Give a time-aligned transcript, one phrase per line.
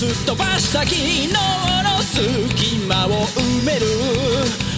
[0.00, 3.84] すっ飛ばした昨日の隙間を埋める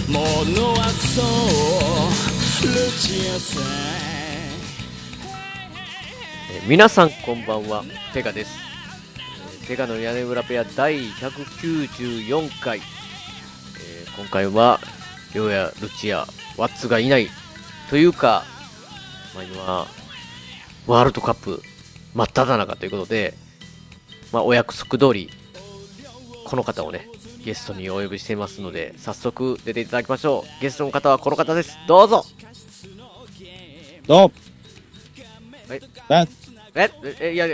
[0.09, 0.19] も
[0.51, 2.67] のはそう。
[2.67, 3.63] ルチアさん
[6.51, 7.85] え皆さんこんばんは。
[8.13, 8.51] ペガです。
[9.63, 14.81] えペガの屋根裏ペア第194回、えー今回は
[15.35, 16.27] りょうやルチア
[16.57, 17.29] ワッツがいない
[17.91, 18.43] というか、
[19.37, 19.87] まあ、今
[20.89, 21.63] ワールドカップ
[22.13, 23.35] 真っ只中ということで、
[24.33, 25.31] まあ、お約束通り
[26.45, 27.09] この方をね
[27.45, 30.63] ゲストにお呼びしていますので早速出ていただきましょう。
[30.63, 31.77] ゲストの方はこの方です。
[31.87, 32.25] どうぞ。
[34.07, 34.33] どうも。
[35.69, 36.27] はいあ
[36.75, 36.91] え？
[37.21, 37.35] え？
[37.35, 37.47] いや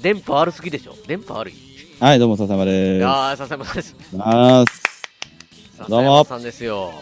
[0.00, 0.94] 電波悪すぎでしょ？
[1.06, 1.54] 電波悪い？
[2.00, 3.88] はい、どうも、笹山いでやー、笹山さんです。
[3.88, 3.96] す。
[4.18, 4.82] あーす。
[5.76, 6.92] 笹どうも山さんですよ。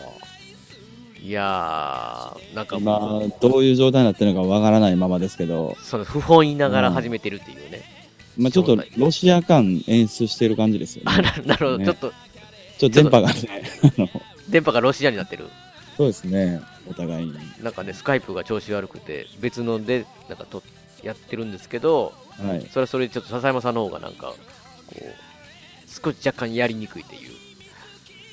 [1.22, 7.97] いやー、なんか今もう、、どういう状態になってるのかわからないままですけど、その不本意ながら始めてるっていうね。
[8.38, 11.32] まあちょっとロシア感演出してる感じですよあ、ね。
[11.44, 12.12] ななるほど、ねちょっと、
[12.78, 13.34] ちょっと電波がね、
[13.82, 14.08] あの、
[14.48, 15.48] 電波がロシアになってる。
[15.96, 17.34] そうですね、お互いに。
[17.60, 20.62] なんかね、スカイプが調子悪くて、別ので、なんかと、
[21.02, 22.66] やってるんですけど、はい。
[22.70, 24.34] それはそれでちょっと笹山さんの方がなんか、
[24.86, 25.04] こう、
[25.86, 27.32] 少し若干やりにくいっていう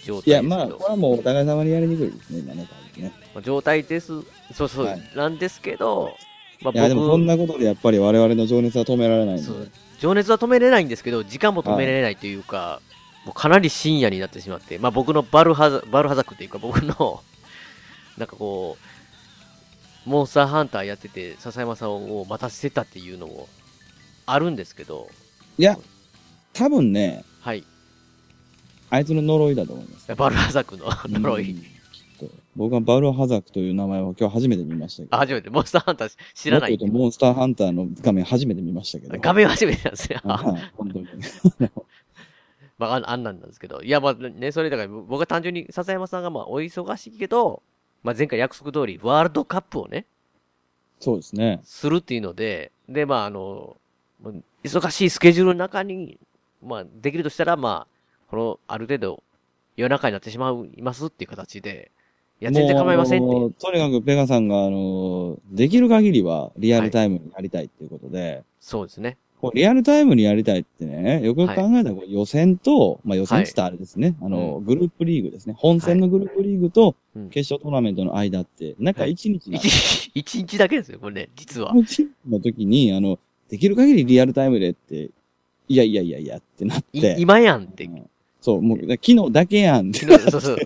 [0.03, 0.49] 状いや、態ですけど。
[0.49, 3.11] まあ、これはもうお互い様にやりにくいですね、今ね、ね。
[3.33, 4.13] まあ状態です。
[4.53, 6.15] そうそう、はいなんですけど、
[6.61, 9.84] まあ、いや、でもこんなことでやっぱり我々の情熱は止められないんで。
[9.99, 12.81] 情熱は止めれないんですけど、時間も止められないというか、
[13.25, 17.23] もうかなり深夜になってしまって、まあ僕のバルハザバルハザクっていうか僕の、
[18.17, 18.77] なんかこ
[20.05, 23.49] う、モンスターハンターやってて、笹山さんを待たせてたっていうのも
[24.25, 25.09] あるんですけど、
[25.57, 25.77] いや、
[26.53, 27.63] 多分ね、はい。
[28.89, 30.15] あいつの呪いだと思います。
[30.15, 31.74] バルハザクの 呪い。
[32.55, 35.15] 僕はバルハザクという名前を今日初めて見ましたけど。
[35.15, 36.85] あ、初めて、モンスターハンター知らないもっと。
[36.85, 39.17] 言うとモンスターハンターの画面初めて見ましたけど。
[39.19, 40.19] 画面初めてなんですよ。
[40.23, 41.07] はい本当に。
[42.77, 43.81] まあ、あんなんなんですけど。
[43.81, 47.61] いや、まあね、それだから、僕は単純に笹山さんがまあ、お忙しいけど、
[48.03, 50.05] まあ前回約束通り、ワールドカップをね、
[50.99, 51.61] そうですね。
[51.63, 53.77] するっていうので、で、まあ、あの、
[54.63, 56.17] 忙しいスケジュールの中に、
[56.63, 59.23] まあ、できるとしたら、まあ、この、ある程度、
[59.75, 61.91] 夜中になってしまいますっていう形で、
[62.41, 63.61] いや、全然構いませんって。
[63.61, 69.17] とにかくペガさんが、あの、できる限りはリアルタイムにやりたいっていうことで、そうですね。
[69.41, 75.55] こうリアルタイムにやりたいってね、よくよく考えたら予選と、まあ予選って言ったらあれですね、あの、グループリーグですね。
[75.57, 81.73] 本戦のグループリーグとうん決勝トーナメントの間って、なんか一日な一日、一日だけですよ、これね、実は。
[81.77, 83.19] 一日の時に、あの、
[83.49, 85.09] できる限りリアルタイムでって、
[85.67, 87.15] いやいやいやいやってなっいて。
[87.19, 87.89] 今やんってう。
[87.89, 88.09] ん
[88.41, 89.99] そう、もう、昨日だけやんって。
[90.29, 90.57] そうそう。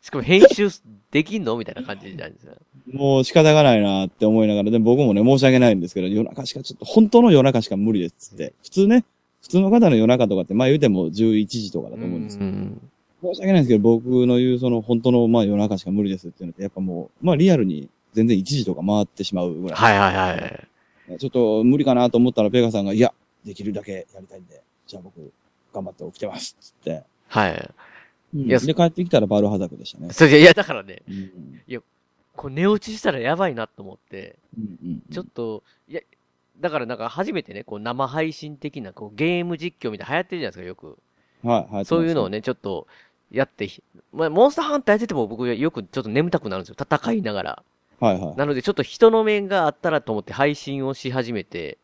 [0.00, 0.68] しかも編集
[1.10, 1.56] できんの？
[1.56, 2.52] みたいな感じじゃないですか。
[2.92, 8.54] もう仕方がないなって思いながら、でも僕もね、申し訳ないんですけど、夜中しかちょっと、本当の夜中しか無理ですって。
[8.62, 9.04] 普通ね、
[9.42, 12.80] 普通の方の夜中とかって、まあ言うても11時とかだと思うんですけど、ん
[13.22, 19.78] 申し訳ないんですけど、僕の言うその本当のまあ夜中しか無理ですっていうのって、やっぱもう、まあリアルに全然1時とか回ってしまうぐらい。
[19.78, 21.18] はいはいはい。
[21.18, 23.14] ちょっと無理かなと思ったら、ペガさんが、いや、
[23.44, 25.32] できるだけやりたいんで、じゃあ僕、
[25.72, 27.02] 頑張って起きてます、つって。
[27.28, 27.70] はい。
[28.34, 30.12] うんいやで、帰ってきたらバルハザクでしたね。
[30.12, 31.82] それいや、だからね、うん
[32.36, 36.00] こう寝落ちしたらやばいなと思って、うんうんちょっと、いや、
[36.60, 40.98] だからなんか初めてね、こう生配信的なこうゲーム実況みたいな流行ってるじゃないですか、よく。
[41.42, 41.84] はい、はい。
[41.84, 42.86] そういうのをね、ちょっと
[43.30, 46.76] やってひ、まあ、モンスターハンターやってても僕よくちょっと眠たくなるんですよ。
[46.80, 47.62] 戦いながら。
[48.00, 48.36] はい、はい。
[48.36, 51.78] なのでちょっと人の面があったらと思って配信をし始めて、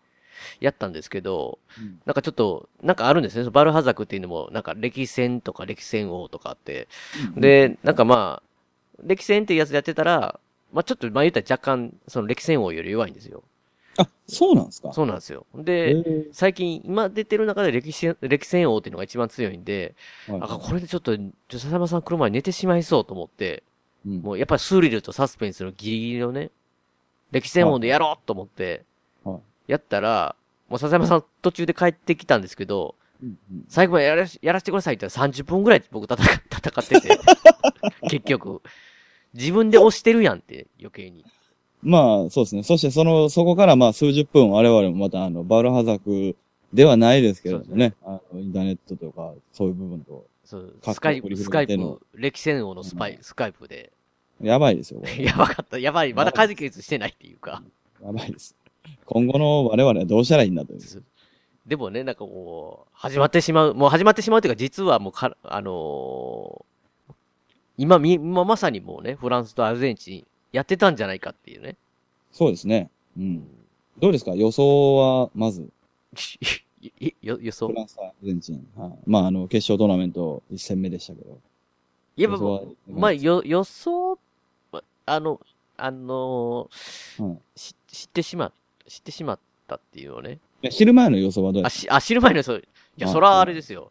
[0.61, 3.51] やったんですけど、うんなんかちょっと、なんかあるんですね。
[3.51, 6.89] バルハザクっていうのも、なんか歴戦とか歴戦王とかあって。
[7.37, 10.39] で、なんかまあ、歴戦っていうやつやってたら、
[10.73, 13.43] まあちょっと、まあ言ったら若干、その歴戦王より弱いんですよ。
[13.97, 14.93] あ、そうなんですか？
[14.93, 15.47] そうなんですよ。
[15.57, 19.95] へで、ー最近、今出てる中で歴戦、歴戦王っていうのが一番強いんで、
[20.27, 21.17] はいあ、これでちょっと、
[21.51, 23.63] 笹山さん来る前に寝てしまいそうと思って、
[24.07, 26.51] うんもうやっぱりスリルとサスペンスのギリギリのね、
[27.31, 28.83] 歴戦王でやろうと思って
[29.25, 30.37] はい、やったら、
[30.69, 37.19] もう笹山さん途中で帰ってきたんですけど、うんうん最後までやらしやらせてくださいって言ったら30分ぐらい僕戦戦ってて、
[38.11, 38.61] 結局、
[39.33, 41.25] 自分で押してるやんって余計に。
[41.83, 42.63] まあ、そうですね。
[42.63, 46.35] そして、その、そこからまあ、数十分、我々もまた、あの、バルハザク
[46.73, 47.95] ではないですけどね。
[48.03, 50.27] あのインターネットとか、そういう部分と。
[50.45, 53.93] そうスカイプ、スカイプ、歴戦王のスパイ、スカイプで。
[54.43, 55.79] やばいですよ、 やばかった。
[55.79, 56.13] やばい。
[56.13, 57.63] まだ解決してないっていうか。
[58.03, 58.57] やばいです。
[59.07, 60.81] 今後の我々はどうしたらいいんだという。
[61.67, 67.15] でもね、なんかもう、始まってしまう、もう始まってしまうというか、実はもうか、あのー
[67.77, 71.77] 今み、今まさにもうね、フランスとアルゼンチンやってたんじゃないかっていうね。
[72.31, 72.89] そうですね。
[73.19, 73.45] うん。
[73.99, 74.33] どうですか？
[74.37, 75.69] 予想は、まず、
[77.21, 77.67] よ、予想？
[77.69, 77.75] フ。
[77.75, 78.67] ランスとアルゼンチン。
[78.77, 78.93] はい。
[79.07, 81.39] まあ、あの、決勝トーナメント1戦目でしたけど。
[82.17, 82.29] いや、
[82.89, 84.19] まあ、よ、予想、
[85.07, 85.41] あの、
[85.77, 88.53] あのーはいし知ってしま、
[88.87, 90.41] 知ってしまったっていうのね。
[90.63, 92.57] いや昼前の予想はどうやあ、し、あ、知る前の予想。
[92.57, 92.63] い
[92.97, 93.91] や、あそらあれですよ。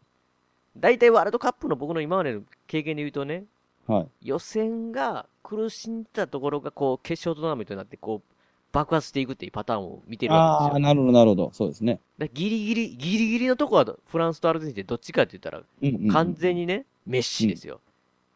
[0.76, 3.44] 大体ワールドカップの僕の今までの経験で言うとね、
[3.86, 4.06] はい。
[4.28, 8.34] 予選が苦しんでたところが、こう、決勝トーナメントになって、こう、
[8.72, 10.80] 爆発していくっていうパターンを見てるわああ、けですよ。
[10.80, 11.50] なるほど、なるほど。
[11.52, 12.00] そうですね。
[12.18, 16.08] だギリギリ、ギリギリのとこは、フランスとアルゼンチンでどっちかって言ったら、うん、うん。
[16.08, 17.80] 完全にね、メッシですよ。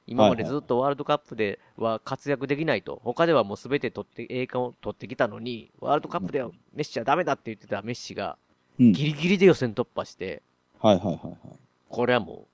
[0.09, 3.01] 今までずっとワールドカップでは活躍できないと。
[3.05, 8.39] 他ではもう全て取って、栄冠を取ってきたのに、ワールドカップではメッシはダメだって言ってたメッシが、
[8.81, 8.93] うん。
[8.93, 10.43] ギリギリで予選突破して、
[10.81, 11.37] はいはいはいはい。
[11.89, 12.47] これはも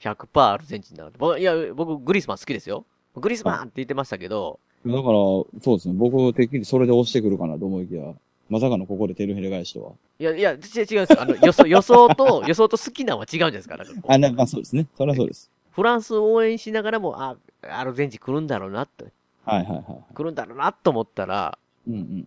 [0.00, 1.18] う、100%アルゼンチンなので。
[1.18, 2.84] ぼいや、僕、グリスマン好きですよ。
[3.16, 5.94] グリスマンって言ってましたけど、だから、そうですね。
[5.94, 8.12] 僕、てっきりそれで押してくるかなと思いきや、
[8.48, 9.92] まさかのここでテルヘレ返しとは。
[10.18, 11.22] いや、いや、違う違うんですよ。
[11.22, 13.84] あの、予想、予想と、 予想と好きなのは違うんですから。
[13.84, 14.86] なんかこうあ、なまあそうですね。
[14.96, 15.50] それはそうです。
[15.72, 19.06] フランスを応援しながらも、あ、アルゼンチン来るんだろうなって、
[19.44, 19.78] はいはいは
[20.10, 20.14] い。
[20.14, 21.58] 来るんだろうなと思ったら、
[21.88, 22.26] うんうん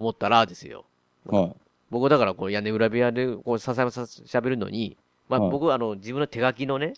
[0.00, 0.84] 思ったらですよ。
[1.26, 1.40] うん。
[1.40, 1.52] はい。
[1.90, 4.96] 僕だからこう屋根裏部屋でこう笹山さん喋るのに、
[5.28, 6.94] まあはい僕あの自分の手書きのね、はい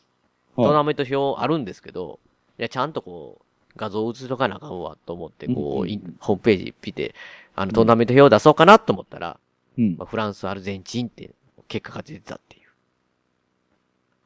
[0.57, 2.19] トーナメント表あるんですけど、
[2.59, 3.45] いや、ちゃんとこう、
[3.77, 5.55] 画像を映しとかなあかんわと思って、こう、
[6.19, 7.15] ホームページ見て、
[7.55, 9.39] あのトーナメント表を出そうかなと思ったら、
[9.79, 10.05] うんま。
[10.05, 11.31] あ、フランス、アルゼンチンって
[11.69, 12.69] 結果が出てたっていう。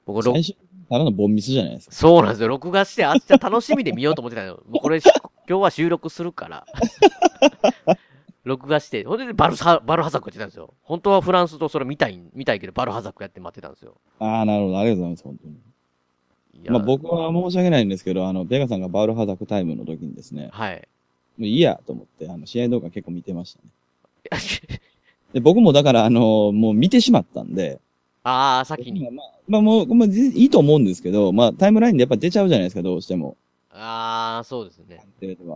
[0.07, 0.57] 僕、ろ最初、
[0.89, 1.95] ただのボンミスじゃないですか。
[1.95, 2.49] そうなんですよ。
[2.49, 4.63] 録画して明日楽しみで見ようと思ってたのよ。
[4.69, 5.13] もうこれ、今
[5.47, 6.67] 日は収録するから。
[8.45, 10.75] 録画して、ほんでバルサ、バルハザクやってたんですよ。
[10.83, 13.97] 本当はフランスとそれ見たい、見たいけど、バルハザクやって待ってたんですよ。
[14.19, 14.79] ああ、なるほど。
[14.79, 15.55] ありがとうございます、本当に。
[16.69, 20.89] まあ僕は申し訳ないんですけど、あの、ベガさんがバウルハザクタイムの時にですね、はい。
[21.37, 23.69] もういいやと思って、あの、試合動画結構見てましたね。
[25.33, 27.81] で、僕もだから、あの、もう見てしまったんで、
[28.25, 29.01] ああ、先に。
[29.11, 33.37] まあ、まあもう、まあ、いいと思うんですけど、まあタイムラインでやっぱ出ちゃうじゃないですか、どうしても。
[33.71, 35.05] ああ、そうですね。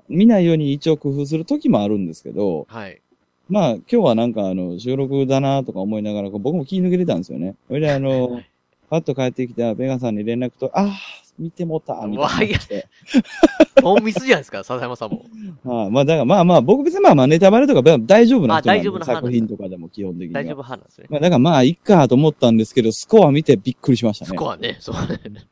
[0.08, 3.00] 見ないように一応工夫する時もあるんですけど、はい。
[3.48, 7.54] まあ今日はなんかあの、収録だなとか思いながら、僕も気抜けてたんですよね。
[7.68, 8.42] それであの、
[8.90, 10.98] パッと帰ってきたベガさんに連絡と、ああ、
[11.38, 12.88] 見てもった、みたいな感じで。
[13.82, 15.24] モンミスじゃないですか、笹山さんも。
[15.64, 20.42] はいまあだからまあまあ、僕別にまあまあネタバレとか大丈夫な人なんであ大丈夫な派作品とかでも基本的には。
[20.42, 21.06] 大丈夫派なんですね。
[21.10, 24.28] まあだからまあ、いっかと思ったんですけど、スコア見てびっくりしましたね。
[24.30, 25.46] スコアね、そうね。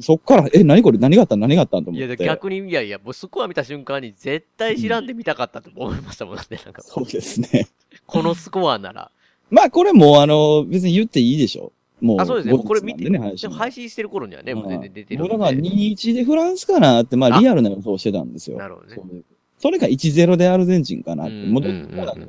[0.00, 2.24] そっから、え、何これ何があった何があったんと思いや、って。
[2.24, 6.42] 逆に、いやいや、もうスコア見た瞬間に絶対知らんで見たかったと思いましたもんね。
[6.64, 7.68] なんか、そうですね。
[8.06, 9.10] このスコアなら。
[9.50, 11.72] まあこれもうあの、別に言っていいでしょ。
[12.02, 12.20] もう。
[12.20, 12.54] あ、そうですね。
[12.54, 15.20] もうこれ見て、ね、配で信も配信してる頃にはね、もう全然出てる。
[15.20, 18.58] もうだから2-1でフランスかなって、まああリアルな予想してたんですよ。
[18.58, 19.22] なるほどね
[19.58, 21.34] それが1-0でアルゼンチンかなって。
[21.34, 22.26] うんもうどっだら感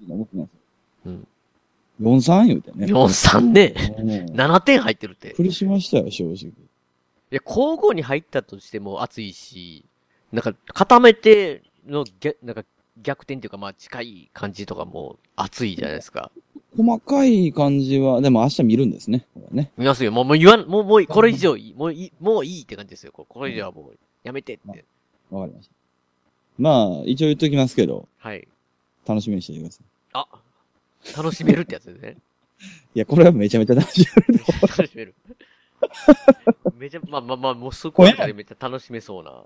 [0.00, 0.50] じで思ってます
[1.06, 1.26] うん。
[2.02, 2.86] 4-3言うてね。
[2.86, 3.74] 4-3ね。
[3.98, 5.28] うん7点入ってるって。
[5.28, 6.34] びっくりしましたよ、正直。
[6.34, 6.50] い
[7.30, 9.86] や、交互に入ったとしても熱いし、
[10.30, 12.64] なんか、固めての逆、なんか、
[13.00, 16.30] 逆転っていうか、まあ、近い感じとかも熱いじゃないですか。
[16.76, 19.26] 細かい感じは、でも明日見るんですね。
[19.34, 19.72] これね。
[19.76, 20.12] 見ますよ。
[20.12, 23.12] もう、もう言わん、もう、もう、これ以上いい、もういい、もういいって感じですよ。
[23.12, 24.84] ここれ以上はもう、やめてって。
[25.30, 25.74] わかりました。
[26.58, 28.46] まあ、一応言っときますけど、はい。
[29.06, 29.86] 楽しみにしててください。
[30.12, 30.26] あ、
[31.16, 32.16] 楽しめるってやつですね。
[32.94, 34.38] いや、これはめちゃめちゃ楽しみ。
[34.68, 35.14] 楽しめる。
[36.78, 39.44] めちゃ、まあまあまあ、もうすごいめっちゃ楽しめそうな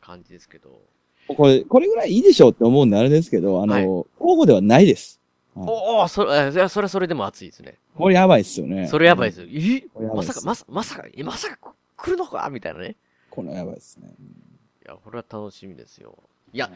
[0.00, 0.80] 感じですけど。
[1.28, 3.82] これ、これぐらいいいでしょうって思うんであれですけど、あの、はい
[4.18, 5.20] 交互ではないです。
[5.56, 7.76] おお、それ、いや、それはそれでも熱いですね。
[7.96, 8.86] これやばいっすよね。
[8.88, 9.48] それやばいですよ。
[9.50, 9.84] え？
[10.14, 12.48] まさか、まさ、まさか、え、まさか来るのか？
[12.50, 12.96] みたいなね。
[13.30, 14.08] これやばいっすね。
[14.84, 16.14] いや、これは楽しみですよ。
[16.52, 16.70] いや、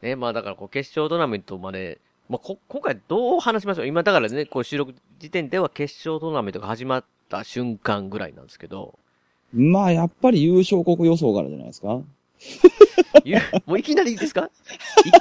[0.00, 3.86] ね、まあだからこう決勝トーナメントまで、まあこ、今回どう話しましょう？
[3.86, 8.98] 今だからね、こう収録時点では決勝トーナメントが始まった瞬間ぐらいなんですけど、
[9.52, 12.00] まあ、やっぱり優勝国予想からじゃないですか。
[13.24, 14.50] ゆもういきなりですか？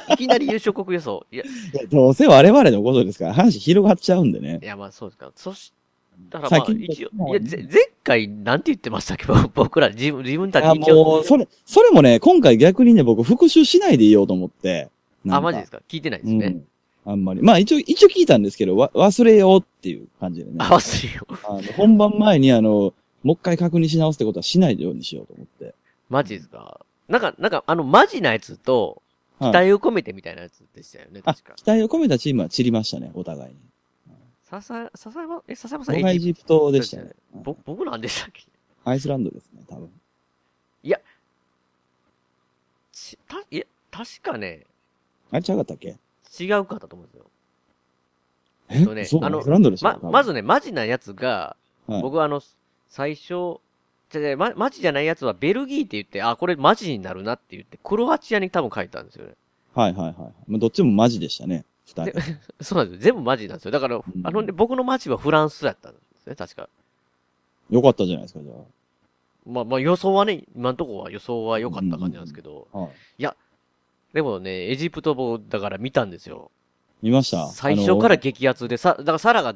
[0.09, 1.25] いいきなり優勝国予想。
[1.31, 1.43] いや、
[1.89, 4.65] どうせ我々のことですから、話広がっちゃうんでねい。
[4.65, 5.31] やまあそうですか。
[5.35, 5.73] そし
[6.29, 9.25] たらまあ一応、いや、ぜ前回なんて言ってましたっけ？
[9.53, 11.03] 僕ら自分、自分たちあ、一応。
[11.03, 14.89] もう、それ、それもね、今回逆にね、僕復習しないでいようと思って。
[15.29, 15.81] あ、マジですか？
[15.87, 16.47] 聞いてないですね。
[16.47, 17.11] うん。
[17.11, 17.41] あんまり。
[17.41, 20.55] まあ一応、一応聞いたんですけど、わ、忘れようっていう感じでね。
[20.59, 21.25] 合わせよ。
[21.43, 25.75] あの本番前にあの、もう一回確認し直すってことはしないようにしようと思って。
[26.09, 26.81] マジですか？
[27.07, 29.01] なんか、なんか、あの、マジなやつと、
[29.39, 29.53] 期はい。
[29.53, 31.53] 待を込めてみたいなやつでしたよね、あ確か。
[31.55, 33.57] 期待を込めたチームは散りましたね、お互いに。
[34.43, 36.71] 笹、笹山、え、笹山さん、僕がエジプト？
[36.71, 37.11] でしたね。
[37.33, 38.43] ぼ、僕なんでしたっけ？
[38.83, 39.89] アイスランドですね、多分。
[42.91, 44.65] ち、た、いや、確かね、
[45.31, 45.97] あれ違かったっけ？
[46.39, 47.25] 違うかったと思うんですよ。
[48.69, 48.85] え？
[48.85, 49.41] とねあの
[49.81, 51.55] ま、まずね、マジなやつが、
[51.87, 52.01] はい。
[52.01, 52.41] 僕はあの、
[52.89, 53.59] 最初、
[54.19, 59.33] じゃま、マジじゃないやつはベルギーって言って、あ、これマジになるなって言って、クロアチアに多分書いたんですよね。
[59.73, 60.15] はいはいはい。
[60.47, 62.19] まあ、どっちもマジでしたね、二人。
[62.61, 63.01] そうなんですよ。
[63.13, 63.71] 全部マジなんですよ。
[63.71, 66.67] だから、んあのね、僕のマジはフランスだったんですね、確か。
[67.69, 68.53] よかったじゃないですか、じゃ
[69.45, 72.79] まあまあ予想はね、今のところは予想は良かった感じなんですけど、あ。
[72.79, 73.27] はい。
[74.13, 76.51] でもね、エジプトもだから見たんですよ。
[77.01, 77.47] 見ました？
[77.47, 79.55] 最初から激アツで、さ、だからサラが、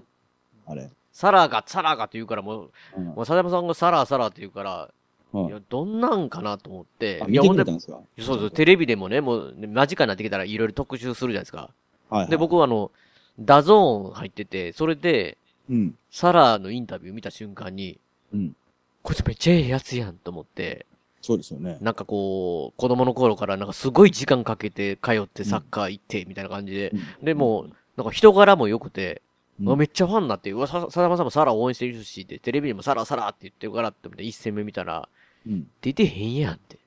[0.66, 0.90] あれ。
[1.16, 4.92] サラが、サラがって言うからもう、うんもう佐山さんがサラサラって言うから、
[5.32, 8.00] はいいや、どんなんかなと思ってあ、、いや、たんですか？
[8.20, 11.70] そうそう、テレビでもね、もう、ね間近になってきたらいろいろ特集するじゃないですか。
[12.10, 12.30] はいはい。
[12.30, 12.92] で、僕はあの、
[13.40, 15.38] DAZN 入ってて、それで、
[15.70, 15.96] うん。
[16.12, 17.98] サラのインタビュー見た瞬間に、
[18.34, 18.56] うん。
[19.02, 20.86] こいつめっちゃええやつやんと思って、
[21.22, 21.78] そうですよね。
[21.82, 26.94] なんかこう、子供の頃からなんかすごい時間かけて通ってサッカー行って、みたいな感じで、
[27.24, 29.22] で、もう、なんか人柄も良くて、
[29.60, 35.08] うんめっちゃファンになって、うわ、さ、さだまさんもサラ応援してるし、で、テレビでもサラサラって言ってるからって思って、一戦目見たら、
[35.48, 35.68] うん。
[35.82, 36.78] 出てへんやんって。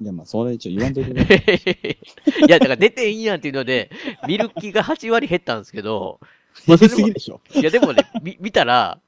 [0.00, 1.24] いや、まあ、それ一応言わんといてね。
[2.48, 3.90] いや、だから出てへんやんっていうので、
[4.26, 6.18] 見る気が8割減ったんですけど、
[6.66, 7.40] 言いすぎでしょ。
[7.54, 8.98] いや、でもね、み、見たら、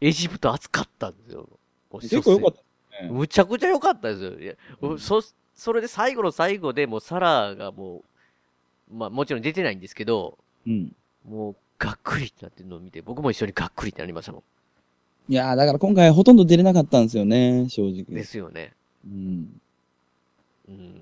[0.00, 1.48] エジプト熱かったんですよ。
[2.00, 2.54] 結構良かっ
[2.98, 3.10] たね。
[3.10, 4.38] むちゃくちゃ良かったですよ。
[4.38, 4.54] いや、
[4.98, 5.22] そ、
[5.54, 8.02] それで最後の最後でもうサラがも
[8.90, 10.92] う、まあもちろん出てないんですけど、うん。
[11.28, 14.42] もうがっくりってなってるのを見て、僕も一緒にがっくりってなりましたも
[15.28, 18.02] いやー、だから今回ほとんど出れなかったんですよね、正直。
[18.02, 18.04] ん。
[18.04, 18.74] ですよね。
[19.06, 19.60] うん。
[20.68, 21.00] うん。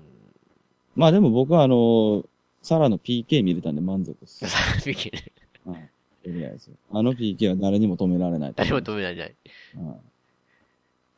[0.95, 2.25] まあでも僕はあのー
[2.63, 4.45] サラの PK 見れたんで満足です。
[4.87, 5.23] 見てね
[5.65, 5.89] はい。
[6.23, 8.53] とりあえずあの PK は誰にも止められない。
[8.55, 9.35] 誰も止められない。
[9.75, 9.95] はい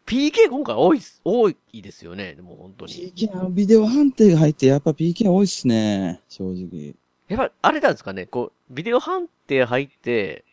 [0.07, 2.35] PK 今回多いっす、多いですよね。
[2.35, 3.11] でも本当に。
[3.15, 6.93] PK、あのビデオ判定が入ってやっぱ PK 多いっすね、正直。
[7.27, 10.43] やっぱ、あれなんですかね、こう、ビデオ判定入って、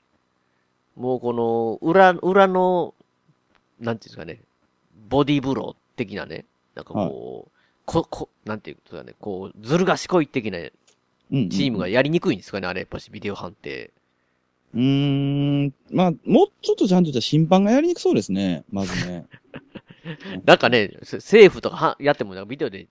[0.96, 2.94] もうこの、裏、裏の、
[3.80, 4.40] なんていうんですかね、
[5.08, 7.52] ボディーブロー的なね、なんかこう、
[7.84, 10.72] こ、こ、なんていうんですかね、こう、ずる賢い的なうん、
[11.32, 11.48] うん。
[11.48, 13.90] チームがやりにくいんですかね、あれ、やっぱしビデオ判定。
[14.74, 15.74] うーん。
[15.90, 19.26] まあ、もうちょっとちゃんとした審判がやりにくそうですね、まずね。
[20.44, 22.88] なんかね、せ政府とかはやってもなんかビデオで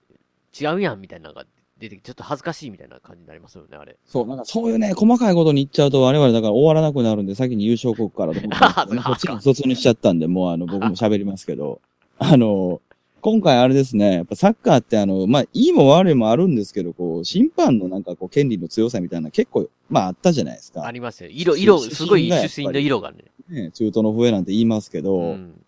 [0.59, 1.45] 違うやんみたいなのが
[1.81, 3.97] 出てきて、ちょっと恥ずかしいみたいな感じになりますよね、あれ。
[4.05, 11.81] そう、なんかそういうね、細かいことに言っちゃうと我々だから終わらなくなるんで、先に優勝国からと思って、 そっちに卒にしちゃったんで、もうあの、僕も喋りますけど、
[12.19, 12.81] あの、
[13.21, 20.85] 今回あれですね、やっぱサッカーってあの、まあ、いいも悪いもあるんですけど、こう、審判のなんかこう、権利の強さみたいな結構、まああったじゃないですか。
[20.85, 21.29] ありますよ。
[21.31, 23.25] 色、色、すごい出身の色がね。
[23.49, 25.61] ね、中東の笛なんて言いますけど、うん。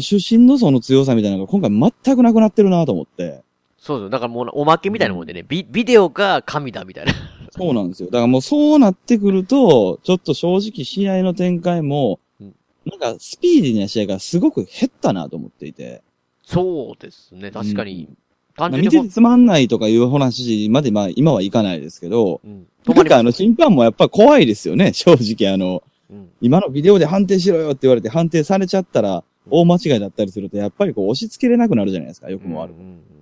[0.00, 3.42] 出身のその強さみたいなのが今回全くなくなってるなと思って。
[3.80, 4.10] そうそう。
[4.10, 7.12] だからもうおまけみたいなもんでね、ビ、ビデオが神だみたいな。
[7.50, 8.10] そうなんですよ。
[8.10, 12.54] だからもうそうなってくると、ちょっと正直試合の展開もうん、
[12.86, 16.02] なんかスピーディーな試合がすごく減ったなと思っていて。
[16.44, 18.08] そうですね、確かに。
[18.54, 22.66] 単まあ純に見ててつまんないとかいう話までまあ今はいかないですけど、うん。
[22.86, 26.28] なんかあの審判もやっぱ怖いですよね、 正直あの、うん。
[26.42, 33.19] 今のビデオで判定しろよって言われて判定されちゃったら、大間違いだったりすると、やっぱりこう押し付けれなくなるじゃないですか、よくも悪くもうんうん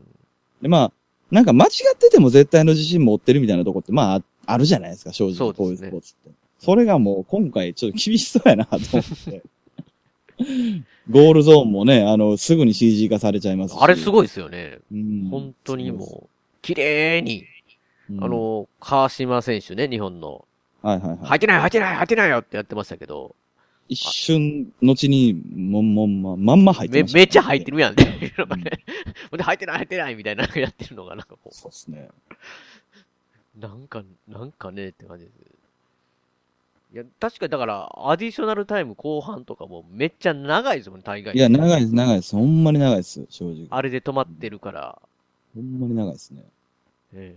[0.63, 0.93] で、まあ、
[1.31, 5.53] なんか間違ってても絶対の自信持ってるみたいなとこって、まあ、ああるじゃないですか、正直。
[5.53, 6.31] こういうスポーツって。
[6.59, 9.43] それがもう今回ちょっと厳しそうやなと思って。
[11.11, 13.77] ゴールゾーンもね、あの、すぐに CG 化されちゃいます。
[13.79, 14.79] あれすごいですよね。
[14.93, 16.29] うん本当にもう、
[16.63, 17.45] 綺麗に、
[18.11, 20.47] うんあ、の、川島選手ね、日本の、
[20.83, 21.19] はいはいはい。
[21.23, 23.35] 入ってない、入ってない、入ってないよってやってましたけど、
[23.89, 27.77] 一瞬、後に、もんもんま、まんま入ってめ、ました、めっちゃ入ってる。
[27.79, 28.71] るやんっていうのがね。
[29.31, 32.09] ほんで、入ってない、入ってないみたいなのやってるのが、なんかこそうですね。
[33.57, 35.35] う、なんか、なんかねって感じです。
[36.93, 41.35] いや、確かにだから、アディショナルタイム後半とかもめっちゃ長いですもんね、大概。
[41.35, 42.37] いや、長いです、長いです。
[42.37, 43.67] ほんまに長いです、正直。
[43.71, 45.01] あれで止まってるから。
[45.55, 46.45] ほんまに長いですね。
[47.15, 47.35] え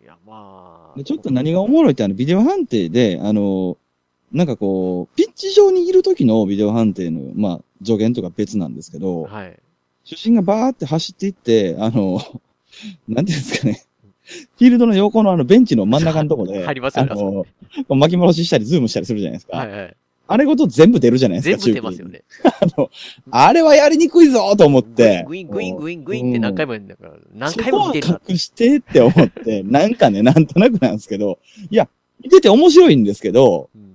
[0.00, 0.96] えいや、まあ。
[0.96, 3.76] でちょっと何がおもろいって、あの、ビデオ判定で、あの、
[4.32, 9.58] なんかこう、ピッチ上にいる時のビデオ判定の、まあ、助言とか別なんですけど、はい。
[10.04, 12.20] 主審がバーって走っていって、あの、
[13.08, 13.84] なんていうんですかね。
[14.22, 17.44] フィールドの横のあのベンチの真ん中のとこで、 入りますよねあの、
[17.96, 19.56] 巻き戻ししたりズームしたりするじゃないですか。
[19.56, 19.96] はいはい。
[20.28, 22.22] あれごと全部出るじゃないです全か、部出ますよね。
[22.44, 22.88] 中継に。
[23.32, 25.24] あれはやりにくいぞと思って。
[25.26, 31.88] グイングイングイングインって何回もやるんだから、何回も見てるなそこは隠してって思って、なんかね、なんとなくなんですけど、いや、
[32.22, 33.89] 見てて面白いんですけど、うん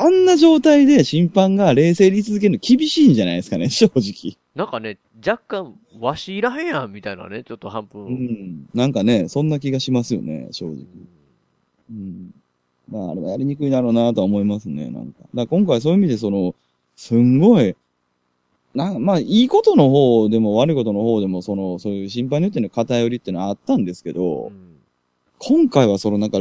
[0.00, 4.36] あんな状態で審判が冷静に続けるの厳しいんじゃないですかね、 正直。
[4.54, 8.06] なんかね、若干、わしいらへんやん、みたいなね、ちょっと半分。
[8.06, 8.68] うん。
[8.74, 10.84] なんかね、そんな気がしますよね、正直。
[11.90, 12.34] うん。
[12.90, 15.20] まあ、あれはやりにくいだろうなとは思いますね、なんか。
[15.20, 16.54] だから今回そういう意味でその、
[16.96, 17.76] すんごい、
[18.74, 24.70] な、まあ、いいことの方でも悪いことの方でも、その、そういう審判によっての偏りっていうのはあったんですけど、うん
[25.40, 26.38] 今回はそのなんか、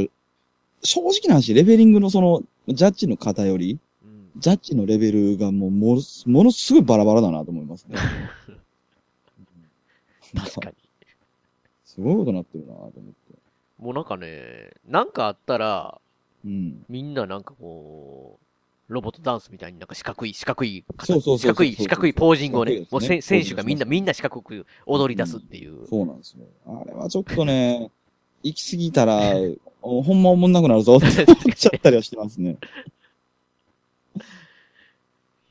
[0.83, 7.97] 正直な話、レベリングのその、ジャッジの偏り、うんジャッジのレベルがもうものす、ものすごいバラバラだなと思いますね。
[10.35, 10.75] 確かに。
[11.83, 13.03] すごいことになってるなと思って。
[13.79, 15.99] もうなんかね、なんかあったら、
[16.45, 16.85] うん。
[16.87, 25.87] みんななんかこう、ロボットダンスみたいになんか四角い、四角い四角い、四角いポージングをね、もう選手がみんな、みんな四角く踊り出すっていう。
[25.87, 26.45] そうなんですよ。
[26.65, 27.91] あれはちょっとね、
[28.41, 32.57] 行き過ぎたら、おほんま思んなくなるぞ って思っちゃったりはしてますね。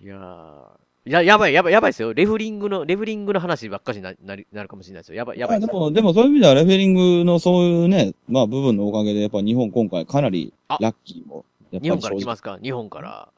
[0.02, 0.78] いやー。
[1.08, 2.12] いや、やばい、やばい、やばいですよ。
[2.12, 5.14] レフリングの、レフリングの話ばっかしにななりなるかもしれないですよ。
[5.16, 11.44] やばい、やばいあでも、でもそういう意味ではレフェリングのそういうね、まあ部分のおかげで、やっぱ日本今回かなりあラッキーも。
[11.72, 12.58] 日本から来ますか？
[12.62, 13.28] 日本から。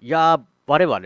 [0.00, 1.00] いやー、我々、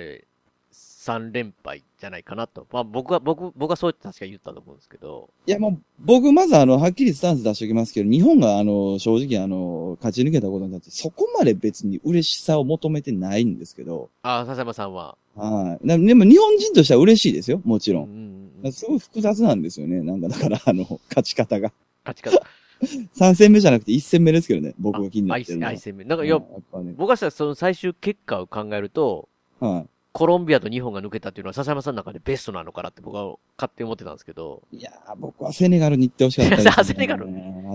[1.01, 2.67] 3連敗じゃないかなと。
[2.71, 5.31] まあ僕は、僕、僕はそうやって確か言ったと思うんですけど。
[5.47, 15.17] いやもう、僕まずあの、はっきりスタンス出しておきますけど、日本があの、正直あの、勝ち抜けたことになって、そこまで別に嬉しさを求めてないんですけど、あー、笹山さんは。
[15.37, 15.87] はい。
[15.87, 18.01] なでも日本人としては嬉しいですよ、もちろ。
[18.01, 18.73] うんうんんうん。
[18.73, 20.03] すごい複雑なんですよね。
[20.03, 21.73] なんかだから、あの、勝ち方が。
[22.05, 22.45] 勝ち方。
[23.17, 25.71] 3戦目じゃなくて1戦目ですけどね、僕が気にな愛ってるのは。
[25.71, 26.05] 愛戦目。
[26.05, 26.95] なんか、うんいや、やっぱね。
[26.97, 29.29] 僕はさ、その最終結果を考えると、
[29.61, 34.63] はコロンビアと日本が抜けたっていうのは笹山さんの中でベストなのかなって僕は勝手に思ってたんですけど。
[34.73, 34.79] い。
[34.79, 36.85] いやー、僕はセネガルに行ってほしかったです、ね。
[36.85, 37.29] セネガル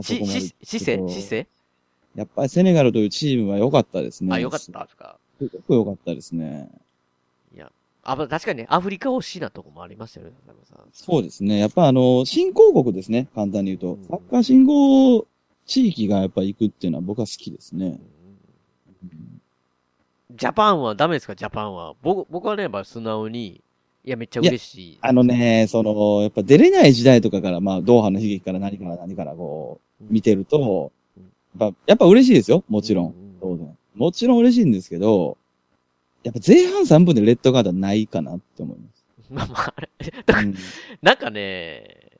[0.04, 1.48] し、し、姿勢姿勢？
[2.16, 4.34] やっぱりセネガルというチームは良かったですね。
[4.34, 5.18] あ、よかったですか。
[5.38, 6.70] すごく良かったですね。
[7.54, 7.72] いや。
[8.04, 10.88] あ、まあ確かにね、アフリカ惜しいなとこもありましたよね、笹山さん。
[10.94, 11.60] そうですね。
[11.60, 13.28] やっぱあの、新興国ですね。
[13.34, 14.08] 簡単に言ううんと。
[14.08, 15.26] サッカー新興
[15.66, 18.00] 地域がやっぱ行くっていうのは僕は好きですね。
[20.36, 21.36] ジャパンはダメですか？
[21.36, 21.94] ジャパンは。
[22.02, 23.62] 僕、僕はね、やっぱ素直に、
[24.04, 24.98] いや、めっちゃ嬉しい。
[25.02, 30.92] あのね、その、やっぱ出れない時代とかから、まあ、ドーハの悲劇から何から何からこう、見てると、
[31.60, 32.64] やっぱ、やっぱ嬉しいですよ。
[32.68, 33.08] もちろん。
[33.08, 33.14] ん。
[33.42, 33.76] 当然。
[33.96, 35.38] もちろん嬉しいんですけど、
[36.24, 38.86] やっぱ前半3分でレッドカードはないかなって思いま
[39.30, 40.12] まあまあ、あれ、 す。
[40.26, 40.56] だうん
[41.02, 42.12] なんかね、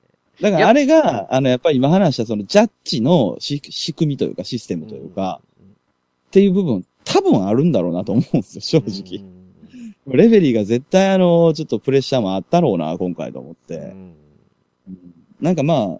[0.42, 9.24] だからあれが、あの、やっぱり今話したそのジャッジのし仕組みというかシステムというか、っていう部分、多分あるんだろうなと思うんですよ、正直。
[10.08, 10.18] 直。
[10.18, 13.78] レフェリーが絶対あの、ちょっとプレッシャーもあったろうな、今回と思って。
[13.78, 14.16] うん
[15.42, 16.00] なんかま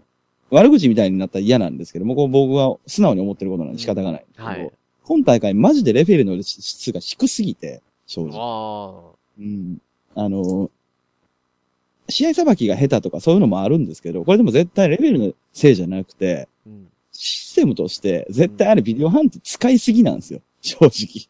[0.50, 4.72] 悪口みたいになったら嫌なんですけども、こう僕は素直に思ってることなんで仕方がないはい。
[5.04, 8.32] 今大会マジでレフェリーの質が低すぎて、正直。
[8.36, 9.02] あ
[9.38, 9.78] うん。
[10.14, 10.70] あの、
[12.08, 16.68] 試合さばきが下手とかそういうのもあるんですけど、これでも絶対レベルのせいじゃなくて、あ。
[16.68, 16.88] うん。
[17.12, 20.40] システムとして絶対あれビデオ判定使いすぎなんですよ。
[20.66, 21.28] 正直。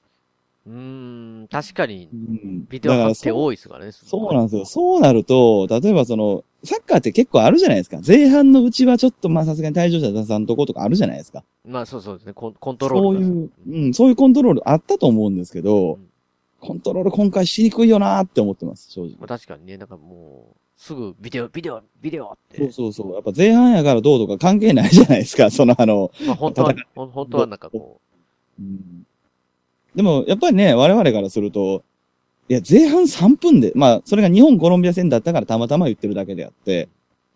[0.66, 3.92] うーん、確かにう、んビデオ判定だからそう多いですからね。
[3.92, 4.64] そうなんですよ。
[4.64, 8.00] そうなると、例えばその、サッカーって結構あるじゃないですか。
[8.04, 11.44] 前半のうちはちょっとまあさすがに退場者出さんとことかあるじゃないですか。
[11.64, 12.32] まあそうそうですね。
[12.32, 13.26] コンコントロールが。
[13.26, 16.08] そういう、うん、そういうコントロールあったと思うんですけど、うん
[16.58, 19.10] コントロール今回しにくいよなーって思ってます、正直。
[19.20, 22.58] まあ確かにね、なんかもう、すぐビデオ、ビデオ、ビデオって。
[22.58, 23.14] そうそうそう。
[23.14, 25.50] やっぱ前半やからどうとか関係ないじゃないですか。
[25.50, 28.00] そのあの、まあ本当は、本当はなんかこ
[28.58, 29.05] うん
[29.96, 31.82] でも、やっぱりね、我々からすると、
[32.48, 36.88] いや、前半3分で、まあ、それが日本コロンビア戦だったからたまたま言ってるだけであって、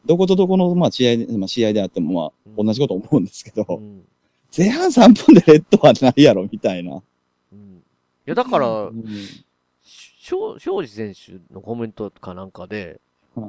[0.07, 4.05] どことどこの、まあ、試合で、まあ、試合であっても、まあ、同じこと思うんですけど、う、うん。
[4.57, 7.03] 前半3分でレッドはないやろ、みたいな。
[7.53, 7.59] うん。
[7.59, 7.83] い
[8.27, 9.05] や、だからう、ん
[10.31, 13.01] 庄庄司選手のコメントかなんかで、
[13.35, 13.47] はい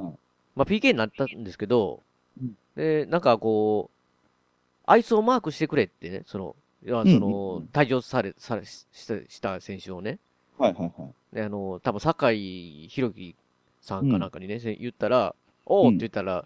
[0.54, 2.02] まあ PK になったんですけど
[2.40, 7.26] うん、で、なんかこう、アイスをマークしてくれってね、その、いや、そうんうんうの
[7.60, 10.18] ん、退場され、され、したした選手をね、
[10.58, 11.36] はいはいはい。
[11.36, 13.34] で、あの、多分、酒井宏樹
[13.80, 15.34] さんかなんかにね、せ言ったら、
[15.66, 16.44] おーって言ったら、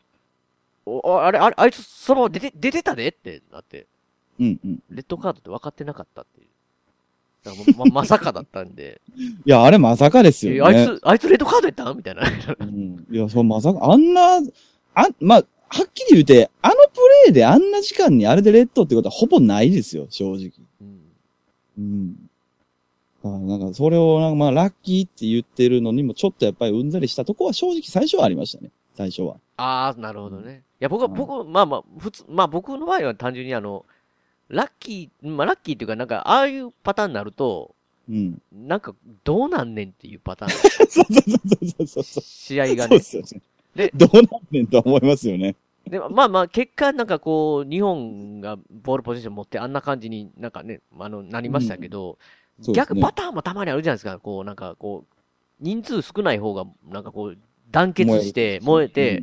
[0.84, 3.86] お、ああれ、あれ、あいつ、そのまま出て、出てたでってなって、
[4.38, 4.82] うんうん。
[4.90, 6.46] レッドカードって分かってなかったっていう。
[7.44, 10.58] だからもうま、まさかだったんで、 いや、あれまさかですよね。
[10.58, 11.96] えあいつ、あいつレッドカードやったん？
[11.96, 12.22] みたいな。
[12.60, 13.06] うん。
[13.10, 14.38] いや、そう、まさか、あんな、
[14.94, 20.52] あ、まあ、はっきり言うて、あのプレイであんな時間にあれでレッドってことはほぼないですよ、正直。
[20.80, 21.00] うん。
[21.78, 22.16] うん。
[23.48, 28.70] なんか、それをなんかまあ、ラッキーって言ってるのにも、ちょっとやっぱりうんざりしたとこは正直最初はありましたね。
[28.94, 29.36] 最初は。
[29.56, 30.62] ああ、なるほどね。
[30.80, 33.84] いや、僕は、はい僕、まあまあ、普通、まあ僕の場合は単純にあの、
[34.48, 37.74] ラッキー、まあラッキーっていうか、なんか、ああいうパターンになると、
[38.08, 38.40] うん。
[38.52, 40.52] なんか、どうなんねんっていうパターン。
[40.54, 42.22] そうそうそうそうそうそう。
[42.22, 43.00] 試合がねそうで。
[43.00, 43.42] すよね。
[43.76, 45.54] でどうなんねんとは思いますよね。
[45.88, 52.18] で、まあまあ、結果、なんかこう、日本がボールポジション持ってあんな感じになんかね、あの、なりましたけど、
[52.60, 54.18] そうですね逆パターンもたまにあるじゃないですか。
[54.18, 55.14] こう、なんかこう、
[55.60, 57.38] 人数少ない方が、なんかこう、
[57.70, 59.22] 団結して、燃えて、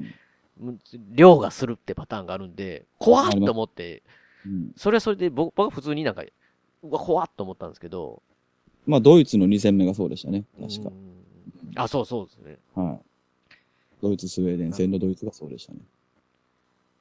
[1.11, 4.03] 量がするってパターンがあるんで、怖っと思って、
[4.77, 6.23] それはそれで僕僕は普通になんか、
[6.83, 8.21] うわ、怖っと思ったんですけど、
[8.85, 10.43] まあ、ドイツの2戦目がそうでしたね。
[10.59, 10.91] 確かう。
[10.91, 11.13] ん
[11.75, 12.57] あ、そうそうですね。
[12.75, 13.12] はい。
[14.03, 15.79] ドイツ、スウェーデン戦のドイツがそうでしたね。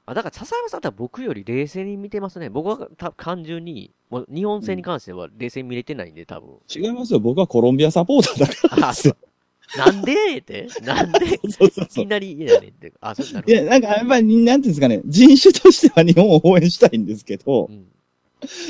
[0.06, 2.48] あ、だから笹山さんって僕より冷静に見てますね。
[2.50, 6.56] 僕はた単純に、もう日本戦に関しては冷静に見れてないんで、多分。
[6.74, 7.20] 違いますよ。
[7.20, 9.16] 僕はコロンビアサポーターだからあ、ですよ。
[9.76, 10.68] なんでって？
[10.82, 11.38] なんで？
[11.50, 12.00] そうそうそ。
[12.00, 12.92] いうきなり嫌やねんって。
[13.00, 17.86] あ、そうなるいや、なんかやっぱり、なんていうんですかね、人種としては日本を応援したいんですけど、うん。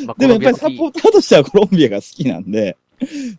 [0.07, 2.77] まあでもやっぱりサポーターとしてはコロンビアが好きなんで、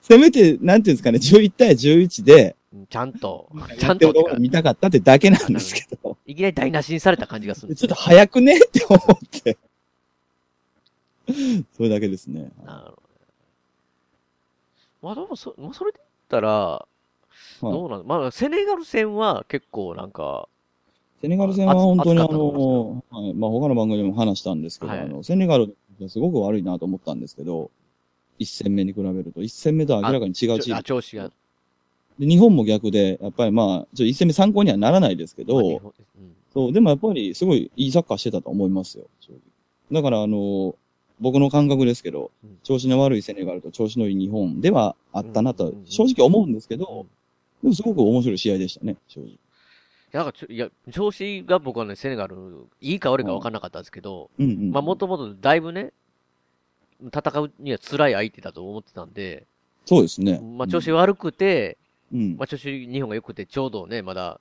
[0.01, 2.53] せめて、なんていうんですかね、11対11で、うん
[2.89, 9.57] ちゃんと、ちゃんと見たかったってだけなんですけど、いきなり台無しにされた感じがするちょっと早くねって思って。
[11.75, 12.51] それだけですね。
[12.65, 12.95] なるほどね。
[15.01, 16.93] まあでもそ、まあ、それで言ったら、はい
[17.61, 20.47] どうなんまあ、セネガル戦は結構なんか、
[21.21, 25.75] セネガル戦は本当にあの、はい、まあ他の番組でも話したんですけど、はいあの、セネガル
[26.09, 27.71] すごく悪いなと思ったんですけど、
[28.39, 30.83] 一戦目に比べると、一戦目とは明らかに違うチーあ、ム。
[30.83, 31.31] 調子が。
[32.19, 39.05] で日本も逆で、やっぱりまあ、ちょ一戦目参考にはならないですけど、まあうんそう、でもやっぱりすごいいいサッカーしてたと思いますよ。
[39.19, 39.41] 正直
[39.91, 40.75] だからあの、
[41.19, 47.05] 僕の感覚ですけどうん、調子の悪いセネガルと調子のいい日本ではあったなと正直思うんですけうんど、
[47.63, 49.37] でもすごく面白い試合でしたね、正直。
[50.11, 54.71] なんかちょいや、調子が僕はね、セネガル、いいか悪いか分からなかったんですけど、うんうん。
[54.71, 55.91] まあ、もともとだいぶね、
[57.01, 59.47] 戦うには辛い相手だと思ってたんで、
[59.85, 60.39] そうですね。
[60.39, 61.77] まあ、調子悪くて、
[62.13, 62.37] うん。
[62.37, 64.39] まあ、調子日本が良くて、ちょうどね、まだ、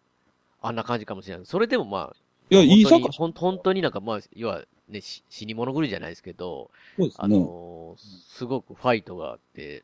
[0.61, 1.47] あんな感じかもしれない。
[1.47, 2.17] それでもまあ、
[2.51, 7.29] いや、いいサッカー本当にほん本当になんかまあ、要はね、し死に物狂いじゃないですけど、あそうですね。
[7.29, 9.83] のーすごくファイトがあって、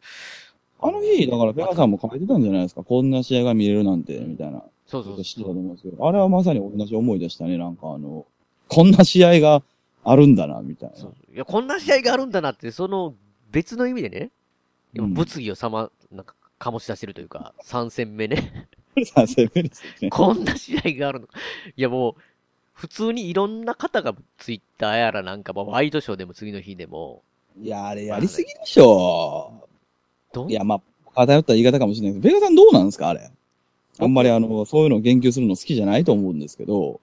[0.81, 2.85] あの日、だからペガさんも書いてたんじゃないですか。
[2.85, 4.63] こんな試合が見れるなんて、みたいな。
[4.87, 5.49] そうそうことしてそう。
[5.49, 7.59] たと思うんですけど、あれはまさに同じ思いでしたね。
[7.59, 8.27] なんかあの、
[8.69, 9.63] こんな試合が
[10.05, 10.97] あるんだな、みたいな。
[10.97, 13.15] そういや、こんな試合があるんだなって、その
[13.51, 14.31] 別の意味でね、
[14.95, 18.69] 今うん物議をさま、なんか、醸し出してるというか、3戦目ね。
[18.97, 20.11] 3戦目ですよね。
[20.11, 21.39] こんな試合があるのか。
[21.77, 22.15] いやもう、
[22.73, 27.23] 普通にいろんな方がツイッターやらなんか、まあ、ワイドショーでも次の日でも、
[27.61, 29.67] いや、あれやりすぎでしょ。
[30.33, 30.81] どんいや、まあ、
[31.15, 33.31] 偏った言い方かもしれないけど、ペガさんどうなんですかあれ？
[34.01, 37.01] あんまりあの、そういうのを言及するの好きじゃないと思うんですけど、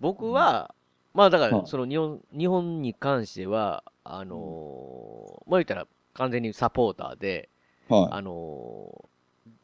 [0.00, 0.74] 僕は、
[1.14, 7.48] まあだから、はいその日本、日本に関しては、あのーまあ言ったら完全にサポーターで、
[7.88, 9.12] はあのー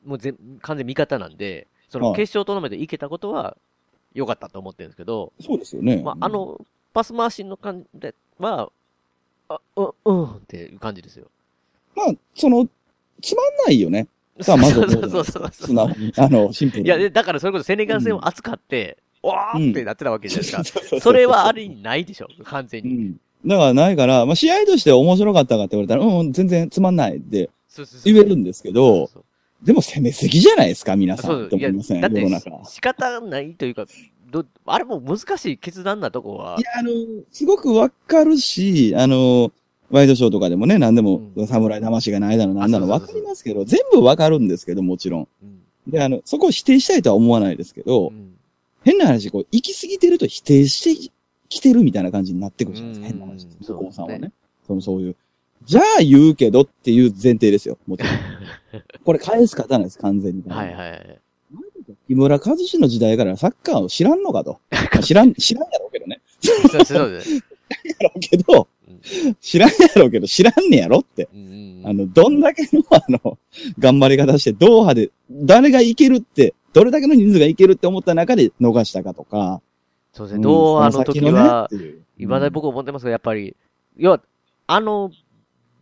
[0.04, 3.56] もうぜ完全味方なんで、そのはい決勝トーナメント行けたことは
[4.14, 5.42] 良かったと思ってるんですけど、い。
[5.42, 6.02] そうですよね。
[6.02, 6.60] まああの、
[6.94, 8.70] パス回しの感じでは、
[9.48, 11.26] あ、うん、うんっていう感じですよ。
[11.94, 12.66] まあ、その、
[13.20, 14.06] つまんないよね。
[14.40, 16.12] さあまずそうそうそうそう素直に。
[16.16, 16.88] あの、シンプルに。
[16.88, 20.80] いや、でだからそれこそセネガル戦を扱って、わーってなってたわけじゃないですか。
[20.84, 22.90] そうそれはあれにないでしょ、完全に。
[22.90, 23.20] うん。
[23.46, 29.24] だからないから、まあ、試合として面白かったかって言われたら、うん、全然つまんないってそうそうそう言えるんですけど、そう
[29.62, 31.28] でも攻めすぎじゃないですか、皆さ。
[31.28, 32.50] んいや、と思いません、だって世の中。
[32.70, 33.86] 仕方ないというか、
[34.30, 36.90] どあれも難しい決断なとこは、いや、あの、
[37.30, 39.52] すごくわかるし、あの、
[39.90, 45.28] ワイドショーとかでもね、何でも、うん侍魂がないだの、なんだの、わかりますけど、全部わかるんですけど、もちろん。
[45.42, 48.34] うんで、あの、そこを否定したいとは思わないですけど、うん
[48.84, 51.10] 変な話、こう、行き過ぎてると否定して
[51.48, 53.48] きてるみたいな感じになってくるじゃないですか、うん変な話。
[53.60, 54.32] そこうさんはねね。
[54.66, 55.16] その、そういう。
[55.68, 58.12] じゃあ言うけどっていう前提ですよ、もちろん。
[59.04, 60.42] これ返す方なんです、完全に。
[60.48, 61.20] はいはいはい。
[62.06, 64.60] 木村和志の時代からサッカーを知らんのかと。
[64.70, 66.22] ま あ知らん、知らんやろうけどね。
[66.40, 67.34] そうそうです。
[67.34, 67.40] や
[68.00, 71.28] ろうけどうん、知らんやろうけど、知らんねやろって。
[71.84, 73.38] あの、どんだけの、あの、
[73.78, 79.60] 頑張り方して、ドーハで、誰がいけるって、どれだけの人数がいけるって思った中で逃したかとか。
[80.14, 80.42] そうですね。
[80.42, 81.68] どうあの時は、
[82.18, 83.54] いいまだに僕思ってますが、やっぱり、
[83.98, 84.22] 要は、
[84.66, 85.10] あの、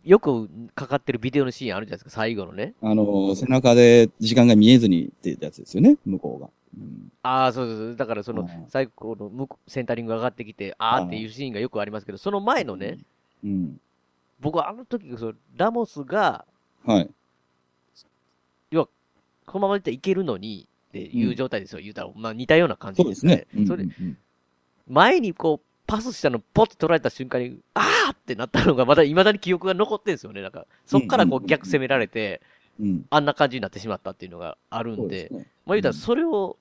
[0.07, 2.73] よくかかってるビデオのシーンあるじゃないですか、最後のね。
[2.81, 6.49] あの、背中で時間が見えずにってやつですよね、向こうが。
[6.77, 7.95] うんああ、そうそうそう。
[7.95, 12.99] だからそのうん、最後の向こうセンタリングが上がってきて、あーっていうシーンがよくありますけど、その前のね、
[13.43, 13.79] うん。
[14.39, 16.45] 僕はあの時、そのラモスが、
[16.85, 17.09] はい。
[19.47, 21.81] このままいったらいけるのに、っていう状態ですよ。
[21.81, 23.47] 言うたら、まあ似たような感じそうですね。
[23.55, 24.17] うんそれうんうん
[24.89, 30.41] 前にこう、パスしたのポッて取られた瞬間に、あーってなったのが、まだ未だに記憶が残ってんですよね。
[30.41, 32.41] なんか、そっからこう逆攻められて、
[32.79, 33.05] うん。
[33.09, 35.47] あんな感じになってしまったっていうのがあるんで、ですね。
[35.65, 36.57] まあ言うたらそれを、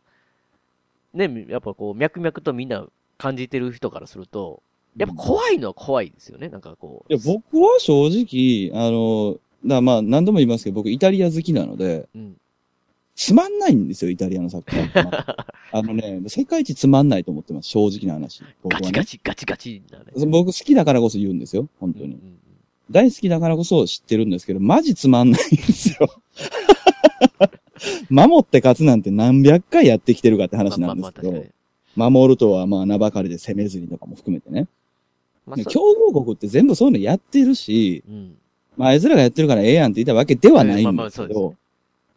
[1.12, 2.86] ね、やっぱこう、脈々とみんな
[3.18, 4.62] 感じてる人からすると、
[4.96, 6.48] やっぱ怖いのは怖いですよね。
[6.48, 7.12] なんかこう。
[7.12, 12.36] いや、僕は正直、あの、だまあ何度も言いますけど、僕イタリア好きなので、うん。
[13.16, 15.36] つまんないんですよ、イタリアのサッカー。
[15.72, 18.42] あのね、世界一つまんないと思ってます、正直な話。
[18.62, 18.92] 僕はね。
[18.92, 20.26] ガチガチガチガチなね。
[20.26, 22.06] 僕好きだからこそ言うんですよ、本当に。
[22.06, 22.38] うんうん
[22.88, 26.08] 大好きだからこそ知ってるんですけど、マジつまんないんですよ。
[28.10, 31.32] 守って勝つなんて何百回やってきてるかって話なんですけど
[31.96, 34.68] まあま守るとはまあ名ばかりで攻めずにとかも含めてね。
[35.46, 35.80] まあそ強
[36.12, 38.36] 豪国って全部そういうのやってるし、うん。
[38.76, 41.54] まああいつらがやってるからええやんって言ったわけではないまあんですけど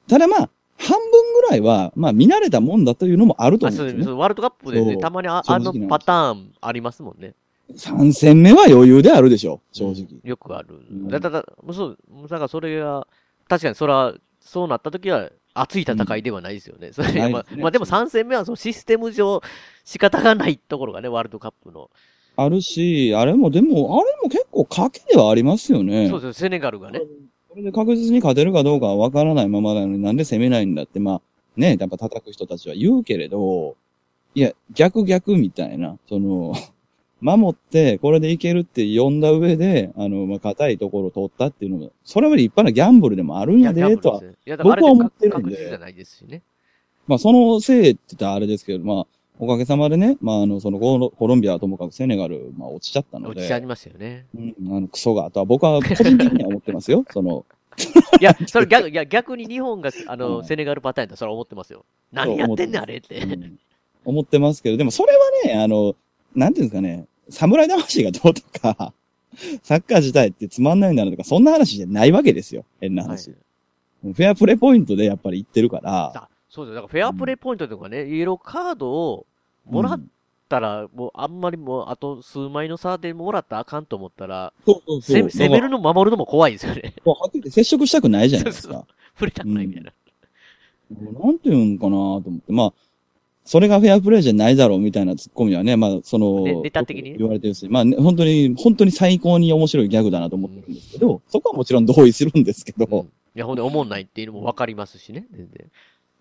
[0.07, 4.19] ただまあ、半分ぐらいは、まあ見慣れたもんだというのもあると思うんですよね。
[4.19, 7.35] ワールドカップでね、たまにあ正あのパターンありますもんね。
[7.73, 10.19] 3戦目は余裕であるでしょ、正直。
[10.23, 10.81] よくある。
[10.89, 13.07] うんだだだ、そう、だからそれは、
[13.47, 16.91] 確かにそれは、そうなった時は、熱い戦いではないですよね。
[16.93, 19.41] それまあまあでも3戦目はそのシステム上、
[19.83, 21.89] 仕方がないところがね、ワールドカップの。
[22.35, 26.07] あるし、あれもでも、あれも結構賭けではありますよね。
[26.09, 27.01] そうですよ、セネガルがね。
[27.49, 31.21] これで確実に勝てるかどうかは分からないままなのになんで攻めないんだって、まあ、
[31.57, 33.75] ね、やっぱ叩く人たちは言うけれど、
[34.35, 36.53] いや、逆逆みたいな、その、
[37.21, 44.21] 守って、これでいけるって呼んだ上で、あの、まあ、硬いところを取ったっていうのも、それは立派なギャンブルでもあるんやで、とは。
[44.63, 46.43] 僕は思ってでるんでじゃないですしね。
[47.07, 49.07] まあ、そのせいって言ったらあれですけど、まあ、
[49.41, 53.39] おかげさまでね、まあ、あの、そのコロコロンビアはともかくセネガル、まあ、落ちちゃったので。
[53.39, 54.25] 落ちちゃいましたよね。
[54.35, 57.05] うん、あの、クソが、とは僕は個人的には思ってますよ。
[57.09, 57.45] その、
[58.19, 61.85] いや、それ逆、いや、逆に日本が、あの、うんセネガルパターンだそれは思ってますよ。
[62.11, 63.17] 何やってんねん、あれって。
[63.17, 63.59] うん
[64.05, 65.95] 思ってますけど、でもそれはね、あの、
[66.33, 68.93] なんていうんですかね、侍魂がどうとか、
[69.61, 72.65] サッカー自体ってつまんないんだなとか、そんな話じゃないわけですよ。
[72.81, 73.35] 変なはい話。
[74.01, 76.75] フェアプレーポイントでやっぱり言ってるから、あそうです。
[76.75, 79.25] だからフェアプレイポイントとかね、イエローカードを
[79.69, 80.11] もらっうん
[80.49, 85.29] たら、もうあんまりもう、あと数枚の差でもらったらあかんと思ったら、そうそうそう。
[85.29, 86.95] 攻めるのの守るのも怖いですよね。
[87.05, 88.85] はっきり接触したくないじゃないですそうか。
[89.13, 89.93] 触れたくないみたいな。
[91.23, 92.51] なんていうんかなと思って。
[92.51, 92.73] まあ、
[93.45, 105.71] それがフェアプレーじゃないだろうみたいなツッコミはね、まあ、その、ねネタ的にね言われてるし、まあ、ね、本当に、本当に最高に面白いギャグだなと思ってるんですけど、そこはもちろん同意するんですけど、うんいや、ほんで、思んないっていうのもわかりますしね、全然。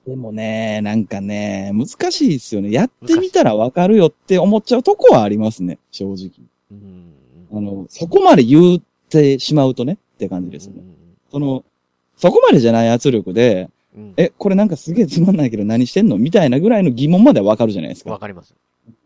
[0.09, 2.71] でもね、なんかね、難しいですよね。
[2.71, 6.31] やってみたらわかるよって思っちゃうとこはありますね、正直。
[6.73, 7.13] うん。
[7.53, 10.83] あの、そこまで言ってしまうとね、って感じですね。
[11.31, 11.63] その、
[12.17, 14.03] そこまでじゃない圧力で、うん。
[14.05, 18.11] うん、え、これなんかすげえつまんないけど何してんのみたいなぐらいの疑問まではわかるじゃないですか。
[18.11, 18.55] わかります。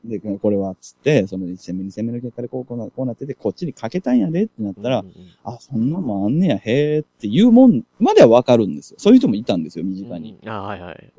[0.05, 8.97] で、これは、つって、その1戦目、2戦目の結果でこうこうなこうなってて、こっちにかけたんやでってなったら、うんうんあ、そんなんもんあんねや、へーっていうもんまではわかるんですよ。
[8.99, 10.39] そういう人もいたんですよ、身近に。
[10.43, 11.13] うんあはいはい。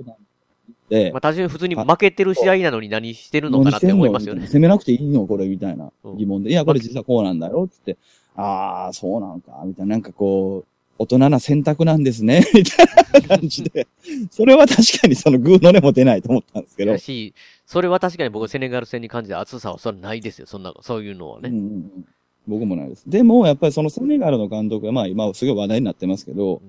[0.89, 4.47] でまあ、、単純に普通に負けてる試合なのに何してるのかなって思いますよね。
[4.47, 6.51] 攻めなくていいのこれ、みたいなうん疑問で。
[6.51, 7.97] いや、これ実はこうなんだよ、つって。
[8.35, 9.91] ああ、そうなんか、みたいな。
[9.93, 10.67] なんかこう、
[10.99, 12.87] 大人な選択なんですね、みたい
[13.27, 13.87] な感じで。
[14.29, 16.97] それは確かにそのグーの音も出ないと思ったんですけどだ。
[16.97, 17.33] し、
[17.73, 20.45] それは確かに僕セネガル戦に感じた熱さはそれないですよ。
[20.45, 21.49] そんな、そういうのはね。
[21.49, 21.67] うんうんう
[22.01, 22.05] ん
[22.45, 23.09] 僕もないです。
[23.09, 26.61] でも、やっぱりそのセネガルの監督が、まあ今すごい話題になってますけど、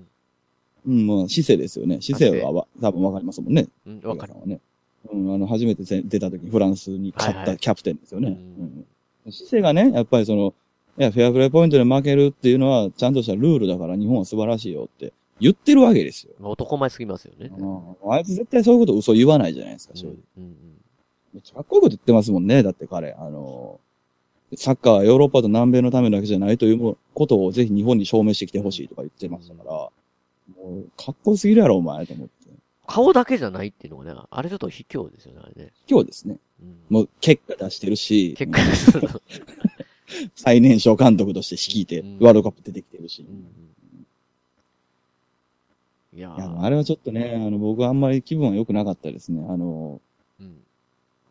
[0.87, 2.01] うん、まあ姿勢ですよね。
[2.01, 3.67] 姿勢はわ多分わかりますもんね。
[3.85, 4.61] うん、わかるね。
[5.13, 8.29] うん、あの、初めてせ出た時にフランスに勝ったキャプテンですよね。
[8.29, 8.35] うん
[9.27, 10.55] うん姿勢がね、やっぱりその、
[10.97, 16.35] いや、フェアプレーポイントで負けるっていうのは、ちゃんとしたルールだから日本は素晴らしいよって言ってるわけですよ。
[16.41, 17.51] 男前すぎますよね。
[18.05, 20.17] ああいつ絶対そういうこと嘘言わないじゃないですか、正直。
[20.39, 20.74] うんうん
[21.35, 22.63] めっちゃかっこいいこと言ってますもんね。
[22.63, 23.81] だって彼、あの、
[24.57, 29.91] サッカーはヨーロッパと南米のためだけじゃないということをぜひ日本に証明してきてほしいとか言ってましたから、も
[30.79, 32.33] う、かっこよすぎるやろ、お前、と思って。
[32.87, 35.73] 顔だけじゃないっていうのがね、あれちょっと卑怯ですよね、あれね。
[35.89, 36.37] 今日ですね。
[36.63, 38.61] うんもう、結果出してるし、結果、
[40.37, 43.27] 最年少監督として率いてうん、ワールドカップ出てきてるし。
[43.29, 43.45] うん
[46.17, 49.45] いやいや、ーあれはちょっとね、あの、僕はあんまり気分は良くなかったですね。
[49.49, 50.14] あの、うん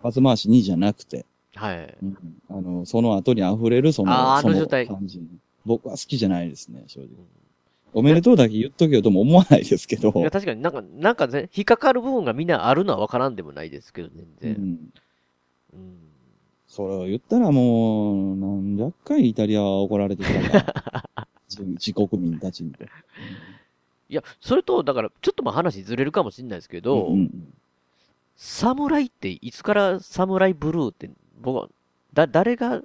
[0.04, 1.98] パス回し2じゃなくて、はい。
[2.04, 2.18] うん
[2.50, 5.22] あの、その後に溢れるその、ああその状態感じ。
[5.66, 7.10] 僕は好きじゃないですね、正直。
[7.94, 10.12] おめでとうだけ言っとけよとも思わないですけど。
[10.16, 14.56] いや、確かになんか、なんかね、引っかかる部分がみんなあるのはわからんでもないですけど、全然。
[14.56, 14.68] うん。
[15.74, 15.98] うん。
[16.68, 20.74] それを言ったらもう、何百回イタリアは怒られてきたか
[21.16, 21.28] ら。
[21.76, 22.72] 自国民たちに。
[24.10, 27.54] いや、それと、だから、ちょっとまあ話ずれるかもしれないですけど、うんうん
[28.36, 31.10] 侍って、いつから侍ブルーって、
[31.41, 31.69] 僕は、
[32.13, 32.82] だ、誰が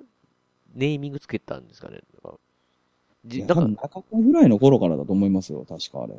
[0.75, 2.01] ネーミングつけたんですかね？
[2.23, 2.39] なんか
[3.25, 6.15] いやじなんか、多分中田ぐらいの頃からだと思いますよ、確かあれ。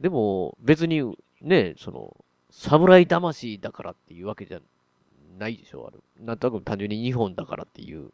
[0.00, 1.02] でも、別に、
[1.40, 2.16] ね、その、
[2.50, 4.60] 侍魂だからっていうわけじゃ
[5.38, 6.02] ないでしょ、ある。
[6.24, 8.10] なんとなく単純に日本だからっていう。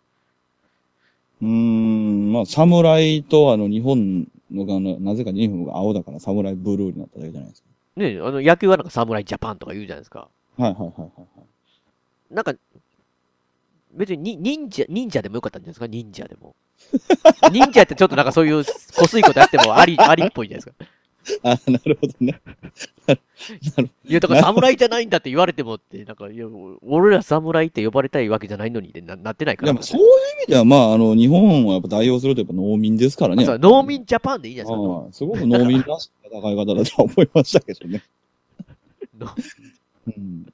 [1.42, 7.68] うーん、まあ、侍とあの、日本のが、あのなぜか日本が青だから侍ブルーになっただけじゃないですか。
[7.96, 10.28] ね、あの、野球はなんか侍ジャパンとか言うじゃないですか。
[10.56, 11.26] はいはいはいはいは
[12.30, 12.34] い。
[12.34, 12.54] なんか、
[13.92, 15.86] 別にに忍者、忍者でもよかったんじゃないですか？
[15.86, 16.54] 忍者でも。
[17.52, 18.64] 忍者ってちょっとなんかそういう、
[18.96, 20.86] こすいことやってもあり、 ありっぽいじゃないですか。
[21.42, 22.40] あ、なるほどね。
[24.08, 26.46] いや、だから侍じゃないんだって言われてもって、なんか、いや、
[26.82, 29.72] 俺ら侍って呼ばれたいわけじゃないのにってななってないから。
[29.72, 33.44] でもそういう意味では、まあ、あの、日本をやっぱ代表するとやっぱ農民ですからね。
[33.44, 34.94] そう農民ジャパンでいいじゃないですか。
[34.94, 38.02] ああすごく農民らしい戦い方だとは思いましたけどね。
[40.06, 40.46] のうん。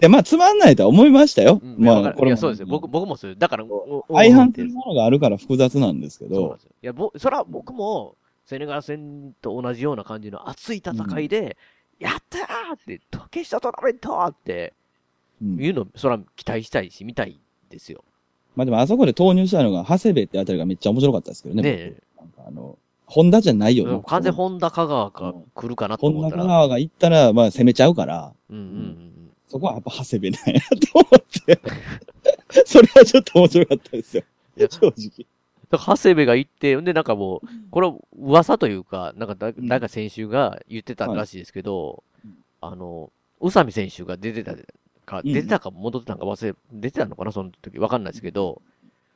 [0.00, 1.60] いや、まあ、つまんないとは思いましたよ。
[1.62, 2.66] うんまあ、いやわかるいや、そうですよ。
[2.66, 3.36] 僕、僕もそう。
[3.36, 3.64] だから、
[4.08, 6.58] 相反ってというものがあるから複雑なんですけど。
[6.82, 8.16] いや、ぼ、そら僕も、
[8.46, 11.56] セネガル戦と同じような感じの熱い戦いで、
[11.98, 14.72] やったーって、決勝トーナメントって
[15.42, 17.40] うんいうの、そら期待したいし、見たい
[17.70, 18.04] ですよ。
[18.56, 21.62] まあでもあそこで投入したのが、長谷部ってあたりがめっちゃ面白かったですけどね。
[21.62, 24.00] ねなんかあの、ホンダじゃないよな。
[24.00, 26.44] 完全本田香川が来るかなとホンダ思ったら。
[26.44, 29.08] 川が行ったら、まあ攻めちゃうから、うんうんうん
[29.48, 31.60] そこはやっぱ長谷部なんやと思って。
[32.66, 34.22] それはちょっと面白かったですよ。
[34.58, 35.26] いや正直。
[35.70, 44.54] 長谷部が行って、んで、なんかもう、これは噂というか、なんかだ、んなんか選手が言ってたらしいですけど、うんあの、宇佐美選手が出てた
[45.06, 47.78] か、うん出てたか戻ってたんか忘れ、出てたのかなその時。
[47.78, 48.60] わかんないですけど、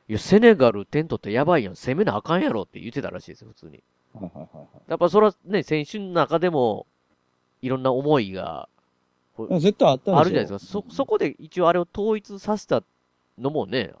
[0.09, 3.83] いや、セネガル点取ってやばいやん、攻めなあかんやろって言ってたらしいですよ、普通に。
[4.87, 6.85] やっぱそれはね、選手の中でも、
[7.61, 8.67] いろんな思いが
[9.59, 10.71] 絶対あったあるじゃないですか。
[10.71, 12.83] そ、そこで一応あれを統一させた
[13.39, 13.93] のもね、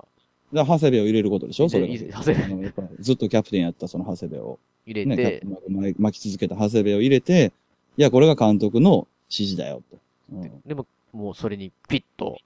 [0.51, 1.69] で長谷部を入れることでしょ？
[1.69, 1.87] それ。
[1.87, 4.59] 長谷部ずっとキャプテンやったその長谷部を。
[4.85, 7.53] ね、入れて、キャプテン巻巻き続けた長谷部を入れて、
[7.97, 9.97] いや、これが監督の指示だよと。
[10.33, 12.37] うんでも、もうそれにピッと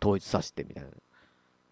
[0.00, 0.88] 統一させてみたいな。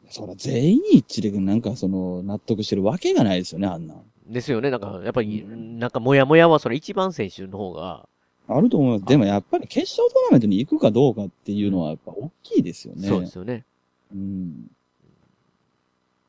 [0.08, 4.02] そら全員一致でなんかその納得してるわけがないですよね、あんなん。
[4.26, 4.70] ですよね。
[4.70, 8.08] なんか、やっぱり、うんなんか、もやもやは、それ一番選手の方が、
[8.46, 9.08] あると思います。
[9.08, 13.06] でもやっぱり決勝トーナメントに行くかどうかっていうのはやっぱ大きいですよね。
[13.06, 13.64] そうですよね。
[14.10, 14.70] うん。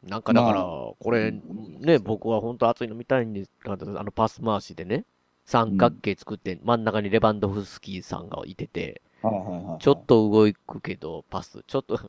[0.05, 0.65] なんか、だから、まあ
[0.99, 5.05] これ、うんね、僕は本当熱いの見たいんですが、あの、パス回しでね、
[5.45, 9.81] 三角形作って、真ん中にレバンドフスキーさんがいてて、はいはいはいはい。
[9.81, 11.99] ちょっと動くけど、パス、ちょっと、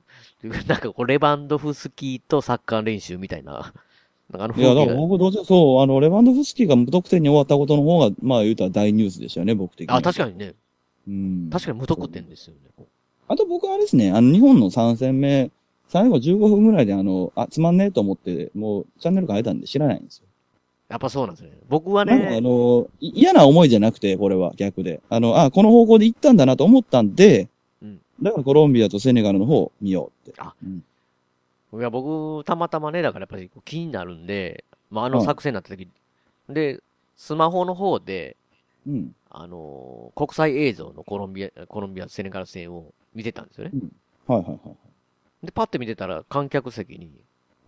[0.66, 3.72] なんかこう、レバンドフスキーとサッカー練習みたいな、
[4.30, 9.98] なんかあのいや、だから僕どうせ、そう、あの、レバンドフスキーが無得点に終わったことの方が、まあ言うたら大ニュースでしたよね、僕的には。
[9.98, 10.54] あ、確かにね、
[11.08, 11.50] うん。
[11.50, 12.60] 確かに無得点ですよね。
[13.26, 15.50] あと僕はあれですね、あの、日本の3戦目、
[15.88, 20.26] 最後15分ぐらいであの、あ、つまんねえと思って、もうチャンネル変えたんで知らないんですよ。
[20.90, 21.52] やっぱそうなんですね。
[21.68, 25.00] 僕はなんかあね、の、い嫌な思いじゃなくて、これは逆で。
[25.08, 27.48] あの、あ、この方向で行ったんだなと思ったんで、
[27.80, 30.40] うんだからコロンビアとセネガルの方を見ようって。
[30.40, 30.84] あうん
[31.72, 35.88] いや、僕、たまたまね、だからやっぱり気になるんで、まあ、あのはい作戦になった時、
[36.48, 36.80] で、
[37.16, 38.36] スマホの方で、
[38.86, 39.14] うん。
[39.30, 43.70] あのー国際映像のコロンビア、コロンビア、セネガル戦を見てたんですよね。
[44.26, 44.54] はいはいは
[45.44, 45.46] い。
[45.46, 47.10] で、パッて見てたら、観客席に、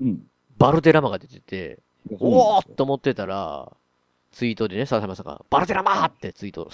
[0.01, 0.27] うん。
[0.59, 1.79] バルデラマが出てて、
[2.11, 3.71] おなんですよーっと思ってたら、
[4.33, 6.71] ツイートでね、笹山さんが、バルデラマーってツイート。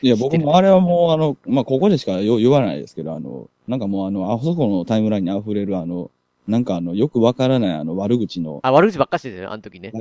[0.00, 6.10] いや、僕もあれはもう、あの、まあ、ここでしかよ言わないですけど、あの、なんかもうあの、あそこのタイムラインに溢れるあの、
[6.46, 9.92] なんかあの、よくわからないあの、悪口の、あ、悪口ばっかしてたよ、あの時ね。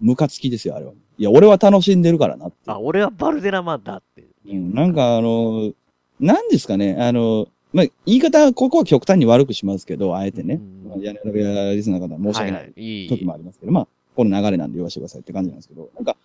[0.00, 0.92] ムカつきですよ、あれは。
[1.18, 2.56] いや、俺は楽しんでるからなって。
[2.66, 4.24] あ、俺はバルデラマだって。
[4.48, 5.72] うん、なんかあの、
[6.20, 10.88] なんですかね、あの、まあ、言い方、ここは極端に悪くしますけど、あえてねうん。
[10.88, 13.08] まあ、屋根裏部屋リスナーの方申し訳ないはい、いい。
[13.10, 16.16] 時もありますけど、まあ、この流れなんで言わせてくださいって感じなんですけど、なんか、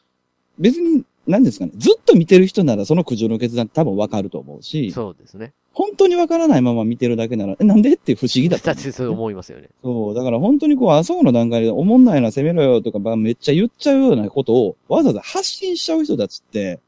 [0.59, 5.51] 別に、なんですかね、ずっと見てる人ならその苦情の決断多分わかると思うし、そうですね。
[5.73, 8.81] 本当にわからないまま見てるだけなら、え、なんでって不思議だっただっ。
[8.81, 9.71] てそう思いますよね。
[9.83, 16.79] そう、だから本当にこう、あそこの段階で、おもんないな、攻めろよとか、まあめっちゃ言っちゃうようなことを、わざわざ発信しちゃう人たちって、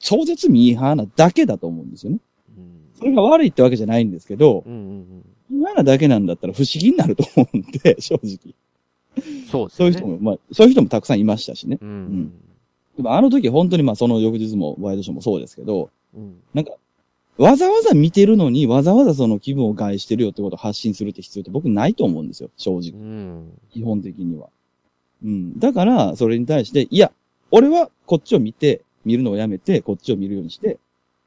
[0.00, 2.18] 超絶ミーハーなだけだと思うんですよね。
[3.04, 3.10] うん。
[3.10, 8.54] それが悪いってわけじゃないんですけど、うんうんミーハーなだけなんだったら不思議になると思うんで、 正直。
[9.16, 9.46] うん。
[9.46, 9.84] そうですよね。
[9.84, 11.78] そういう人も、まあ、そういう人もたくさんいましたしね。
[11.80, 12.32] うん。
[12.96, 16.36] でもあの時本当にまあその翌日もワイドショーもそうですけど、うん。
[16.54, 16.72] なんか、
[17.36, 22.92] わざわざ見てるのにわざわざその気分を害してるよってことを発信するって必要って僕ないと思うんですよ、正う直。
[22.92, 23.50] ん。
[23.70, 24.48] 基本的には。
[25.24, 25.58] うん。
[25.58, 27.12] だから、それに対して、いや、
[27.50, 30.78] 俺はこっちを見て、見るのをやめて、こっちを見るようにして、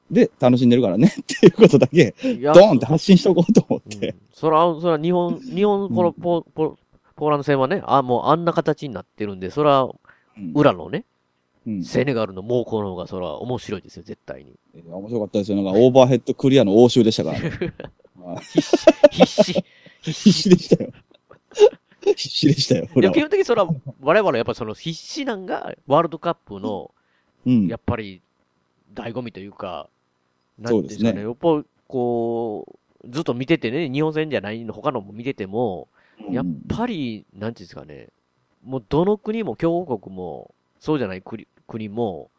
[0.09, 4.15] で、楽しんでるからねっていうことだけ、ドーンって発信しとこうと思っうんて。
[4.31, 6.77] そら、そら、日本、日本、このポ、ポ、
[7.15, 9.99] ポーランド戦はね、あ、もうあんな形になってるんで、そら、うん
[10.53, 11.03] 裏のね、
[11.65, 11.83] うん。
[11.83, 14.53] セネガルの猛攻の方が、そら、面白いですよ、絶対に。
[14.87, 15.57] 面白かったですよ。
[15.61, 17.73] なんか、オーバーヘッドクリアの応酬でしたからね。
[18.23, 18.85] は い必死、
[19.19, 19.63] 必死、必
[20.01, 20.31] 必死。
[20.31, 20.91] 死でしたよ。
[22.05, 22.87] 必死でしたよ。
[22.95, 23.67] いや、基本的にそら、
[23.99, 26.91] 我々やっぱその必死なんが、ワールドカップの、
[27.45, 27.77] うんや。
[27.77, 28.21] っぱり、
[28.93, 29.89] 醍醐味というか、
[30.59, 31.25] なそうですねんですかね。
[31.25, 32.65] やっぱ、こ
[33.03, 35.87] う、ずっと見ててね、日本戦じゃないの、他のも見てても、
[36.31, 38.09] やっぱり、なんていうんですかね、
[38.63, 42.29] もうどの国も、強豪国も、そうじゃない国国も、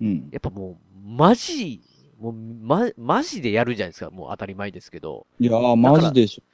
[0.00, 0.28] うん。
[0.30, 0.76] やっぱもう、
[1.08, 1.80] マジ、
[2.20, 4.10] もう、ま、マジでやるじゃないですか。
[4.10, 5.26] もう当たり前ですけど。
[5.40, 6.42] いやー、マジでしょ。
[6.42, 6.48] うん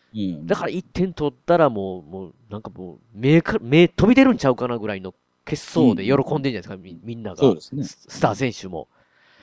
[0.46, 5.12] だから1点取ったらもう、もう、なんかもう、目か、目飛び出るんちゃうかなぐらいの
[5.44, 7.36] 決勝で喜んでんじゃないですか、みみんなが。
[7.36, 7.82] そうですね。
[7.82, 8.86] ススター選手も。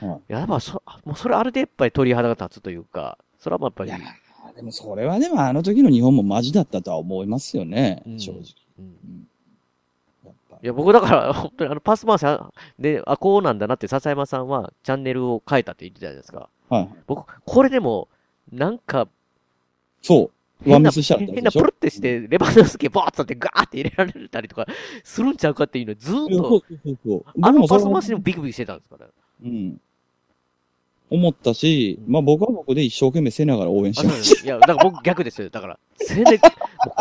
[0.02, 8.04] はいやっぱそ、もうそれあれでやっぱり鳥肌が立つというか、それはやっぱりいや、ーでもそれはでもあの時の日本もマジだったとは思いますよね。
[8.06, 8.42] うん正直。
[8.80, 9.28] うん
[10.64, 12.26] いや、僕だから、本当にあの、パス回し
[12.78, 16.50] で、あ、こうなんだなって笹山さんはチャンネルを変えたって言ってたじゃないですか。
[16.70, 16.90] はい。
[17.08, 18.08] 僕、これでも、
[18.52, 19.08] なんか、
[20.04, 20.30] そ
[20.66, 20.70] う。
[20.70, 24.68] ワン変な、ミスしちゃった変なプルってして、レバノフスキーボーッとってガーって入れられたりとか、
[25.04, 27.26] するんちゃうかっていうのずーっと。
[27.42, 29.08] あのパス回しでもビクビクしてたんですから。
[29.44, 29.82] うん。
[31.12, 34.46] 思ったし、まあ僕は僕で一生懸命せながら応援しあ、ましそうです。
[34.46, 35.50] いや、だから僕逆ですよ。
[35.50, 36.40] だから、セネ、もう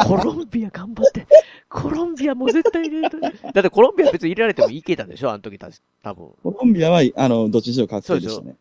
[0.08, 1.26] コロンビア頑張って。
[1.68, 3.20] コロンビアもう絶対入れる。
[3.20, 3.28] だ
[3.60, 6.26] ってコロンビア別に入れられてもいけたでしょあの時たし、多分。
[6.28, 6.32] た。
[6.42, 8.48] コロンビアは、あの、どっちにしろ確定でしたね。
[8.48, 8.56] はい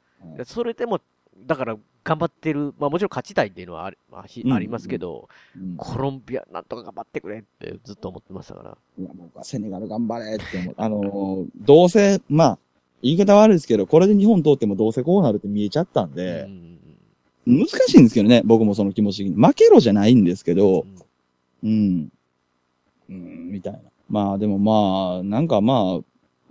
[0.45, 0.99] それでも、
[1.47, 2.73] だから頑張ってる。
[2.77, 8.77] まあもちろん勝ちたいっていうのはあり,、まあひうんありますけど、うんコロンビアなんとか頑張ってくれってずっと思ってましたから。
[8.99, 10.75] いや僕はセネガル頑張れって思う。
[10.77, 12.59] あのーどうせ、まあ、
[13.01, 16.79] 言い方悪いですけど、これで日本通ってもどうせこうなるって見えちゃったんうで、ん
[17.45, 19.35] 難しいんですけどね、僕もその気持ち的に。
[19.35, 20.99] 負けろじゃないんですけど、うん
[21.63, 22.11] うん。
[23.09, 23.79] うん、みたいな。
[24.09, 25.99] まあでもまあ、なんかま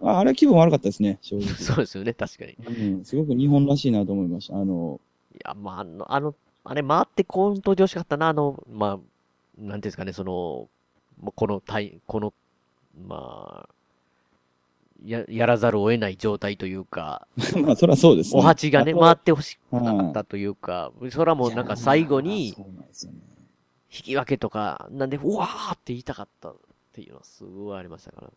[0.02, 1.48] あ、ああれは気分悪かったですね、正直。
[1.54, 2.52] そうですよね、確かに。
[2.52, 4.56] いうん、すごく日本らしいなと思いました。
[4.56, 5.00] あの、
[5.44, 6.34] や、まあ、あの、あの、
[6.64, 12.32] あれ回ってこん登場しかったな、あの、まあ、なんていうんですかね、その、もうこの体、この、
[13.06, 13.74] まあ、
[15.04, 17.26] や、やらざるを得ない状態というか、
[17.62, 18.40] まあそりゃそうですね。
[18.40, 22.54] お鉢がね、回ってほしかはいったというか、それはもうなんか最後に。
[23.90, 26.56] 引き分けとか、なんで、うわーって言いたかったっ
[26.92, 28.30] ていうのはすごいありましたから。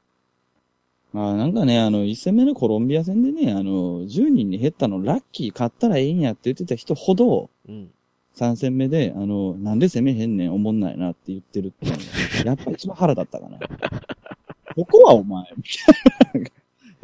[1.13, 7.91] まあなんかね、あの、一戦目のコロンビア戦でね、あの、10人に減ったのラッキー勝ったらええんやって言ってた人ほど、うん。
[8.37, 13.59] 3戦目で、あの、なんで攻めへんねん、おもんないなって言ってるってやっぱ一番腹立ったかな。
[14.85, 15.45] ここはお前、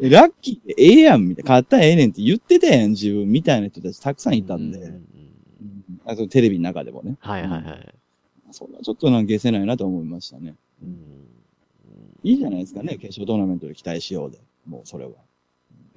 [0.00, 1.50] ラッキーでええやん、みたいな。
[1.50, 4.78] 勝ったらええねんって言ってたやん、自分、みたいな人たちたくさんいたんで。
[4.78, 5.04] うんうん
[6.08, 7.18] あとテレビの中でもね。
[7.20, 7.94] はいはいはい。
[8.50, 10.54] それはちょっとなんか消せないなと思いましたね。
[10.82, 10.96] うん
[12.24, 14.38] いいじゃないですかね、決勝トーナメントで期待しようで。
[14.66, 15.10] もうそれは。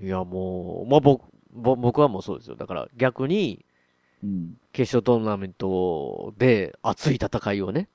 [0.01, 1.23] いや、もう、まあ、僕、
[1.53, 2.55] ぼ僕はもうそうですよ。
[2.55, 3.65] だから逆に、
[4.23, 4.57] うん。
[4.71, 7.87] 決勝トーナメントで熱い戦いをね。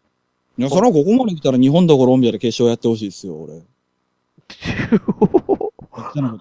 [0.59, 3.62] いや、それはここまで来たら日本とコロンビアで決勝やってほしいですよ、俺。
[6.12, 6.38] そんな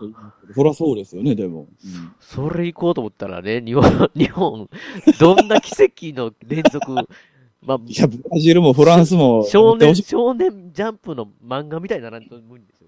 [0.53, 1.61] そりゃそうですよね、でも。
[1.61, 3.83] うんそれ行こうと思ったらね、日本、
[4.15, 4.69] 日本、
[5.19, 6.91] どんな奇跡の連続、
[7.61, 9.45] まあ、いや、ブラジルもフランスも。
[9.49, 12.87] 少年、少年ジャンプの漫画みたいにならんと無理ですよ。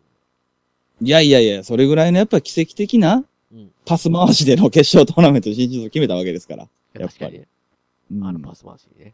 [1.01, 3.72] いやいやいや、それぐらいのやっぱ奇跡的なうん。
[3.86, 6.63] パス回しでの決勝トーナメント進出を決めたわけですから。
[6.63, 7.41] いややっぱり
[8.22, 9.13] あのパス回しね。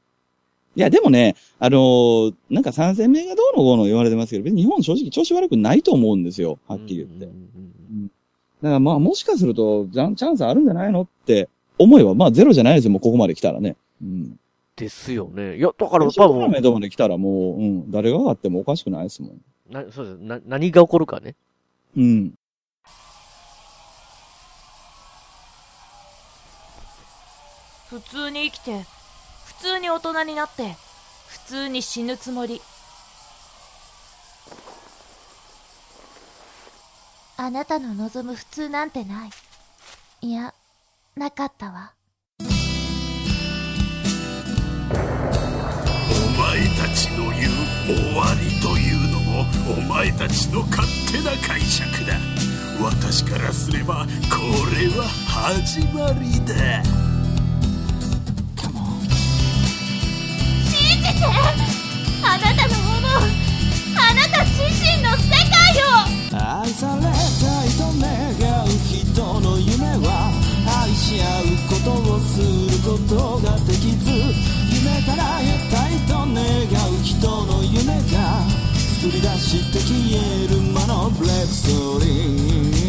[0.76, 6.60] いや、でもね、あのーなんか3戦目がどうのこうの言われてますけど、別に日本正直調子悪くないと思うんですよ。
[6.68, 7.26] はっきり言って。
[7.26, 7.40] うんうんう
[8.06, 8.12] ん
[8.64, 13.76] だからまあもしかすると、じゃんチャンスあるんじゃないのって思えば、まあゼロじゃないですよ、もうここまで来たらね。
[14.02, 14.40] うん。
[14.78, 15.58] ですよね。
[15.58, 19.42] いや、だから、決多分、勝トーナメントまで来たらもう、うん、誰が上がってもおかしくないですもん。
[19.70, 21.36] なそうですな何が起こるかね。
[21.98, 22.34] うん。
[27.90, 29.03] 普通に生きて普
[29.64, 30.76] 通に大人になって
[31.30, 32.62] 普通に死ぬつもり。
[37.38, 39.30] あなたの望む普通なんてない。
[40.20, 40.54] いや
[41.16, 41.94] なかったわ。
[42.40, 42.44] お
[46.42, 47.52] 前たちの言う
[47.86, 49.46] 終わりというのも
[49.78, 52.18] お前たちの勝手な解釈だ。
[52.82, 54.42] 私からすればこ
[54.76, 57.13] れは始まりだ
[61.04, 61.26] じて
[62.24, 63.28] あなたの思う
[63.98, 66.24] あなた自身の世界を。
[66.32, 68.10] 愛されたいと願
[68.64, 70.32] う人の夢は
[70.84, 74.10] 愛し合うことをすることができず
[74.72, 76.42] 夢から得たいと願
[76.90, 78.42] う人の夢が
[79.02, 82.84] 作り出して消える魔のブレックストーリー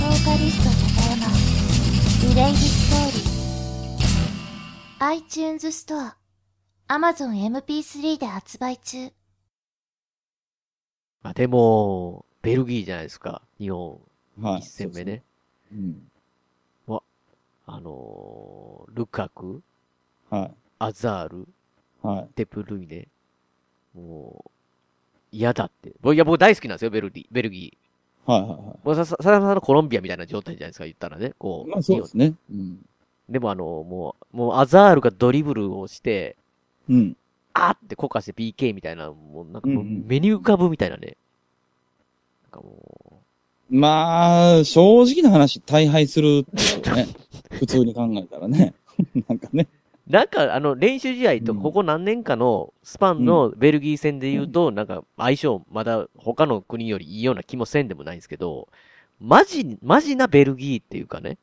[0.00, 0.93] ボーカリスト
[2.34, 6.16] レイディストーリー iTunes ストア
[6.88, 7.30] Amazon
[7.62, 9.12] MP3 で発売中
[11.22, 13.40] まあでも、ベルギーじゃないですか。
[13.60, 14.00] 日本、
[14.42, 14.58] はい。
[14.58, 15.22] 一戦目ね。
[15.72, 16.10] うん。
[17.66, 19.62] あのールカク、
[20.28, 21.46] はアザール、
[22.02, 22.06] い。
[22.06, 22.28] はい。
[22.34, 23.06] デブルイネ。
[23.94, 24.50] もう、
[25.30, 25.92] 嫌だって。
[26.00, 27.83] 僕いや、僕大好きなんですよ、ベルディ、ベルギー。
[28.26, 31.32] はいはいはもうさ、さ、ささんのコロンビアみたいな状態じゃないですか、言ったらね。
[31.38, 31.70] こい。
[31.70, 31.72] う。
[31.72, 32.34] まあそうですね。
[32.50, 32.78] うん。
[33.28, 36.36] でもあの、もう、もうアザールがドリブルをして、
[36.88, 37.16] うん。
[37.52, 41.16] あーってこかして PK みたいな、もうなんかメニュー浮かぶみたいなね。
[42.44, 43.04] なんかも
[43.70, 47.06] まあ、正直な話、大敗するですよね。
[47.50, 48.74] 普通に考えたらね。
[49.28, 49.66] なんかね。
[50.08, 58.68] う、なんかあの練習試合とうんここ何年かのスパンのベルギー戦で言うと、なんか相性まだ他の国よりいいような気もせんでもないんですけど、
[59.20, 61.38] マジ、マジなベルギーっていうかね。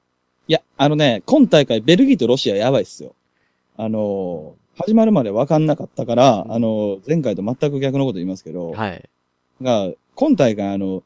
[0.47, 3.15] いや、あのね、今大会ベルギーとロシアやばいっすよ。
[3.77, 9.09] あのー始まるまで分かんなかったから、あのー前回と全く逆のこと言いますけど、はい。
[9.61, 11.03] が、今大会あの、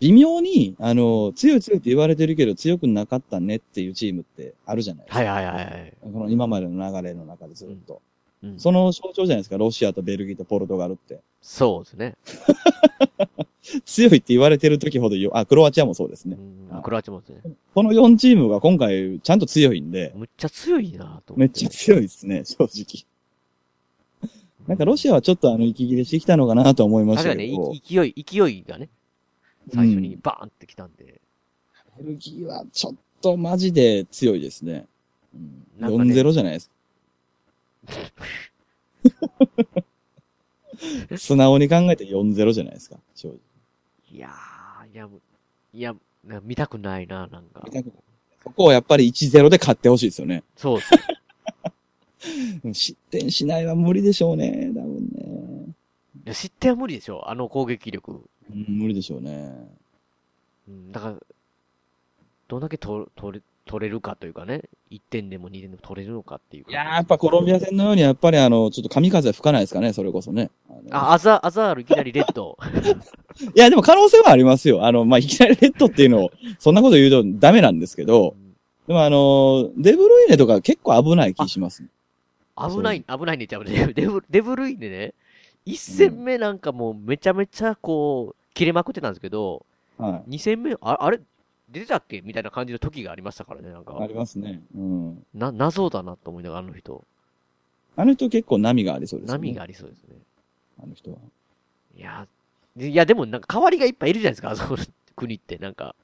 [0.00, 5.18] 微妙に、あの、強い強いって言われてるけど強くなかったねっていうチームってあるじゃないですか。
[5.18, 5.94] はいはいはいはい。
[6.02, 8.00] この今までの流れの中でずっと。
[8.42, 11.20] うん、その象徴じゃないですか、ロシアとベルギーとポルトガルって。
[11.42, 12.16] そうですね。
[13.84, 16.38] 強いって言われてる時ほどよ、あ、クロアチアもそうですね。
[16.72, 17.42] うん、クロアチアもですね。
[17.74, 23.04] この4チームが今回ちゃんと強いんで、むっちゃ強いなと思めっちゃ強いですね、正直。
[24.66, 28.88] なんかロシアはちょっとあの、息切れしてきたのかなと思いまし確かにたけど、ね、い勢い、勢いがね、
[29.72, 31.20] 最初にバーンってきたんで。
[31.98, 34.86] ベルギーはちょっとマジで強いですね。
[35.34, 36.74] うん、なんかね4-0じゃないですか。
[41.16, 43.38] 素直に考えて4-0じゃないですか、正直。
[44.12, 45.08] いやー、いや、
[45.74, 45.94] いや、
[46.24, 47.66] な見たくないな、なんか。
[48.42, 50.42] ここをやっぱり1-0で勝ってほしいですよね。
[50.56, 50.78] そう
[52.64, 52.80] です。
[52.80, 55.74] 失点しないは無理でしょうね、多分
[56.24, 56.34] ね。
[56.34, 58.28] 失点は無理でしょ、あの攻撃力。
[58.52, 59.52] うん、無理でしょうね。
[60.68, 61.14] うん、だから、
[62.48, 66.70] どんだけ取取れ、取れるかというかね、1点でも2点でも取れるのかっていうか。
[66.70, 70.50] いやー、やっぱコロンビア戦のように、やっぱりあの、ちょっと神風は吹かないですかね、それこそね。
[70.90, 72.58] あアザ、アザールいきなりレッド。
[73.54, 74.84] いや、でも可能性はありますよ。
[74.84, 78.34] あの、まあ、いきなりレッドっていうのを、そんなこと言うとダメなんですけど、
[78.88, 81.84] でもあの、デブルイネとか結構危ない気します。
[82.56, 85.14] 危ない、危ないねちゃうデブ、デブ、デブルインでね、
[85.66, 89.64] 1戦目なんかもうめちゃめちゃこう、切れまくってたんですけど、
[89.98, 91.20] は2戦目、ああれ
[91.70, 92.20] 出てたっけ？
[92.22, 93.84] みたいな感じの時がありましたからね、なんい。
[93.84, 94.06] かあ。
[94.06, 94.60] りますね。
[94.74, 95.26] うん。
[95.34, 97.04] な、謎だなと思いながら、あの人。
[97.96, 99.32] あの人結構波がありそうですね。
[99.32, 100.16] 波がありそうですね。
[100.82, 101.18] あの人は。
[101.96, 102.26] いや、
[102.76, 104.84] いやでもなんか代わりがいっぱいいるじゃないですか、あそこの
[105.16, 105.94] 国って、なんか。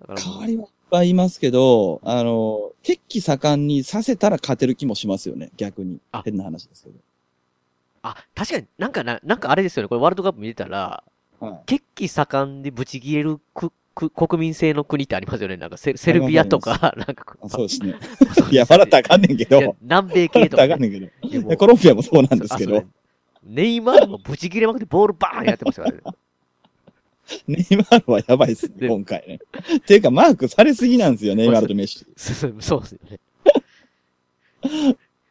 [0.00, 6.22] だか代わりはいっぱいいますけど、あの、血気盛んにさせたら勝てる気もしますよね、逆にあ。
[6.24, 6.96] 変な話ですけど。
[8.02, 11.02] あ、確かになんかな、なんかあれですよね、これワールドカップ見てたら、
[11.40, 11.60] はい。
[11.66, 15.56] 血気盛んでブチ切れるく、く、国民性の国ってありますよね。
[15.56, 17.94] なんかセセルビアとか、 なんか、あそうですね。
[18.50, 19.76] いや、笑ったらあかんねんけど。
[19.80, 20.74] 南米系笑ったとからね。
[20.74, 21.56] あかんねんけど。
[21.56, 22.84] コロンビアもそうなんですけど。
[23.42, 26.02] ネイマールもブチ切れまくってボールバーンやってましたからね。
[27.46, 29.40] ネイマールはやばいっすね、で今回ね。
[29.86, 32.06] ていうか、マークされすぎなんですよ、ネイマールとメッシ。
[32.16, 33.20] そうそうですよね。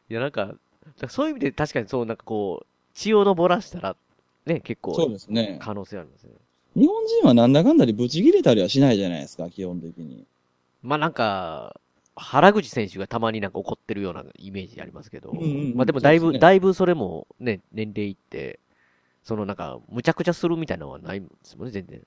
[0.09, 0.55] いや、なんか、
[1.09, 3.95] そういう意味で確かにそう、なんかこう、血を昇らしたら、
[4.47, 5.59] ね、結そう構、ですね。
[5.61, 6.31] 可能性ありますね。
[6.75, 10.25] 日本人はなんだかんだでブチ切れたりはしないじゃないですか、基本的に。
[10.81, 11.79] まあなんか、
[12.15, 18.59] 原口選手がたまになんか怒ってるようなイメージありますけど、うんうんうんまあでもだいぶ、ねだいぶそれもね、年齢いって、
[19.23, 22.01] そのなんか、むちゃくちゃするみたいなのはないんですもんね、全然。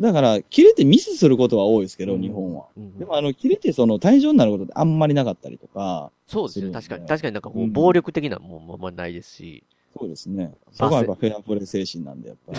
[0.00, 2.66] だから、切れてミスすることは多いですけど、うん日本は。
[2.76, 7.02] うんでも、あの、切れてその退場になることってあんまりなかったりとか、そうですね、確かに。
[7.02, 9.64] ね確かになんかこう、うん暴力的なもんもあんまないですし、
[9.98, 10.54] そうですね。
[10.72, 12.58] そこはやっぱフェアプレー精神なんで、やっぱり。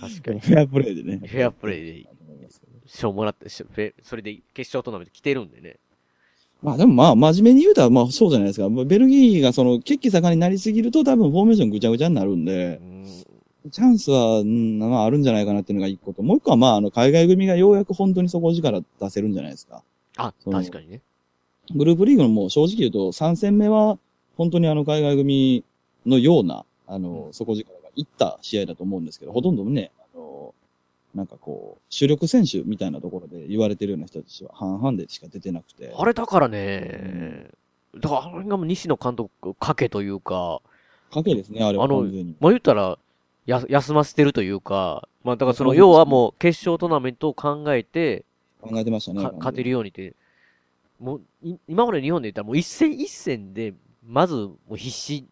[0.00, 0.40] 確かに。
[0.40, 1.26] フェアプレーでね。
[1.26, 2.10] フェアプレーで
[2.86, 3.64] 賞もらって、そ
[4.16, 5.76] れで決勝トーナメント来てるんでね。
[6.62, 8.68] まあでもまあ真面目に言うたらまあそうじゃないですか。
[8.68, 19.82] まあベルギーがその血気盛んになりすぎると多分フォーメーションぐちゃぐちゃになるんでう、んチャンスは、うん、まああるんじゃないかなっていうのが一個と、もう一個はまああの海外組がようやく本当に底力出せるんじゃないですか。
[20.16, 21.02] あ、確かにね。
[21.74, 23.98] グループリーグのもう正直言うと3戦目は
[24.36, 25.64] 本当にあの海外組
[26.06, 30.54] のような、あの、底力がいった試合だと思うんですけど、ほとんどね、あの、
[31.14, 35.92] なんかこう、主力選手みたいなところで言われてるような人たちは半々でしか出てなくて。
[35.94, 37.48] あれだからね、
[37.98, 40.62] だからあれがもう西野監督賭けというか、
[41.10, 42.02] 賭けですね、あれはあの。
[42.40, 42.98] まあ言ったら、
[43.44, 48.24] や、休ませてるというか、まあだからその、要はもう決勝トーナメントを考えて、
[48.62, 49.22] 考えてましたね。
[49.22, 50.14] か勝てるようにって、
[51.00, 53.74] もう、い今まで日本で言ったらもう一戦一戦で、
[54.06, 55.26] まずもう必死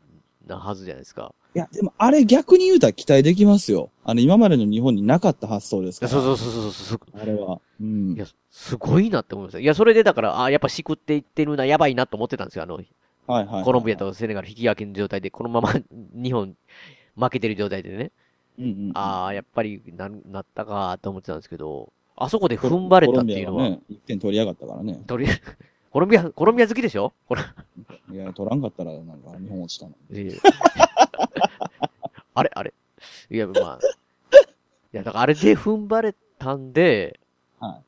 [0.47, 1.35] なはずじゃないですか。
[1.55, 3.91] いや、でもあれ逆に言うたら期待できますよ。
[4.05, 6.11] あの、今までの日本になかった発想ですから。
[6.11, 7.01] そうそうそうそう。
[7.21, 7.61] あれは。
[7.81, 8.15] うん。
[8.15, 9.59] いや、すごいなって思いました。
[9.59, 12.65] いや、それでだから、あやっぱしくっていってるな、やばいなと思ってたんですよ。
[12.65, 12.87] あの、はい
[13.27, 13.65] はいはい。
[13.65, 15.75] コロンビアとセネガル引き分けの状態で、このまま
[16.15, 16.57] 日本
[17.17, 18.13] 負けてる状態でね。
[18.59, 18.93] うんうんうん。
[18.95, 25.01] ああ、やっぱりな、なったかと思ってたんですけど、あそこで踏ん張れたっていうのは、ね、1点取りやがったからね。
[25.07, 25.27] とり
[25.91, 27.13] コロンビア、コロンビア好きでしょ？
[27.29, 27.43] これ。
[28.13, 29.93] いや、取らんかったらなんか日本落ちたの。
[30.13, 30.39] ええ
[32.35, 32.75] あれあれ
[33.31, 33.79] いや、まあ。
[34.93, 37.19] いや、だからあれで踏ん張れたんで、
[37.59, 37.81] は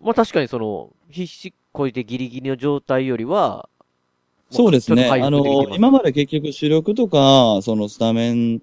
[0.00, 3.68] まあ確かにその、必死こいてギリギリの状態よりは、
[4.50, 5.08] そうですね。
[5.10, 8.62] あの、今まで結局主力とか、そのスタメン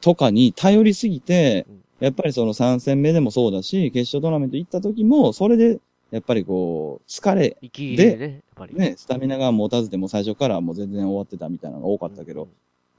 [0.00, 5.80] とかに頼りすぎてうん、やっぱりその3戦目でもそうだし、決勝トーナメント行った時も、それで、
[6.10, 8.74] やっぱりこう、疲れ、でね、やっぱり。
[8.74, 12.48] ね、スタミナが持たずでも最初からもう全然終わってたみたいなのが多かったけどうん、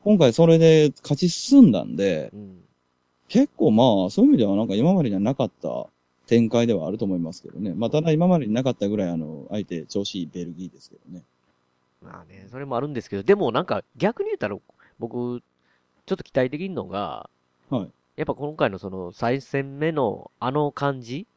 [0.03, 2.61] 今回それで勝ち進んだんで、うん。
[3.27, 5.87] 結構まあ、そういう意味ではなんか今までにはなかった
[6.27, 7.73] 展開ではあると思いますけどね。
[7.75, 11.23] まあ、ただ今までになかったぐらいあの、相手調子いいベルギーですけどね。
[12.01, 14.57] まあね、それもあるんですけど、でもなんか逆に言ったら、
[14.99, 15.41] 僕、
[16.05, 17.29] ちょっと期待できるのが、
[17.69, 17.89] はい。
[18.15, 21.27] やっぱ今回のその再戦目のあの感じ？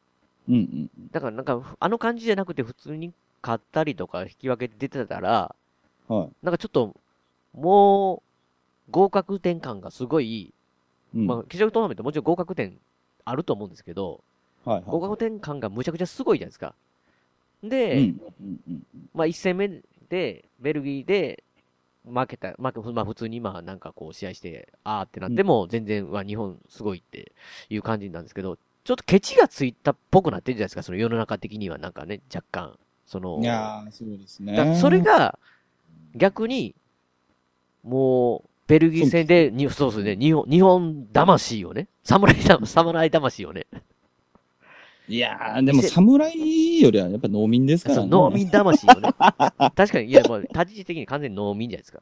[0.47, 5.55] うんうんだからなんか、あの感じじゃなくて普通に勝ったりとか引き分けで出てたら、
[6.07, 6.19] うん。
[6.19, 6.29] はい。
[6.43, 6.95] なんかちょっと、
[7.53, 8.23] も
[8.87, 10.53] う、合格点感がすごい、
[11.15, 11.27] うん。
[11.27, 12.77] まあ、決勝トーナメントもちろん合格点
[13.25, 14.21] あると思うんですけど、
[14.65, 14.83] はいはい。
[14.87, 16.75] 合格点感がむちゃくちゃすごいじゃないですか。
[17.63, 18.81] で、うんうんうん
[19.13, 21.43] まあ一戦目で、ベルギーで
[22.05, 27.31] 負けた、負け、まあ普通にまあなんかこう試合して、あーってなっても全然、は日本すごいって
[27.69, 32.77] いう感じなんですけど、ちょっとケチがついたっぽくなってるじゃないですか、その世の中的にはなんかね、若干。
[33.05, 34.77] その、いやー、そうですね。
[34.79, 35.39] それが、
[36.15, 36.75] 逆に、
[37.83, 43.65] もう、ベルギー戦で、にそうですね、日本、日本魂をね、侍魂をね、
[45.09, 48.07] いやー、でも侍よりはやっぱ農民ですからね。
[48.07, 49.09] 農民魂をね。
[49.75, 52.01] 確かに、いや、もう、立ち位置的に完全に農民じゃないですか。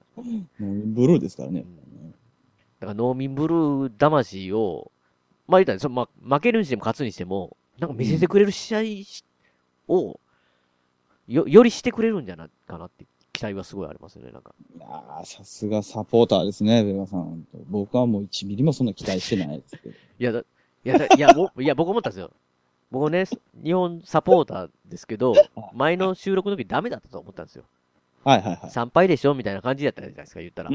[0.59, 1.65] 農民ブルーですからね。
[2.79, 4.91] だから農民ブルー魂を、
[5.47, 9.23] まあ言ったら、そのまあ、負けるにしても勝つにしても、なんか見せてくれる試合し
[9.87, 10.19] を、
[11.29, 14.53] よ、よりしてくれるんじゃないかなって期待はすごいありますよね、なんか。
[14.75, 17.47] いやー、さすがサポーターですね、ベガさん。
[17.69, 19.95] 僕はもう1ミリもそんな期待してないですけど。
[19.95, 20.43] いや、だ、い
[20.83, 22.31] や、だいや、ぼいや、僕思ったんですよ。
[22.91, 23.25] 僕ね、
[23.63, 25.33] 日本サポーターですけど、
[25.73, 27.63] 前の収録の時ダメだったと思ったんですよ。
[28.23, 28.69] はいはいはい。
[28.69, 30.71] 3敗でしょみたいな感じだったじゃないですか、言ったら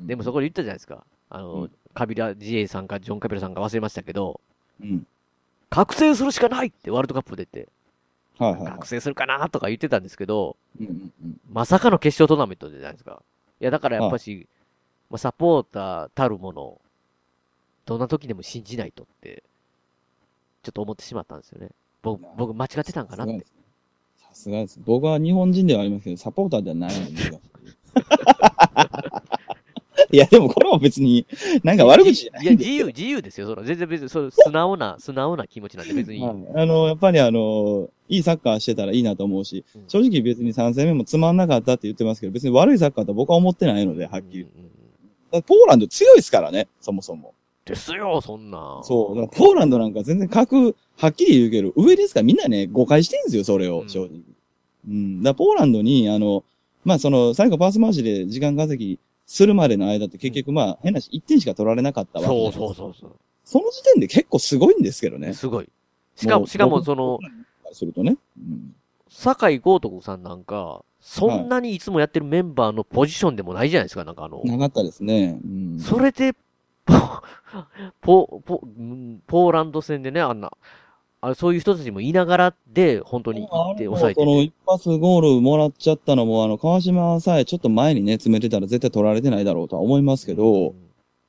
[0.00, 1.04] でもそこで言ったじゃないですか。
[1.30, 4.40] あの、うんカビラ GA さんかジョン・カビラさんか忘れましたけど、
[4.82, 5.06] うん。
[5.70, 7.68] 覚醒するしかないってワールドカップ出て、
[8.36, 8.88] はいはいはい覚。
[8.88, 11.40] 醒するかなとか言ってたんですけど、うんうんうん。
[11.52, 13.22] まさかの決勝トーナメントじゃないですか。
[13.60, 14.48] いや、だからやっぱし、
[15.08, 16.80] まあ、サポーターたるもの、
[17.86, 19.44] どんな時でも信じないとって、
[20.64, 21.68] ちょっと思ってしまったんですよね。
[22.02, 23.44] 僕、僕間違ってたんかなって。
[24.16, 24.80] さすがです。
[24.84, 27.12] 僕は日本人ではありますけど、サポーターではないので。
[30.10, 31.26] いや、でもこれは別に、
[31.62, 33.48] なんか悪口じゃないいや、自由、自由ですよ。
[33.48, 36.20] その、全然別に、そう、素直な、素直な気持ちなんで別に。
[36.20, 44.48] はいあの、やっぱりあの、いいサッカーしてたらいいなと思うし、うん正直別に3戦目もつまんなかったって言ってますけど、別に悪いサッカーと僕は思ってないので、はっきり言う。
[44.56, 44.74] うんうん
[45.42, 47.34] ポーランド強いですからね、そもそも。
[47.64, 48.80] ですよ、そんな。
[48.82, 49.16] そう。
[49.16, 54.20] だからポーランドなんか全然格、はっきり言うけど、上ですからみんなね、誤解してんですよ、それを、うん正直。
[54.88, 55.22] うん。
[55.22, 56.44] だポーランドに、あの、
[56.84, 63.16] まあその、最後パス回しで時間稼ぎするまでの間って結局まあ、変なし、1点しか取られなかったわけそうそうそうそう。
[63.44, 65.32] その時点で結構すごいんですけどね。
[65.32, 65.68] すごい。
[66.16, 67.18] しかも、しかもその、、
[67.72, 68.16] するとね。
[68.38, 68.74] うん。
[69.08, 75.38] 酒井豪徳さんなんか、そんなにいつもやってるメンバーのポジションでもないじゃないですか、なんかあの、なかったですね。
[75.44, 75.46] う
[75.76, 75.78] ん。
[75.78, 76.34] それで、
[78.00, 78.62] ポ、ポ、
[79.26, 80.52] ポ、ーランド戦でね、あんな、
[81.20, 84.42] あそういう人たちもいながらで、本当に行って抑えてそのて。
[84.42, 90.74] 一発ゴールもらっちゃったのも、あの、川島さえちょっと前にね、詰めてたら絶対取られてないだろうとは思いますけど、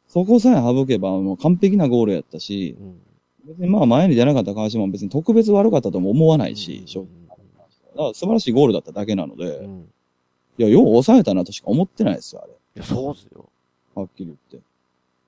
[0.08, 2.99] そこさえ省けば、もう完璧なゴールやったしう、ん、
[3.47, 9.89] 別にまあ前に出なかった川島も別に特別悪かったとも思わないし、正直だから素晴らしいゴールだっただけなので、うんうん
[10.58, 12.53] いや、よう抑えたなとしか思ってないですよ、あれ。
[12.53, 13.49] いやそうっすよ。
[13.93, 14.66] はっきり言って。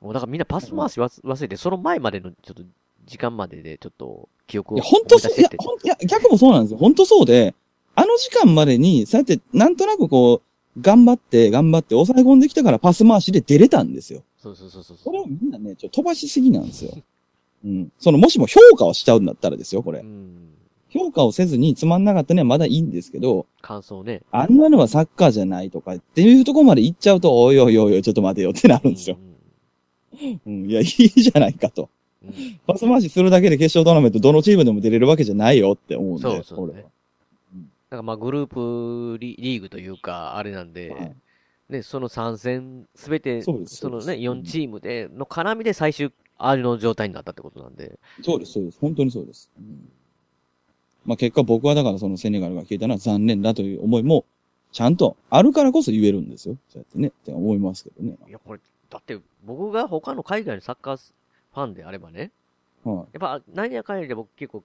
[0.01, 2.63] もうだからみんなパス回し忘忘れて、その前までのちょっと
[3.05, 6.77] 時間まででちょっと記憶をいや、本当そう、いやほんいや、逆もそうなんですよ。
[6.77, 7.55] 本当そうで、
[7.95, 10.41] あの時間までに、そうやって、なんとなくこ
[10.75, 14.21] う、頑張って、頑張って、抑え込んできたからパス回しで出れたんですよ。
[14.37, 16.91] そうそうそうそうそれをみんなね、ちょっと飛ばしすぎなんですよ。
[17.65, 17.91] うん。
[17.97, 20.03] その、もしも評価をしちゃうんだったらですよ、これう。
[20.03, 20.49] ん。
[20.89, 24.21] 評価をせずにつまんなかったねはまだいいんですけど、感想ね。
[24.31, 29.17] あんなのはサッカーじゃないとかっていうところまで行っちゃうと、おいおいおいおい、ちょっと待てよってなるんですよ。
[29.19, 29.36] うん。
[30.19, 31.89] いや、いいじゃないかと。
[32.23, 32.29] うん。
[32.29, 36.21] うんパス回しするだけで決勝トーナメントどのチームでも出れるわけじゃないよって思うんで。
[36.21, 36.89] そうそうね俺は。
[37.89, 41.15] なんかまあグループリリーグというか、あれなんで、はい
[41.69, 47.97] ね、その3戦すべて、そのね、そうです4チームでの絡みで最終、あの状態になったってことなんで。
[48.21, 48.79] そうです、そうです。
[48.79, 49.49] 本当にそうです。
[49.57, 49.89] うん
[51.07, 54.25] まあ結果僕はだからそのセネガルが消えたのは残念だという思いも、
[54.73, 56.57] ちゃんとあるからこそ言えるんですよ。
[56.67, 57.07] そうやってね。
[57.07, 58.17] って思いますけどね。
[58.27, 58.59] いや、これ、
[58.89, 59.17] だって
[59.47, 62.31] 僕が他の海外のサッカーファンであればね、
[62.83, 64.63] はやっぱ何やかんやで僕結構、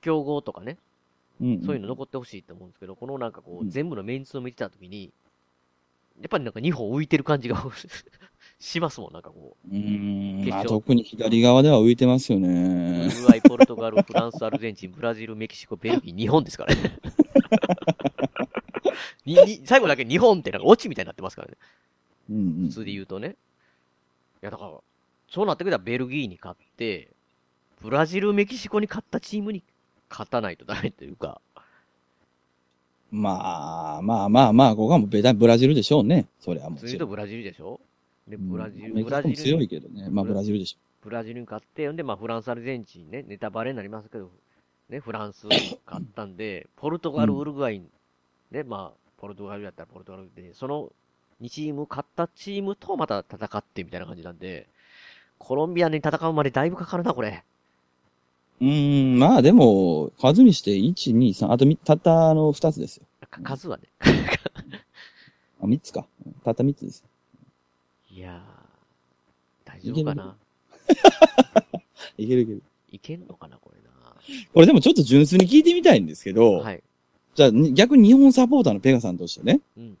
[0.00, 0.78] 競合とかね、
[1.40, 1.44] い。
[1.44, 5.10] うん、そういうの残ってほしいと思うんですけど、このなんかこう、うん全部のメンツを見てたときに、
[6.20, 7.60] やっぱりなんか2本浮いてる感じが
[8.60, 9.68] しますもん、なんかこう。
[9.68, 10.48] うーん。
[10.48, 13.10] まあ特に左側では浮いてますよウね。
[13.12, 16.82] ルグアイ、ポルトガル、 フランス、アルゼンチン、ブラジル、メキシコ、ベルギー、日本ですからね。
[19.26, 21.54] にに最後だけ日本ってなんかオチみたいになってますからね。
[22.30, 22.70] うんうん普。
[22.74, 23.36] 通で言うとね。
[24.42, 24.72] いや、だから、
[25.28, 27.08] そうなってくれたらベルギーに勝って、
[27.80, 29.62] ブラジル、メキシコに勝ったチームに
[30.10, 31.40] 勝たないとダメというか、
[33.12, 36.26] まあまあまあまあ、ここはもうベタブラジルでしょうね。
[36.40, 37.78] それはもうとブラジルでしょ
[38.26, 40.08] で、うんブラジル、メキシコもブラジルに、強いけどね。
[40.10, 44.30] まあブラジルでしょブラジルに勝って、んで、まあフランス、アルゼンチンね、ネタバレになりますけど、
[44.88, 45.46] ね、フランス
[45.86, 47.82] 勝ったんで、ポルトガル、うんウルグアイ、
[48.50, 50.90] ね、まあ、ポルトガルやったらポルトガルで、その
[51.42, 54.68] 2チーム勝ったチームとまた戦ってみたいな感じなんで、
[55.38, 57.42] コロンビアに戦うまでだいぶかかるな、これ。
[58.60, 58.64] う。
[58.64, 63.06] うーん、まあでも、数にして1、2、3、あとみたったあの2つですよ。
[63.28, 63.84] か数はね。
[65.60, 66.06] あ、3つか。
[66.44, 67.04] たった3つです。
[68.10, 70.36] いやー、大丈夫かな。
[72.18, 72.62] いけるいける。
[72.92, 74.14] いけんのかな、これな。
[74.52, 76.82] これでもちょっと純粋に聞いてみたいんですけど、はい。
[77.34, 79.98] じゃあに逆に日本サポーターのペガさんとしてね、うん。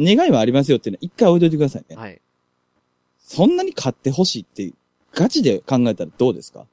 [0.00, 1.96] 願いはありますよっていうのは一回置いといてくださいね。
[1.96, 2.20] はい。
[3.18, 4.72] そんなに勝ってほしいって、
[5.14, 6.66] ガチで考えたらどうですか？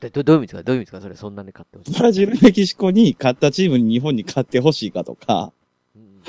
[0.00, 0.62] でど、どういう意味ですか？
[0.64, 1.00] どういう意味ですか？
[1.00, 1.98] それ、そんなに勝ってほしい。
[1.98, 5.52] ブラジル、メキシコに勝ったチームに日本に勝ってほしいかとか、
[5.96, 6.20] うん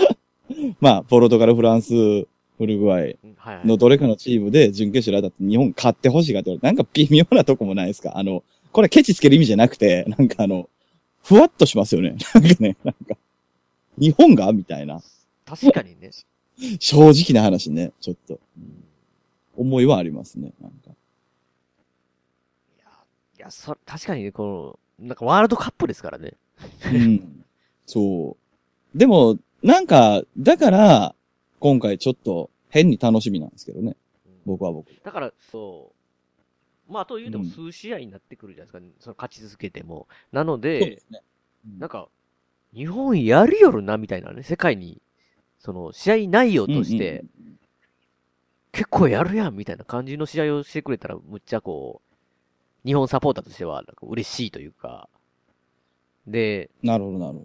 [0.80, 2.28] まあ、ポルトガル、フランス、ウ
[2.60, 3.18] ルグアイ。
[3.66, 8.18] のどれかのチームで準決勝で当たって日本勝ってほしいかってなんか微妙なとこもないですか？
[8.18, 10.70] あの、これケチつける意味じゃなくて、なんかあの、
[11.24, 12.16] ふわっとしますよね。
[12.34, 13.18] なんかね、なんか、
[13.98, 14.52] 日本が？
[14.54, 15.02] みたいな。
[15.46, 16.12] 確かにね。
[16.80, 18.39] 正直な話ね、ちょっと。
[18.58, 18.86] うん
[19.58, 20.53] 思いはありますね。
[20.62, 20.89] なんか。
[20.89, 22.86] いや、
[23.38, 26.34] いや、そ、確かにね、この、なんかワールドカップですからね。
[26.93, 27.45] うん。
[27.86, 28.38] そ
[28.93, 28.97] う。
[28.97, 31.16] でも、なんか、だから、
[31.60, 33.95] 今回ちょっと変に楽しみなんですけどね。
[34.45, 34.91] 僕は僕。
[35.03, 35.91] だから、そ
[36.89, 36.91] う。
[36.91, 39.03] まあ、と言うてもうん数試合になってくるじゃないですか。
[39.03, 40.08] その勝ち続けても。
[40.32, 41.22] なのでで、すね。
[41.80, 42.10] なんか、
[42.74, 45.01] 日本やるよるな、みたいなね、世界に、
[45.66, 47.26] その、試合内容として、
[48.72, 52.03] 結構やるやん、みたいな感じの試合をしてくれたら、むっちゃこ
[52.86, 55.09] う、日本サポーターとしては、なんか嬉しいというか、
[56.28, 57.39] で、なるほど、なるほ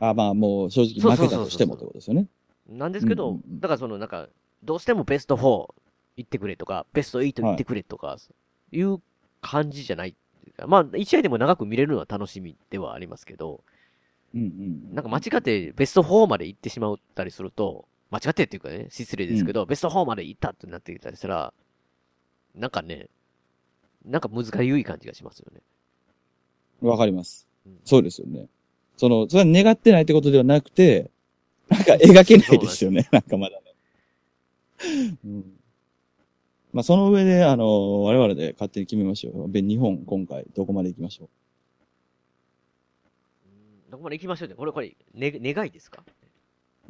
[0.00, 0.08] ど。
[0.08, 2.26] あ、まあもう正直負けたとしてもってことですよね。
[2.70, 4.28] なんですけど、うんうんうんだからその、なんか、
[4.64, 5.74] どうしてもベスト4行
[6.22, 8.16] ってくれとか、ベスト8行ってくれとか、
[8.70, 8.98] いう
[9.42, 10.16] 感じじゃない。
[10.66, 13.62] まあ、1試合でも長く見れるのは楽しみではありますけど、
[14.34, 14.94] うんうん。
[14.94, 21.52] なんか間違ってベスト4まで行ってしまったりすると、間違ってっていうかね、失礼ですけど、ベスト4まで行ったってなってきたりしたら、
[22.54, 23.08] なんかね、
[24.04, 25.60] なんか難しい感じがしますよね。
[26.80, 27.78] わかりますうん。
[27.84, 28.46] そうですよね。
[28.96, 31.10] その、それは願ってないってことではなくて、
[31.68, 33.08] なんか描けないですよね。
[33.10, 35.16] なんかまだね。
[35.24, 35.44] うん。
[36.72, 39.48] まあその上で、あの、我々で勝手に決めましょう。
[39.48, 41.41] べ日本、今回、どこまで行きましょうん
[43.92, 44.54] どこまで行きましょうね。
[44.54, 46.02] これ、これ、ね、願いですか？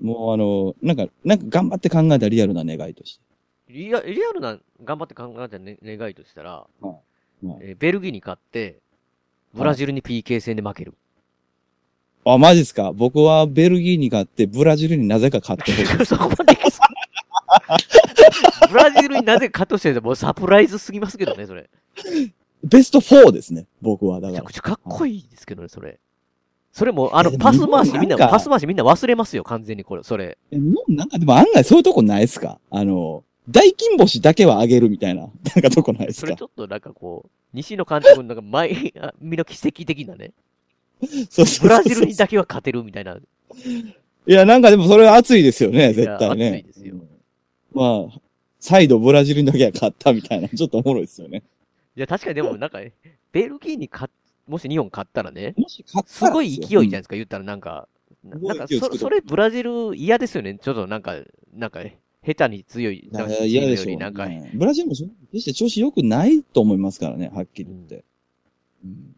[0.00, 0.04] う。
[0.06, 3.24] もうあの、なんか、なんか頑張って考えたリアルな願いとして。
[3.72, 6.98] リアリアルな、頑張って考えた、ね、願いとしたら、はいはい
[7.60, 8.78] えーベルギーに勝って、
[9.52, 10.94] ブラジルに PK 戦で負ける。
[12.24, 12.92] あ、マジっすか？
[12.92, 16.06] 僕はベルギーに勝って、ブラジルになぜか勝ってほしい。
[16.06, 16.54] そこまで
[18.70, 21.68] ブラジルになぜ勝としてるもうサプライズすぎますけどね、それ。
[22.62, 24.20] ベスト4ですね、僕は。
[24.20, 24.52] だからめちゃく。
[24.52, 25.98] ちゃかっこいいですけどね、それ。
[26.72, 30.38] それもう、あの、パス回しみんな、パス回しみんな忘れますよ、完全にこれ、それ。
[30.50, 32.58] え日本なんかでも案外そういうとこないっすか？
[32.70, 35.30] あの、大金星だけは上げるみたいな、 なん
[35.62, 36.26] かとこないっすか？
[36.26, 40.32] それちょっとなんかこう、西野監督のなんか前、 あ見の奇跡的なね、
[41.02, 43.16] そうそうそうブラジルにだけは勝てるみたいな。
[43.16, 46.50] いや、なんかでもそれは熱いですよね、絶対ね。
[46.50, 46.94] 熱いですよ
[47.74, 48.20] まあ、
[48.60, 51.42] 再度ブラジルにだけは勝ったみたいな、ちょっとおもろいですよね。
[51.96, 52.78] いや、確かにでもなんか、
[53.32, 54.12] ベルギーに勝っ、
[54.52, 57.88] もし日本勝ったらね、もし勝ったすごい勢いじゃないゃですか、言ったらなんか、
[58.22, 60.58] なんかそ、それブラジル嫌ですよね。
[60.60, 61.16] ちょっとなんか、
[61.54, 61.80] なんか、
[62.24, 64.52] 下手に強い、いなんか嫌でしょなんか、ね。
[64.54, 65.08] ブラジルも決
[65.40, 68.04] して調子良くないと思いますからね、はっきり言って。
[68.84, 69.16] うん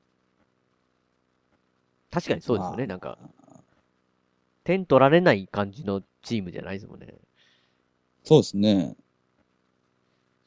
[2.13, 2.77] 確かにそうですよね。
[2.77, 3.19] まあなんか、
[4.63, 7.13] 点取られない感じのチームじゃないですもんね。
[8.23, 8.95] そうですね。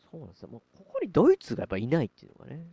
[0.10, 0.48] そうなんですよ。
[0.48, 2.66] もう、ここにドイツがやっぱいないっていうのがね。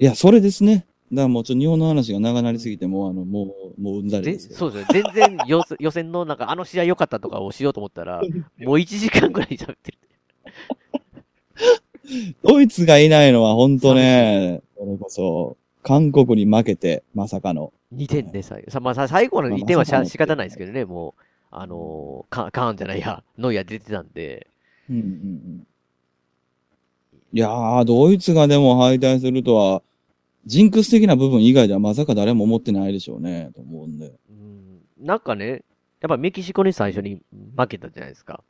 [0.00, 0.84] いや、それですね。
[1.12, 4.60] だからもうちょっと日本の話が長なりすぎて、もうあの、もう、もううんざりぜですけど。
[4.60, 5.02] そうですね。
[5.14, 8.30] 全然予 予選のなんかあの試合良かったとかをしようと思ったら、もう
[8.76, 9.98] 1時間ぐらい喋ってる。
[12.42, 17.72] ドイツがいないのは本当ね、それこそ、韓国に負けて、まさかの。
[17.94, 18.70] 2点で最後。
[18.70, 24.46] さまあ、さ最後の2点はしまあまあゃ仕方ないですけどね、もう、あのーカカーンじゃないや、ノイアー出てたんで、
[24.88, 25.66] うんうんうん。
[27.34, 29.82] いやー、ドイツがでも敗退するとは、
[30.44, 34.12] ジンクス的な部分以外ではまさか誰も思ってないでしょうね、と思うんで。
[34.28, 35.64] うん、なんかね、
[36.00, 37.20] やっぱメキシコに最初に
[37.56, 38.42] 負けたじゃないですか。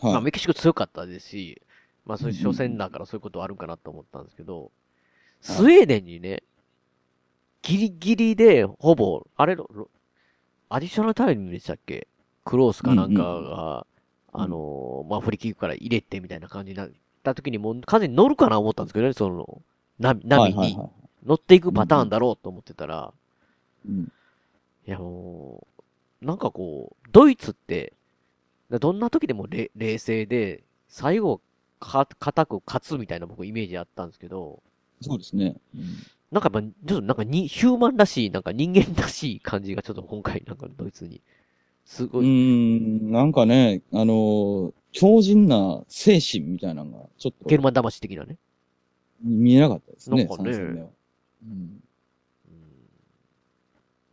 [0.00, 0.22] まあはい。
[0.22, 1.60] メキシコ強かったですし、
[2.06, 4.70] まあそういううんうん初戦だからそういうことあるかなと思ったんですけど、
[5.40, 6.42] スウェーデンにね、
[7.62, 9.56] ギリギリで、ほぼ、あれ、
[10.68, 12.06] アディショナルタイムでしたっけ？
[12.44, 13.86] クロースかなんかが、
[14.34, 16.90] うんあのーまあフリーキックから入れてみたいな感じになっ
[17.24, 19.62] た時にもう完全に乗るかな思ったんですけどね、その、
[19.98, 20.90] 波波にはいはいはい。
[21.26, 23.12] 乗っていくパターンだろうと思ってたら、
[23.86, 24.12] うん
[24.86, 25.66] いやも
[26.22, 27.92] う、なんかこう、ドイツって、
[28.70, 31.42] どんな時でもれ冷静で、最後、
[31.78, 34.62] か、固く勝つみたいな僕イメージあったんですけど、
[35.02, 35.56] そうですね。
[35.74, 35.82] うん
[36.30, 41.22] なんかやっぱ、ちょっとなんかに、ヒューマンらしい、なんか人間らしい感じがちょっと今回なんかドイツに、
[41.86, 48.36] すごい、ん、なんかね、あのー強靭な精神みたいなのが、ちょっとゲルマン魂的なね。
[49.22, 50.90] 見えなかったですね、なんかね。
[51.42, 51.82] うんうん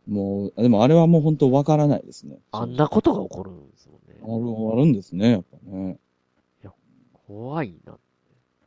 [0.06, 2.38] もう、でもあれはもう本当わからないですね。
[2.52, 4.20] あんなことが起こるんですもんね。
[4.22, 4.26] あ
[4.70, 5.98] る、あるんですね、やっぱね。
[7.26, 7.98] 怖いな。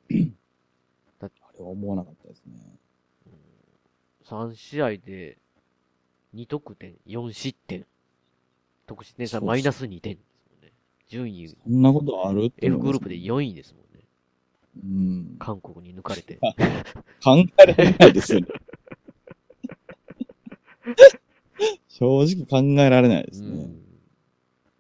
[1.22, 2.54] あれは思わなかったですね。
[4.26, 5.38] 3試合で、
[6.36, 7.86] 2得点、4失点。
[8.86, 10.74] 得失点差マイナス2点ですもんね。
[11.08, 12.46] 順位、そんなことある？
[12.48, 13.89] って F グループで4位ですもんね。
[14.84, 15.36] うん。
[15.40, 16.40] 韓国に抜かれて。
[17.24, 18.48] 考えられないですよね。
[21.88, 23.48] 正直考えられないですね。
[23.48, 23.80] うん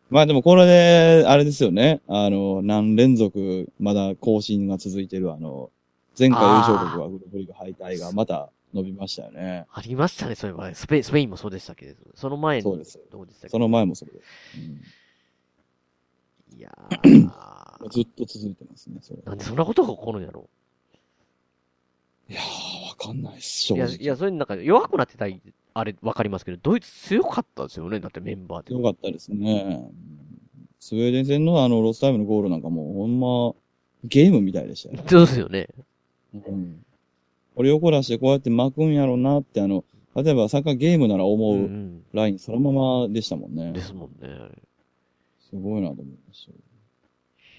[0.09, 2.01] まあでもこれで、あれですよね。
[2.07, 5.69] あの、何連続、まだ更新が続いてる、あの、
[6.17, 9.67] 前回優勝国はグループリーグ敗退がまた伸びましたよね。
[9.71, 10.73] ありましたね、そういえば。
[10.73, 14.19] スペスペインもそうでしたけど、その前の、そうですどうでしたその前もそうです。
[16.57, 16.71] いや
[17.89, 19.21] ずっと続いてますね、それ。
[19.25, 20.49] なんでそんなことが起こるんやろ
[22.29, 23.95] いやー、わかんないっす、正いや、直。
[23.95, 25.41] いや、それなんか弱くなってたり、
[25.73, 28.73] あれ、わかりますけど、ドイツ強かったですよね、だってメンバーで。
[28.75, 29.89] よかったですね。
[30.79, 33.53] スウェーデン戦のあの、ロスタイムのゴールなんかもう、ほんま、
[34.03, 35.03] ゲームみたいでしたよ。
[35.07, 35.67] そうですよね。
[36.33, 36.85] うん。
[37.55, 39.83] これをこらしてこうやって巻くんやろうなって、あの、
[40.15, 41.69] 例えばサッカーゲームなら思う
[42.13, 42.71] ラインそのま
[43.01, 43.71] までしたもんね。
[43.73, 44.49] ですもんね。
[45.49, 46.57] すごいなと思いましたよ。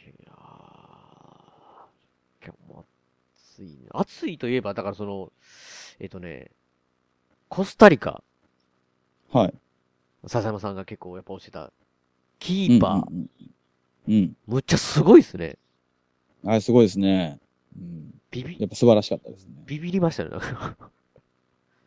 [0.07, 0.36] いやー、
[2.45, 2.84] 今日も
[3.34, 3.88] 暑いね。
[3.91, 5.32] 暑いといえば、だからその、
[5.99, 6.51] えっ、とね、
[7.49, 8.22] コスタリカ、
[9.32, 9.55] はい。
[10.26, 11.72] 笹山さんが結構やっぱ押してた、
[12.38, 13.30] キーパー、うん
[14.09, 14.36] うん、うん。
[14.47, 15.57] むっちゃすごいですね。
[16.45, 16.51] うん。
[16.51, 17.38] あれすごいですね。
[17.76, 18.14] うん。
[18.30, 19.53] ビビ、やっぱ素晴らしかったですね。
[19.66, 20.30] ビビりましたね。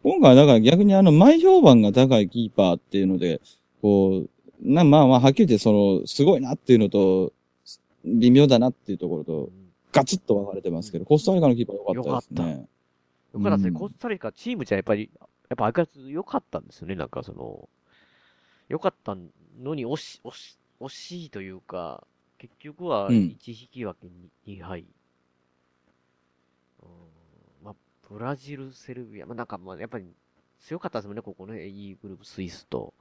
[0.04, 3.40] 今回はだから逆にあの、前評判が高いキーパーっていうので、
[3.82, 4.30] こう、
[4.64, 7.34] な、まあまあ、はっきり言ってその、すごいなっていうのと、
[8.06, 9.50] 微妙だなっていうところと、
[9.92, 12.68] ガツッと分かれてますけど、コスタリカのキーパー良かったです良ね。
[13.34, 13.68] よかったですね。
[13.70, 16.96] うんコスタリカチームじゃやっぱり、やっぱ相変わらず良かったんですよね。
[16.96, 17.70] なんかその、
[18.70, 19.16] 良かった
[19.62, 22.08] のに惜し、惜し、惜しいというか、
[22.38, 24.08] 結局はうん1引き分け
[24.48, 24.86] に2敗。
[26.82, 26.88] うん
[27.64, 27.76] まあ、
[28.10, 29.26] ブラジル、セルビア。
[29.26, 30.06] まあ、なんか、まあ、やっぱり
[30.60, 31.68] 強かったですもんね、ここね。
[31.68, 32.94] いいグループ、スイスと。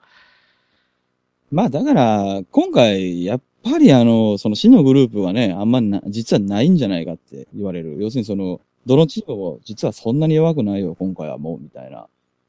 [1.52, 7.98] まあだから、今回、やっぱりあの、その死のグループはね、あんまな、実はないんじゃないかって言われる。
[8.00, 12.08] 要するにその、どのチームも実はそんなに弱くないよ、今回はもう、みたいな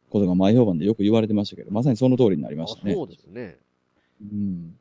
[0.09, 2.93] ことが前評判でよく言われてましたけど、まさにその通りになりましたね。
[2.93, 3.57] あそうですね。
[4.21, 4.75] うん。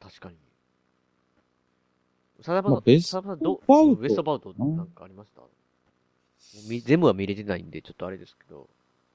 [0.00, 0.36] 確かに。
[2.40, 5.42] サダバの、まあバウトベストバウトなんかありました？
[6.84, 8.68] 全部は見れてないんで、ちょっとあれですけど。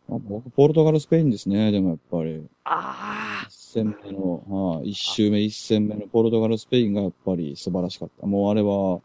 [0.09, 2.45] あ僕、ポルトガル、スペインですね、でもやっぱり。
[2.63, 8.25] ああ一戦目の、はい、一周目、一戦目のポルトガル、スペインがやっぱり素晴らしかった。
[8.25, 9.01] もうあれは、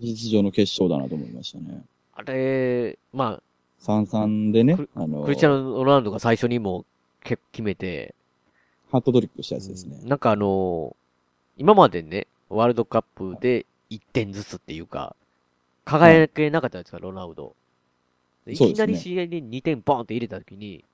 [0.00, 1.84] 事実上の決勝だなと思いましたね。
[2.14, 3.42] あれ、ま
[3.80, 6.84] 3-3でねク、あのあ、クリスチャン・ロナウドが最初にも
[7.22, 8.14] け決めて、
[8.90, 10.00] ハットトリックしたやつですね。
[10.04, 10.96] なんかあの
[11.56, 15.14] 今までね、ワールドカップで1点ずつっていうか、
[15.84, 17.54] 輝けなかったですか、ロナウド。
[18.48, 20.84] でいきなり試合で2点ボーンって入れたときに、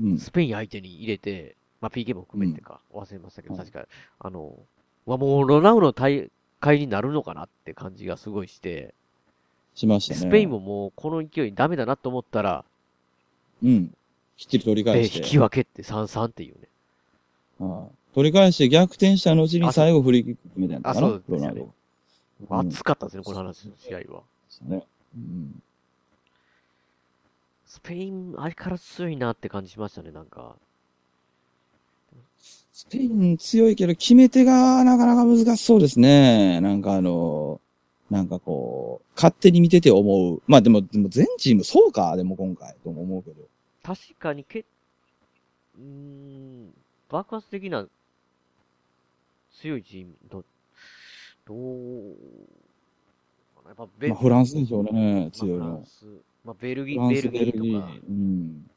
[0.00, 0.18] うん。
[0.18, 3.86] スペイン相手に入れて、まあ、PK も含めてか、忘れましたけど、はい確か、
[4.18, 4.54] あの、
[5.06, 6.30] はもうロナウドの大
[6.60, 8.94] 会になるのかなって感じがすごいして、
[9.74, 10.20] しましたね。
[10.20, 12.64] スペインももうこの勢いダメだなと思ったら、
[13.62, 13.88] うん。
[14.36, 15.20] きっちり取りで、引返して。
[15.20, 16.68] き分けって3-3っていうね。
[17.58, 21.66] はい取り返して逆転した後に最後フリーキック決めたんだかなあそうですよね
[22.50, 24.02] 熱かったですね、この話、試合は。
[24.02, 24.04] で
[24.48, 24.82] すね。
[25.16, 25.62] うん。
[27.72, 30.56] スペイン、あれから強いなって感じしましたね、なんか。
[32.70, 36.60] スペイン強いけど、決め手がなかなか難しそうですね。
[36.60, 37.62] なんかあの、
[38.10, 40.42] なんかこう、勝手に見てて思う。
[40.46, 43.48] まあでも、でも全チームそうか、でも今回、とも思うけど。
[43.82, 44.66] 確かにけ、
[45.78, 46.74] うーん、
[47.08, 47.88] 爆発的な
[49.62, 50.44] 強いチーム、ど、
[51.46, 52.16] どう、
[53.66, 55.86] やっぱベまあフランスでしょうね、強いのまあフラン。
[55.86, 56.04] ス、
[56.44, 57.76] まあ、ベルギー、ベルギベルギー。
[57.76, 58.70] ーとか、うん。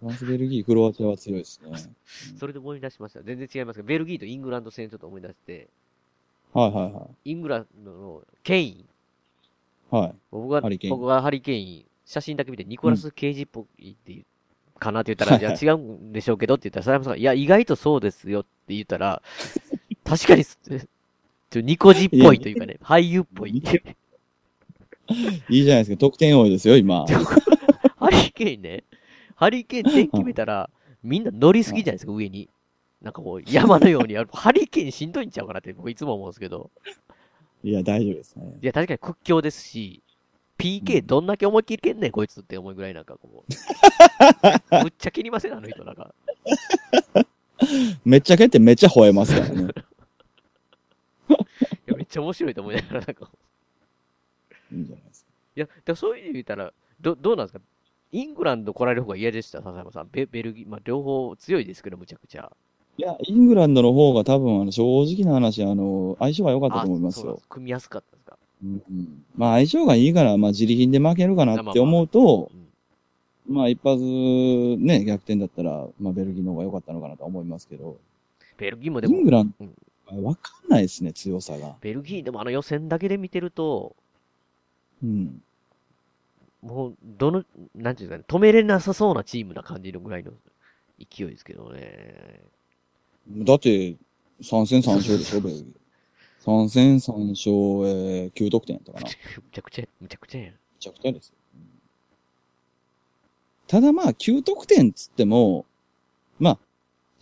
[0.00, 1.70] フランス、ベルギー、クロアチアは強いですね。
[2.38, 3.22] それで思い出しました。
[3.22, 5.68] 全然違いますけど、ベルギーとイングランド戦ちょっと思い出して、
[6.52, 8.86] はいはいはイングランドのケイン、い。
[9.90, 10.14] はい。
[10.30, 14.24] 僕が僕がハリケーン、写真だけ見てニコラス・ケイジっぽいっていう、
[14.80, 19.22] かなって言ったら、はいいや違うんでしょうけどって言ったら、佐山さんが、いや、意外とそうですよって言ったら、
[20.04, 20.58] 確かにす、
[21.50, 23.62] ちょニコジっぽいというかね、俳優っぽい
[25.10, 25.56] い。
[25.58, 25.96] いいじゃないですか。
[25.96, 27.06] 得点多いですよ、今。
[27.98, 28.84] ハリケーンね、
[29.34, 30.70] ハリケーン点決めたら、
[31.02, 32.48] みんな乗りすぎじゃないですか、上に。
[33.02, 34.30] なんかこう、山のようにやる。
[34.32, 36.70] ハリケーンしんどいんちゃうかなって僕いつも思うんですけど。
[37.62, 38.58] いや、大丈夫ですね。
[38.62, 40.02] いや、確かに屈強ですし、
[40.58, 43.52] PK どんだけ思いっきり蹴んねん、こいつって思うぐらいなんかこう。
[44.82, 46.14] むっちゃ切りません、あの人なんか。
[48.04, 49.62] めっちゃ蹴ってめっちゃ吠えますからね。
[49.62, 49.66] い
[51.86, 53.30] や、めっちゃ面白いと思いながら、なんか。
[54.72, 55.30] いいんじゃないですか。
[55.56, 57.64] いや、でもそういう意味で言ったら、ど、どうなんですか？
[58.12, 60.08] イングランド来られる方が嫌でした、笹山さん。
[60.10, 62.50] ベベルギー、まあ、両方強いですけど、むちゃくちゃ。
[62.96, 67.40] いや、イングランドの方が多分、あの、正直な話、あの、相性が良かったと思いますよ。
[67.48, 68.38] 組みやすかったですか？
[68.62, 72.50] うんうんまあ、相性がいいから、まあ、自力で負けるかなって思うと
[73.48, 73.54] う、ん。
[73.54, 77.96] まあ、一発、ね、逆転だったら、まあ、ベルギーの方が良かったのかなと思いますけど、
[78.58, 79.74] ベルギーもでもイング、ランうん
[80.10, 81.76] ド、わかんないですね、強さが。
[81.80, 83.96] ベルギーでもあの予選だけで見てると、
[85.02, 85.42] うん。
[86.62, 87.44] もう、どの、
[87.74, 90.32] なんていうんですかね、止めれなさそうなチームな感じのぐらいの
[90.98, 92.40] 勢いですけどね。
[93.28, 93.96] だって、
[94.42, 95.80] 3戦3勝でしょ、ベルギー。
[96.44, 97.52] 3戦3勝、
[97.88, 99.06] えー、9得点やったかな。
[99.06, 100.54] め むちゃくちゃ、むちゃくちゃやん。
[100.78, 101.34] ちゃくちゃですよ。
[103.66, 105.64] ただまあ、9得点つっても、
[106.38, 106.58] まあ、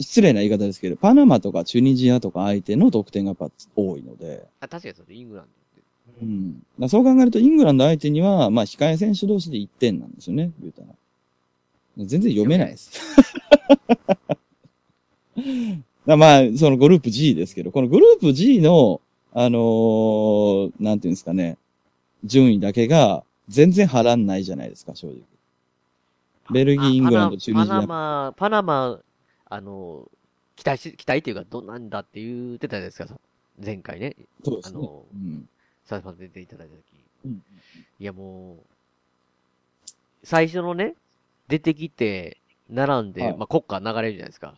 [0.00, 5.57] 失礼な言い方ですけど、パナマとかチュニジアとか相手の得点がやっぱ多いので、あ、確かにそうです、イングランド。
[6.20, 6.62] うん。
[6.78, 10.88] だそう考えると、イングランド相手には、まあ、控え選手同士で1点なんですよね、言うたら。
[11.98, 12.90] 全然読めないです。
[16.06, 19.00] まあ、そのグループ G ですけど、このグループ G の、
[19.34, 21.58] あのーなんていうんですかね、
[22.24, 25.18] 順位だけが全然波乱ないじゃないですか、正直。
[26.50, 27.86] ベルギー、イングランド、チュニジパナア。
[27.86, 29.00] マ、パナマ、
[29.50, 30.10] あの、
[30.56, 33.14] 期待し、期待っていうか、どうなんだって言ってたじゃないですか、
[33.64, 34.16] 前回ね。
[34.44, 34.78] そうですね。
[34.78, 35.48] あのうん。
[35.88, 36.84] サイファン出ていただいたとき。
[37.24, 37.42] うん
[37.98, 38.56] いやもう、
[40.22, 40.94] 最初のね、
[41.48, 42.38] 出てきて、
[42.70, 44.54] 並んで、はいまあ国歌流れるじゃないですか。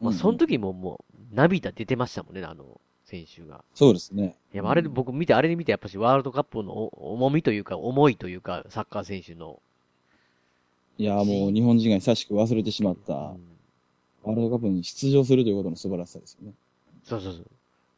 [0.00, 3.64] まあその時ももう、涙出てましたもんね、あの、選手が。
[3.74, 4.36] そうですね。
[4.54, 9.60] いや、あれでうん僕見て、あれで見て、やっぱしワールドカップのお重みというか、重いというか、サッカー選手の。
[10.98, 13.56] いや、もう日本人が久しく忘れてしまった、うん
[14.22, 16.52] ワールドカップに出場するということの素晴らしさですよね。
[17.04, 17.46] そうそうそう。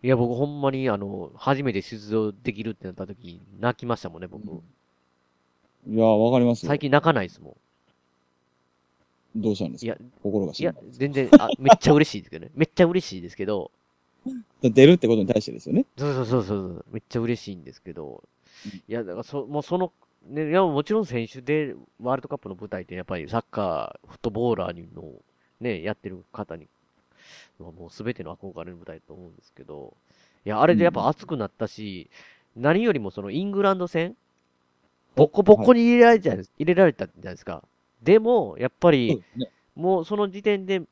[0.03, 4.44] いや、僕ほんまに、あの、初めて出場できるってなった時、泣きましたもんね、僕。
[5.88, 7.57] いや、わかりますよ最近泣かないですも
[9.34, 9.86] どうしたんですか？
[9.86, 9.99] いやん。
[9.99, 12.53] い心がしんや、全然、あ、 めっちゃ嬉しいですけどね。
[12.55, 13.70] めっちゃ嬉しいですけど、
[14.62, 15.84] 出るってことに対してですよね。
[15.96, 18.22] そうそうそうそう、めっちゃ嬉しいんですけど
[18.66, 19.92] うん、いや、だからそ、もうその、
[20.28, 25.12] ね、いや、もちろん選手でワールドカップの舞台ってやっぱりサッカー、フットボーラーにの、
[25.61, 26.66] ね、やってる方に、
[27.59, 29.97] もうすべての憧れの舞台だと思うんですけど、
[30.45, 32.11] いや、あれでやっぱ熱くなったし、
[32.57, 34.17] 何よりもそのイングランド戦、
[35.17, 37.63] ボコボコに入れられたじゃないです、入れられたじゃないですか。
[38.03, 39.23] でも、やっぱり。
[39.75, 40.83] もうその時点で、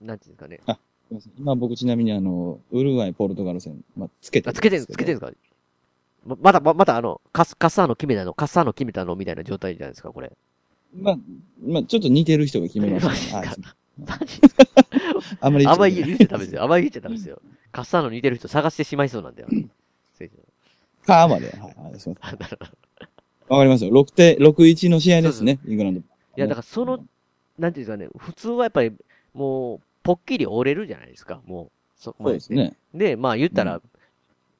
[0.00, 0.60] なんていうんですかね。
[1.08, 5.30] すいません今僕ちなみにあの、ウルグアイ、ポルトガル戦、まあ、つけてあ、つけてん、つけてんすか？
[6.26, 10.32] ま、まだ、ま、まだあの、カス、カッサーノ決めたの、カッサーノ決めたのみたいな状態じゃないですか、これ。
[10.94, 11.18] まあ、
[11.66, 13.46] まあ、ちょっと似てる人が決めましたね。
[13.48, 14.64] はいマジっすか
[15.40, 16.62] あんまりあんまり言っちゃダメですよ。
[16.62, 17.40] あんまり言っちゃダメですよ。
[17.72, 19.48] カッサーノ似てる人探してしまいそうなんだよ。
[20.18, 20.48] 選手
[21.06, 21.48] かまで。
[21.48, 21.72] はい、はい、
[23.48, 23.90] まわかりますよ。
[23.90, 26.00] 6点、6-1の試合ですね、イングランド。
[26.00, 26.04] い
[26.36, 27.04] や、だからその、
[27.58, 28.92] なんていうんですかね、普通はやっぱり、
[29.32, 31.70] もう、ぽっきり折れるじゃないですか、もう。
[31.96, 32.76] そこまでそうですね。
[32.94, 33.82] で、まあ言ったら、う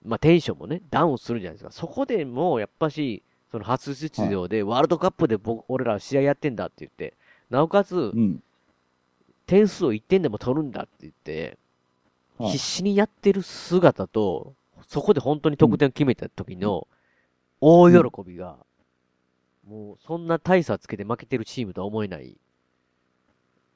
[0.04, 1.70] まあテンションもね、ダウンするじゃないですか。
[1.70, 7.14] そこでもう、やっぱし、その初出場で、ワールドカップで僕、俺らは試合やってんだって言って、
[7.50, 8.42] なおかつう、ん。
[9.48, 11.58] 点数を1点でも取るんだって言って、
[12.38, 14.54] はい必死にやってる姿と、
[14.86, 16.86] そこで本当に得点を決めた時の
[17.60, 18.58] 大喜びが、
[19.68, 22.36] もうそんな大差つけて負けてるチームとは思えない。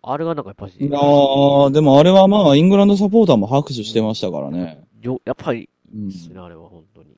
[0.01, 4.85] あれがなんかやっぱし、いやーでもあれはまあ、イングランドサポーターも拍手してましたからね。
[5.01, 6.09] よやっぱり、うん。
[6.09, 7.09] ですね、あれは本当に。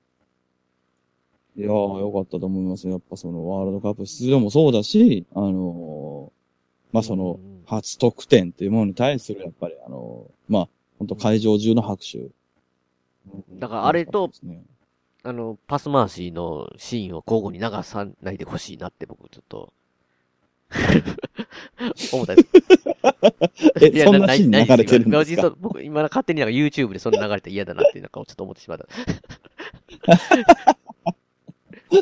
[1.57, 2.93] いやー、よかったと思いますよ。
[2.93, 6.35] やっぱそのワールドカップ出場もそうだし、あのー
[6.95, 12.29] まあそのうん、初得点っていうものに対する、やっぱりあのーまあ、本当会場中の拍手。
[13.59, 14.63] だからあれとね
[15.23, 19.73] あの、パス回しのシーンを交互に流さないでほしいなって僕ちょっと、
[22.13, 22.49] 思ったです。
[23.81, 25.43] え、そんなシーン流れてるんですか？
[25.49, 28.87] 今僕、今勝手になんか YouTube でそんな流れて嫌だなってなんかちょっと思ってしまった。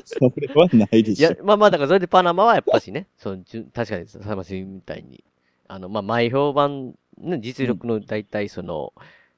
[0.05, 3.45] それはないでいやしょ。、まあまあ、だからそれでパナマはやっぱしね、その
[3.75, 5.23] 確かに、さましみたいに、
[5.73, 8.93] あの、まあ、前評判、ね、実力の大体その、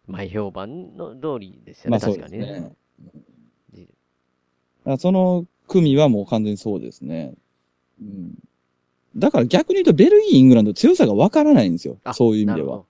[0.08, 2.72] 前評判の通りですよね、まあそう確かにね。
[3.72, 3.88] です
[4.84, 4.96] ね。
[4.98, 7.34] その組はもう完全にそうですね。
[8.02, 8.34] うん。
[9.16, 11.98] だから逆に言うとベルギー、イングランド強さがわからないんですよ。
[12.02, 12.82] あそういう意味では。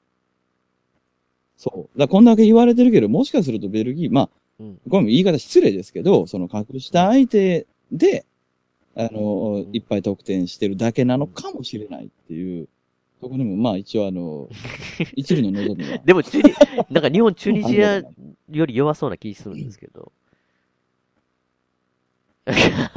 [1.58, 1.98] そう。
[1.98, 4.80] だこんだけ言われてるけど、もしかするとベルギー、まあ、うん。
[4.88, 8.24] これも言い方失礼ですけど、その隠した相手で、
[8.96, 12.68] あの、いっぱい得点してるだけなのかもしれないっていう、
[13.20, 14.48] そこにもまあ一応あの、
[15.16, 15.98] 一部の望みは。
[15.98, 16.54] でも、チュニ、
[16.90, 18.02] なんか日本、チュニジア
[18.50, 20.12] より弱そうな気するんですけど。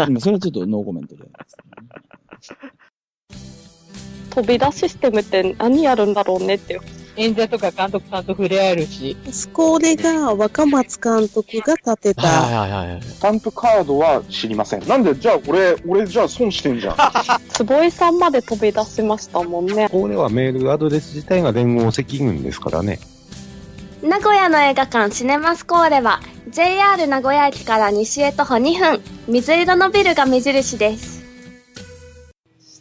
[0.07, 1.23] 今それはちょっとノーコメントで。
[4.31, 6.79] 飛び出システムって何やるんだろうねって。
[7.17, 9.17] 演者とか監督さんと触れ合えるし。
[9.51, 13.01] これが若松監督が立てた、はいはいはい。
[13.01, 14.87] スタンプカードは知りません。
[14.87, 16.95] なんで、じゃあ俺、俺じゃあ損してんじゃん。
[17.49, 19.89] 坪井さんまで飛び出しましたもんね。
[19.89, 22.99] これはメールアドレス自体が連合赤軍ですからね。
[24.03, 31.16] 名古屋の映画館シネマスコーレは JR 名古屋駅から西へ徒歩2分水色のビルが目印ですシ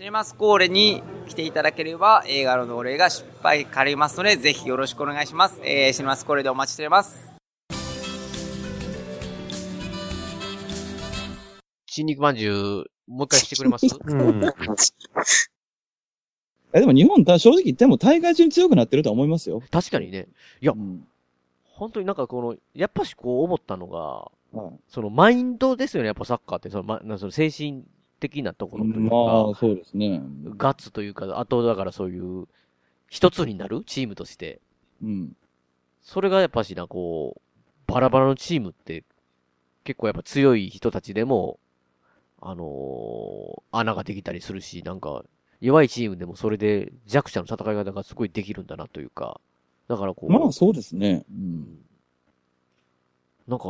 [0.06, 5.60] ネマスコーレに来ていただければ映画の同例が失敗借りますのでぜひよろしくお願いします。
[5.64, 7.26] えー、シネマスコーレでお待ちしております。
[11.86, 13.86] 新肉まんじゅう、もう一回してくれます？
[14.06, 14.44] うん。
[16.72, 19.60] えでも日本、た正直言っても大会中に強くなってるとは思いますよ。
[19.72, 20.28] 確かにね。
[20.60, 21.04] いやうん
[21.64, 27.82] 本当になんかこの、やっぱしこう思ったのが、はいそのマインドですよね、やっぱサッカーって、その、ま、なその精神
[28.20, 30.22] 的なところというか、まあ、そうですね。
[30.56, 32.46] ガッツというか、あとだからそういう、
[33.08, 34.60] 一つになるチームとして。
[35.02, 35.36] うん。
[36.02, 39.04] それがやっぱしな、こう、バラバラのチームって、
[39.84, 41.58] 結構やっぱ強い人たちでも、
[42.40, 45.24] あのー穴ができたりするし、なんか、
[45.60, 49.40] 弱いチームでもそれで弱者の戦い方がすごいできるんだなというか、
[49.88, 51.24] だからこう、まあ、そうですね。
[51.30, 51.78] うん。
[53.46, 53.64] なんか、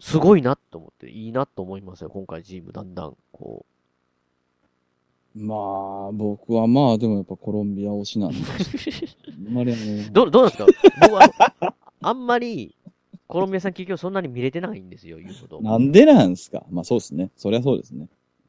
[0.00, 3.64] すごいなと思って、いいなと思いますよ、今回チームだんだん、こ
[5.34, 5.54] ま
[6.08, 8.36] あ、僕はまあ、でもやっぱコロンビア推しなんで。
[8.38, 10.10] あんまりあのう。
[10.10, 10.66] どう、どうなんですか？
[11.02, 12.74] 僕はあんまり、
[13.26, 15.60] コロンビアさん結局そんなに見れてないんですよ、言うほど。
[15.60, 16.64] なんでなんすか？
[16.70, 17.30] まあそうですね。
[17.36, 18.08] そりゃそうですね。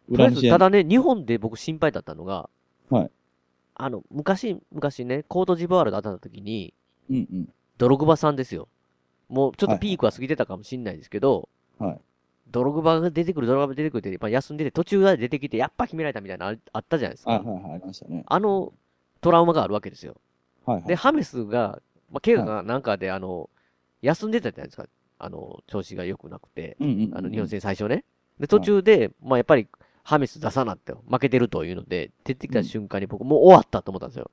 [0.09, 2.49] とりあえ裏ただね、日本で僕心配だったのが、
[2.89, 3.11] はい。
[3.75, 6.73] あの、昔、昔ね、コートジボワールで当たった時に、
[7.09, 7.49] うんうん。
[7.77, 8.67] ドログバさんですよ。
[9.29, 11.47] もうちょっとピークは過ぎてたかもしれないですけど、
[11.77, 11.99] はい。
[12.51, 17.31] ドログバが出てくる、ドログバが出てくるって、まあ、休んでて途中まで出てきて、やっぱ決められたみたいなのああったじゃないですか。
[17.31, 18.23] はいはいはい、ありましたね。
[18.25, 18.73] あの、
[19.21, 20.15] トラウマがあるわけですよ。
[20.65, 20.87] はいはい。
[20.87, 21.79] で、ハメスが、
[22.11, 23.49] まあ、怪我がなんかで、あの、
[24.01, 24.87] 休んでたじゃないですか。
[25.19, 26.75] あの、調子が良くなくて。
[26.79, 28.03] うんうんうんあの、日本戦最初ね。
[28.39, 29.67] で、途中で、まあ、やっぱり、
[30.03, 34.31] ハメス出さなって、負けてるというので、出てきた瞬間に僕、もう終わったと思ったんですよ。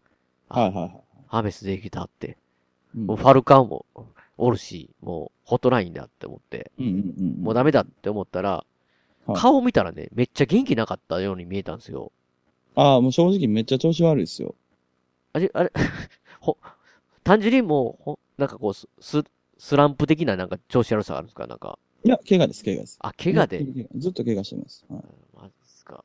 [0.49, 1.01] はいはいはい。
[1.27, 2.39] ハメスできたって。
[2.97, 3.85] うんもうファルカンも
[4.39, 7.43] おるし、もうホットラインだって思って、うんうんうん。
[7.43, 8.67] もうダメだって思ったら、はい
[9.35, 12.13] 顔見たらね、めっちゃ元気なかったように見えたんですよ。
[12.77, 14.55] ああ、もう正直めっちゃ調子悪いですよ。
[15.33, 15.73] あれ、あれ、
[16.39, 16.57] ほ、
[17.25, 19.25] 単純にもう、ほ、なんかこう、ス、ス
[19.59, 21.49] スランプ的ななんか調子悪さがあるんですか？
[21.49, 21.77] なんか。
[22.05, 22.99] いや、怪我です、怪我です。
[23.01, 23.67] あ、怪我で？
[23.97, 24.85] ずっと怪我してます。
[24.89, 25.03] はい。
[25.35, 26.05] マジっすか。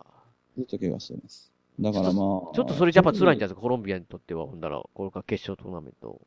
[0.58, 1.52] ずっと怪我してます。
[1.80, 2.14] だからまあ。
[2.14, 3.62] ちょっとそれやっぱ辛いんじゃないですか？
[3.62, 6.20] コロンビアにとっては、ほんだら、これから決勝トーナメント。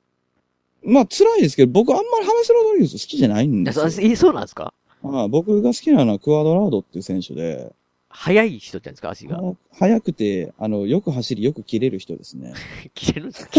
[0.85, 3.90] まあ辛いですけど、僕あんまりハメス・ロドリゲス好きじゃないんいや、ですよ。
[3.90, 4.73] そえそうなんですか？
[5.02, 7.73] ああ僕が好きなのはクアドラードっていう選手で、
[8.09, 9.39] 速い人じゃないですか、足が。
[9.39, 12.55] は速くて、あの、よく走り、よく切れる人ですね。
[12.94, 13.52] 切れるんですか？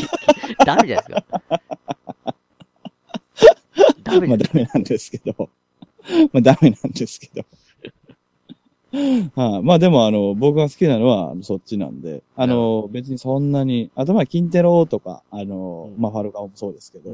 [0.65, 1.41] ダメじゃないですか？
[4.03, 5.49] ダメまあダメなんですけど。
[6.31, 7.45] まあダメなんですけど。
[9.35, 17.11] はい、まあでもあの、僕が好きなのはそっちなんで、あの、別にそんなに、あとまあキンテロとか、あの、まあファルカオもそうですけど、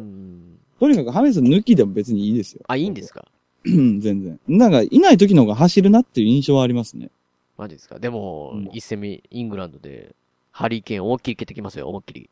[0.80, 2.62] とにかくハメス抜きでも別にいいですよ。
[2.68, 3.26] あ、いいんですか？
[3.66, 4.40] うん全然。
[4.48, 7.10] なんか、いない時の方が走るなっていう印象はありますね。
[7.58, 8.00] マジですか？
[8.00, 10.16] でも、一戦目、イングランドで、
[10.52, 12.30] ハリケーン思いっきり蹴ってきますよ、思いっきり。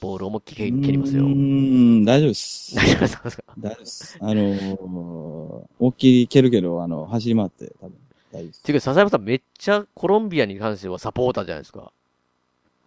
[0.00, 1.26] ボール思いっきり蹴蹴りますよう。
[1.26, 2.74] ーん、大丈夫です。
[2.76, 3.44] 大丈夫ですか？
[3.58, 4.18] 大丈夫です。
[4.20, 7.96] あのー、大きい蹴るけど、あの、走り回って、多分、
[8.44, 11.92] ていうか、笹山さんめっちゃコロンビアに関してはサポーターじゃないですか。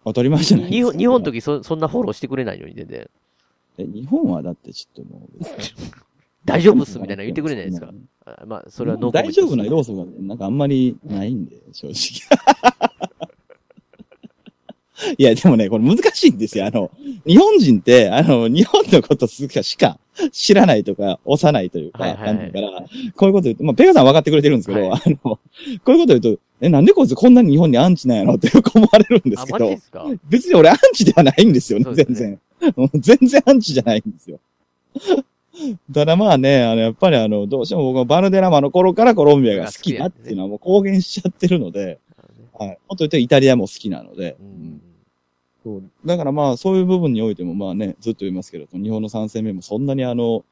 [0.06, 0.92] 当たり前じゃないですか。
[0.92, 3.10] 日本、日本の時そ、そんなフォローしてくれないのに、全然。
[3.78, 5.92] え、日本はだってちょっともう別に、
[6.46, 7.92] 大丈夫っすみたいな言ってくれないですか？
[8.26, 11.96] あまあ、それはノーコメント大丈夫な要素が、なんかあんまりないんで、正直。
[15.18, 16.66] いや、でもね、これ難しいんですよ。
[16.66, 16.92] あの、
[17.26, 19.98] 日本人って、あの、日本のことしか
[20.32, 22.70] 知らないとか、幼いというか、はいはいはいから、
[23.16, 25.40] こういうこと言うと、まあ、ペガさん分かってくれてるんですけど、あの、こ
[25.88, 29.78] ういうこと言うと、え、なんでこいつこんなに日本にアンチなんやろってよく思われるんですけど
[30.28, 32.40] 別に俺アンチではないんですよね、そうです全然。
[32.96, 34.40] 全然アンチじゃないんですよ。
[35.94, 42.00] ただまあね、あの、やっぱりあの、どうしても僕はバルデラマの頃からコロンビアが好きだっていうのはもう公言しちゃってるので、
[42.58, 42.70] はい。
[42.70, 44.82] もっと言うとイタリアも好きなので、うん
[45.70, 50.44] そうだからまあそういう部分においてもまあね、ずっと言いますけど、日本の3戦目もそんなにあの、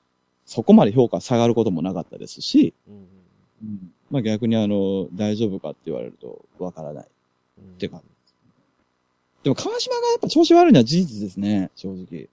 [0.46, 7.06] そこまで評価下がることもなかったですし、うんまあ逆にあの、大丈夫かって言われるとわからない。
[7.06, 8.02] っていうか、
[9.44, 12.28] でも川島がやっぱ調子悪いのは事実ですね、正直。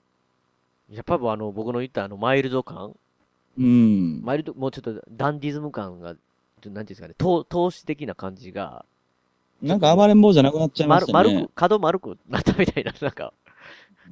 [0.90, 2.94] やっぱりあの、僕の言ったあの、マイルド感
[3.58, 4.22] うん。
[4.22, 8.84] マイルド、もうちょっとダンディズム感が、なんていうんですかね、投投資的な感じが、
[9.62, 11.12] なんか暴れん坊じゃなくなっちゃいましたね。
[11.12, 13.32] 丸丸く、角丸くなったみたいな、なんか、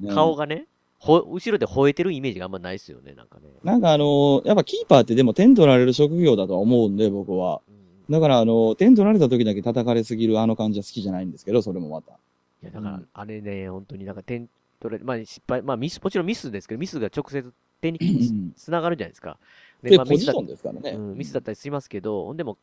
[0.01, 0.66] ね顔がね、
[0.98, 3.48] ほ、後ろで吠えてるイメージがあんまないですよね、なんかね。
[3.64, 7.60] なんかあのやっぱキーパーってでも点取られる職業だとは思うんで、僕は。
[8.09, 12.12] だからあの点取られた時だけ叩かれすぎるあの感じは好きじゃないんですけど、それもまた。
[12.12, 14.48] いや、だから、あれね、本当になんか点
[14.81, 19.39] 取れ、まあ失敗、まあミス、もちろんミスですけど、ミスが直接点につながるじゃないですか。
[19.82, 22.59] まあでポジションミスだですからねうん、ミスだったりしますけど、ほんでも、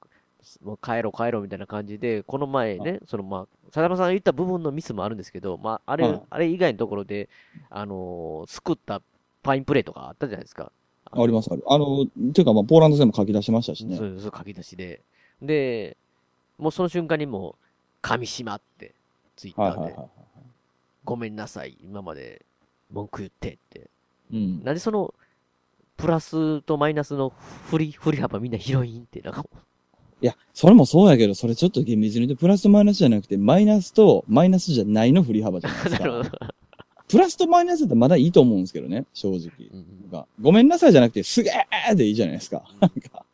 [0.63, 7.29] もう帰ろう帰ろうみたいな感じで、この前ね、そのまあ、佐山さんが言った部分のミスもあるんですけど、まあ、あれ、はいあれ以外のところで、
[7.69, 10.71] あのー救ったファインプレーとかあったじゃないですか。
[11.11, 11.63] あります、ある。
[11.67, 13.97] あの、ていうかまあ、ポーランド戦も書き出しましたしね。
[13.97, 15.01] そうそう、書き出しで。
[15.41, 15.97] で、
[16.57, 17.65] もうその瞬間にもう、
[18.01, 18.93] 神島って、
[19.35, 20.09] ツイッターで、はいはいはいはい
[21.05, 22.45] ごめんなさい、今まで
[22.91, 23.89] 文句言ってって。
[24.31, 24.63] うん。
[24.63, 25.13] なんでその、
[25.97, 27.33] プラスとマイナスの
[27.71, 29.43] 振り、振り幅みんな広いんって、なんか、
[30.21, 36.29] いや、それもそうやけど、それちょっと厳密に言うと、プラスとマイナスじゃなくて、マイナスとマイナスじゃないの振り幅じゃないです なるほど。
[36.29, 36.53] か。
[37.07, 39.49] プラスとマイナスだったらまだいいと思うんですけどね、正直。
[40.11, 42.63] なんかごめんなさいじゃなくて、すげーでいいじゃないですか。
[42.79, 43.25] なんか、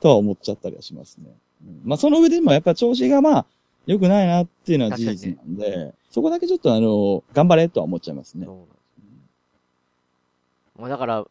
[0.00, 1.26] とは思っちゃったりはしますね。
[1.64, 3.46] うんまあ、その上でもやっぱ調子がまあ、
[3.86, 8.46] 良くないなっていうのは事実なんで、そこだけちょっとあの、頑張れとは思っちゃいますね。
[10.78, 11.26] まあだから、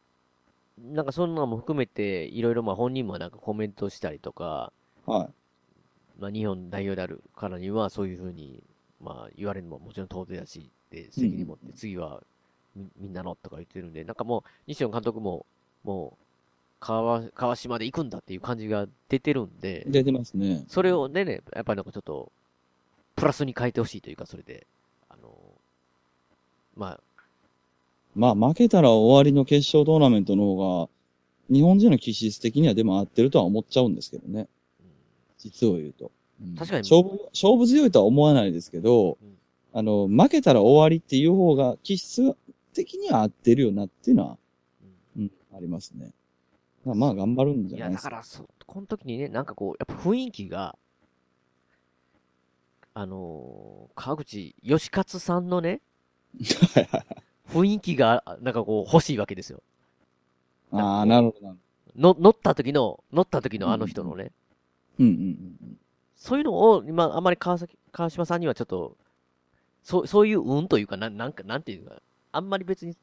[0.78, 4.72] なんかそんなのも含めて、いろいろまあ本人もなんかコメントしたりとか、
[5.06, 6.22] はい。
[6.22, 8.64] まあ日本代表であるからにはそういうふうに、
[9.02, 12.22] まあ言われるのももちろん当然だし、で、責任持って次は
[12.76, 15.46] みみんなのとか言ってるんで、なんかもう西野監督も、
[15.84, 16.26] もう、
[16.80, 20.66] 川、川島で行くんだっていう感じが出てるんで、出てますね。
[20.68, 22.32] それをね、ね、やっぱりなんかちょっと、
[23.16, 24.68] プラスに変えてほしいというか、それで、
[25.10, 25.32] あの、
[26.76, 27.00] まあ、
[28.16, 30.90] まあ、負けたら終わりの決勝トーナメントの方が、
[31.54, 34.48] 日本人の気質的にはでも合ってるとは思っちゃうんですけどね。
[35.38, 36.12] 実を言うと。
[36.42, 39.18] うん確かに勝負、勝負強いとは思わないですけど、
[39.74, 42.36] あの、負けたら終わりっていう方が気質
[42.74, 44.38] 的には合ってるよなっていうのは、
[45.18, 46.12] うん、ありますね。
[46.84, 48.10] まあまあ頑張るんじいや、ゃないですか。
[48.10, 50.78] だから、そ、この時にね、なんかこう、やっぱ雰囲気が、
[52.94, 55.82] あのー川口義勝さんのね、
[57.50, 59.62] 雰囲気が、なんかこう、欲しいわけですよ。
[60.72, 61.56] ああ、なるほどな。
[61.96, 64.32] の、乗った時の、乗った時のあの人のね、
[65.00, 65.78] うんうんうん。
[66.16, 68.98] そういうのを、今、あんまり川崎、川島さんにはちょっと、
[69.84, 72.02] そう、そういう運というか、なん、なんか、なんていうか、
[72.32, 72.96] あんまり別に、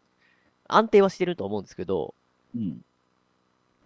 [0.69, 2.15] 安定はしてると思うんですけど、
[2.55, 2.85] うん。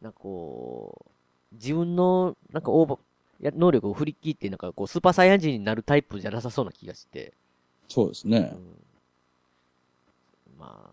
[0.02, 1.06] なんかこ
[1.52, 2.98] う、自分の、なんかオーバー、
[3.40, 7.34] や能力を振り切って、なんかこう、スーパーサイヤ人になるタイプじゃなさそうな気がして、
[7.88, 8.40] そうですね。
[8.40, 8.58] ま
[10.66, 10.90] あ、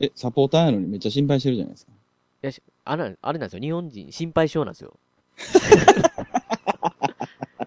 [0.00, 1.92] え、サポーターやのにめっちゃ心配してるじゃないですか。
[1.92, 4.96] いやしあれ、あれなんですよ、日本人、心配性なんですよ。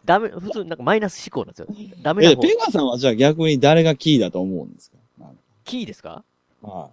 [0.06, 1.68] ダメ、普通、なんかマイナス思考なんですよ。
[2.03, 2.41] ダメなえ、方。
[2.44, 4.98] ペガさんはじゃあ逆に誰がキーだと思うんですか？
[5.64, 6.24] キーですか？
[6.62, 6.91] は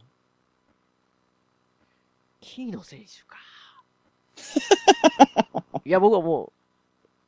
[2.40, 3.36] キーの選手か。
[5.84, 6.52] いや、僕はも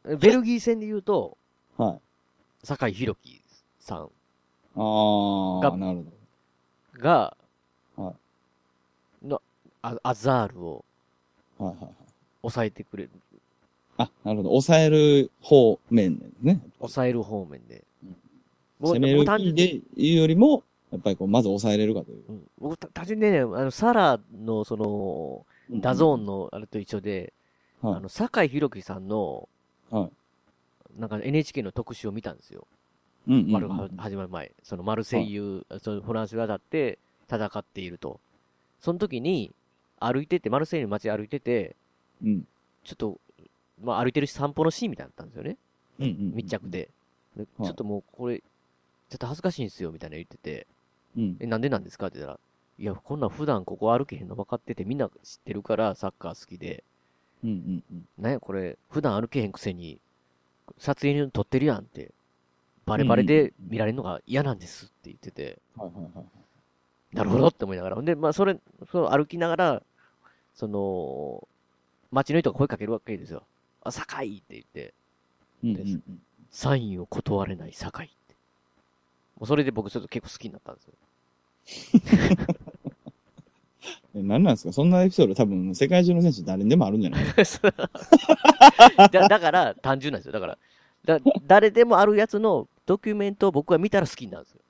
[0.04, 1.36] う、ベルギー戦で言うと、
[1.76, 1.98] は
[2.62, 2.66] い。
[2.66, 3.42] 酒井宏樹
[3.78, 4.08] さんああ、
[5.70, 6.04] がなるほ
[7.04, 7.36] が、
[7.96, 8.14] は
[9.22, 9.42] の、
[9.82, 10.84] アアザールを
[11.58, 11.64] ど。
[11.66, 11.94] はいはいはい。
[12.42, 13.10] 抑えてくれる。
[13.98, 14.48] あ、なるほど。
[14.48, 16.60] 抑える方面ですね。
[16.78, 17.84] 抑える方面で。
[18.80, 22.22] 攻めるキーでいうよりも、やっぱりこう、まず抑えれるかという。
[22.58, 25.46] 僕、た単純にね、あの、サラの、その、
[25.80, 27.32] DAZN のあれと一緒で、
[27.80, 29.48] はいあの、酒井宏樹さんの、
[29.90, 30.08] は
[30.96, 31.00] い。
[31.00, 32.66] なんか NHK の特集を見たんですよ。
[33.26, 34.52] うんうんうん丸が始まる前。
[34.62, 36.98] そのマルセイユ、そのフランスがだって
[37.28, 38.20] 戦っていると。
[38.80, 39.52] その時に、
[39.98, 41.74] 歩いてて、マルセイユの街歩いてて、
[42.22, 42.46] うん。
[42.84, 43.20] ちょっと、
[43.82, 45.56] まあ歩いてる散歩のシーンみたいなのあったんですよね。
[46.00, 46.90] うんうんうん密着で。
[47.36, 50.66] ちょっともうこれ、ちょっと恥ずかしいんですよ、みたいな言ってて、
[51.16, 51.36] うん。
[51.40, 52.08] え、なんでなんですか？
[52.08, 52.40] って言ったら、
[52.78, 56.84] いや、こんなん普段ここ歩けへんの分かってて、みんな知ってるからサッカー好きで、
[57.42, 58.08] うんうんうん。
[58.18, 59.98] なんやこれ、普段歩けへんくせに、
[60.78, 62.12] 撮影に撮ってるやんって、
[62.86, 67.16] バレバレで見られるのが嫌なんですって言ってて、はいはいはい。
[67.16, 68.02] なるほどって思いながら。
[68.02, 68.56] で、まあ、それ、
[68.90, 69.82] そう歩きながら、
[70.54, 71.46] その、
[72.10, 73.42] 街の人が声かけるわけですよ。
[73.82, 74.94] あ、酒井って言って、
[75.64, 76.02] うん。
[76.50, 78.14] サインを断れない酒井って。
[79.38, 80.94] もうそれで僕ちょっと結構好きになったんですよ。
[84.14, 84.72] え、何なんですか？
[84.72, 87.24] そんなエピソード多分世界中の選手誰にでもあるんじゃない？
[89.10, 90.32] だだから、単純なんですよ。
[90.32, 90.58] だから、
[91.04, 94.60] だ誰でもあるやつのドキュメントを僕が見たら好きになるんですよ。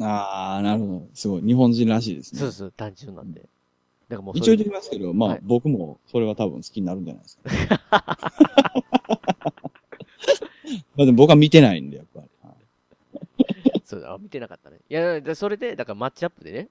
[0.00, 1.08] ああ、なるほど。
[1.14, 1.42] すごい。
[1.42, 2.40] 日本人らしいですね。
[2.40, 3.40] そうそう、単純なんで。
[3.40, 3.48] だか
[4.16, 7.50] らもうそ一応れ言ってきますけど、まあ、はい僕もそれは多分好きになるんじゃないですか。
[10.96, 12.28] まあでも僕は見てないんで、やっぱり。
[13.84, 14.78] そうだ、あ見てなかったね。
[14.88, 16.68] いや、でそれで、だからマッチアップでね、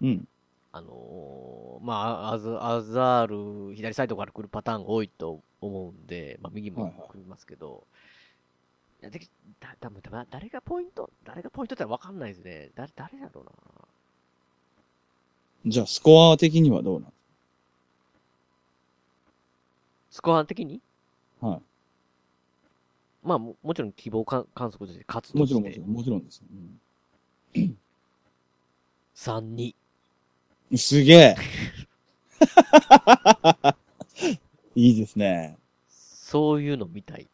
[0.00, 0.28] うん。
[0.74, 7.92] あのーまあ、アズ、アザール、左サイドから来るパターンが多いと思うんで、まあ、右も来ますけど、い
[9.04, 9.20] や、で、
[9.60, 12.70] だ、だ、だ、誰がポイント、誰がポイントってわかんないですね。
[12.74, 13.52] 誰、誰だろうな。
[15.66, 17.12] じゃあ、スコア的にはどうなん
[20.10, 20.80] スコア的に？
[21.40, 21.60] はい。
[23.22, 26.42] まあも、もちろん希望か観測として勝つともちろん、もちろん、もちろんです。
[27.54, 27.78] うん
[29.14, 29.74] 3-2。
[30.76, 31.36] すげえ
[34.74, 35.58] いいですね。
[35.88, 37.28] そういうの見たい。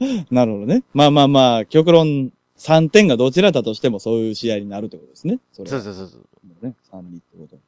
[0.30, 0.84] なるほどね。
[0.94, 5.40] まあまあまあ、極論3点がどちらだとしてもそういう試合になるってことですね。
[5.52, 6.66] それはそうそうそうそう。
[6.66, 7.58] ね、3、2ってこと。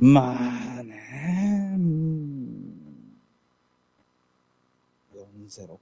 [0.00, 0.34] ま
[0.78, 2.74] あね、うん。
[5.46, 5.74] 4-0か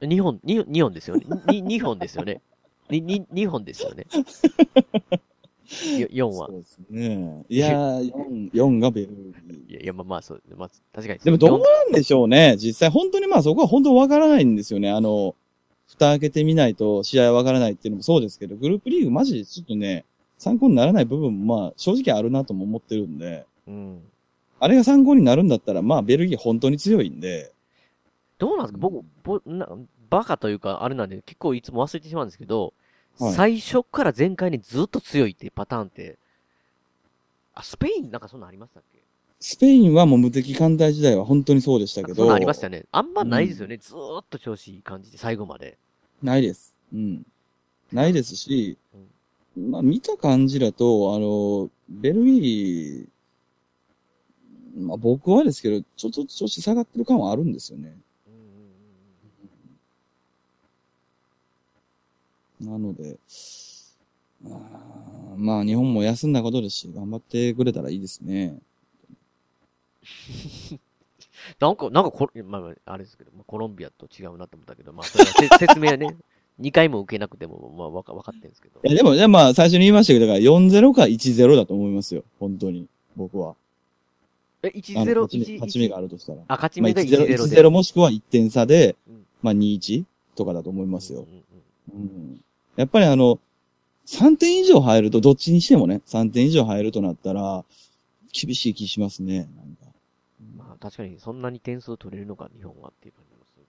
[0.00, 0.06] な。
[0.06, 1.26] 2本、2, 二本ですよね。
[1.26, 2.40] 2, 二本ですよね。
[2.90, 4.06] 2, 2本ですよね。
[5.66, 6.48] 4は。
[6.48, 7.44] そうですね。
[7.48, 9.70] いやー、4、4がベルギー。
[9.70, 11.20] いや、いやまあまあ、そう、まあ、確かに。
[11.20, 12.56] でもどうなんでしょうね。
[12.58, 14.90] 実際、本当にまあそこは本当わからないんですよね。
[14.90, 15.34] あの、
[15.88, 20.04] 蓋開けてみないと試合わからないっていうのもそうですけど、グループリーグマジでちょっとね、
[20.38, 24.02] 参考にならない部分もまあ正直あるなとも思ってるんで、うん。
[24.58, 27.52] あれが参考になるんだったら、まあベルギー本当に強いんで、
[28.38, 28.78] どうなんですか？
[28.78, 29.68] 僕、ぼな
[30.12, 32.74] バカというか、あれなんで、結構いつも忘れてしまうんですけど、
[33.18, 36.18] はい最初から全開にずっと強いっていうパターンって、
[37.54, 39.00] あ、スペインなんかそんなんありましたっけ？
[39.38, 42.32] スペインはもう無敵艦隊時代は本当にそうでしたけど。
[42.32, 42.84] ありましたね。
[42.90, 43.76] あんまないですよね。
[43.76, 45.76] ずーっと調子いい感じで、最後まで。
[46.22, 46.74] ないです。
[46.94, 47.26] うん。
[47.92, 48.78] ないですし、
[49.58, 57.94] まあ見た感じだと、あの、ベルギー、まあ僕はですけど、ちょっと調子下がってる感はあるんですよね。
[62.62, 63.18] なので、
[64.46, 68.58] あーまあ日本も休んだことですし、頑張ってくれたらいいですね。
[71.58, 76.16] なんか、なんかこれ、まあまあ、あれですけど、まあ、コロンビアと違うなと思ったけど、まあ、それはせ 説明はね、
[76.60, 78.80] 2回も受けなくても、まあ、わか、わかってるんですけど。
[78.84, 82.24] いやでも、でまあ最初に言いましたけど、だから4-0か1-0だと思いますよ。
[82.38, 82.86] 本当に。
[83.16, 83.56] 僕は。
[84.62, 84.70] え、あ
[85.04, 86.42] の1-0、勝ち目1勝ち目があるとしたら。
[86.46, 87.62] あ、勝ち目がまあ、1-0 1-0で。
[87.62, 88.96] 1-0もしくは1点差で、
[89.40, 90.04] まあ2-1
[90.36, 91.26] とかだと思いますよ。
[91.92, 92.40] うん
[92.76, 93.38] やっぱりあの、
[94.06, 97.64] 3点以上入ると、どっちにしてもね、3点以上入るとなったら、
[98.32, 99.48] 厳しい気しますね。
[99.56, 99.86] なんか
[100.56, 103.64] まあ、確かに、そんなに点数取れるのか、日本はっていう感じもする。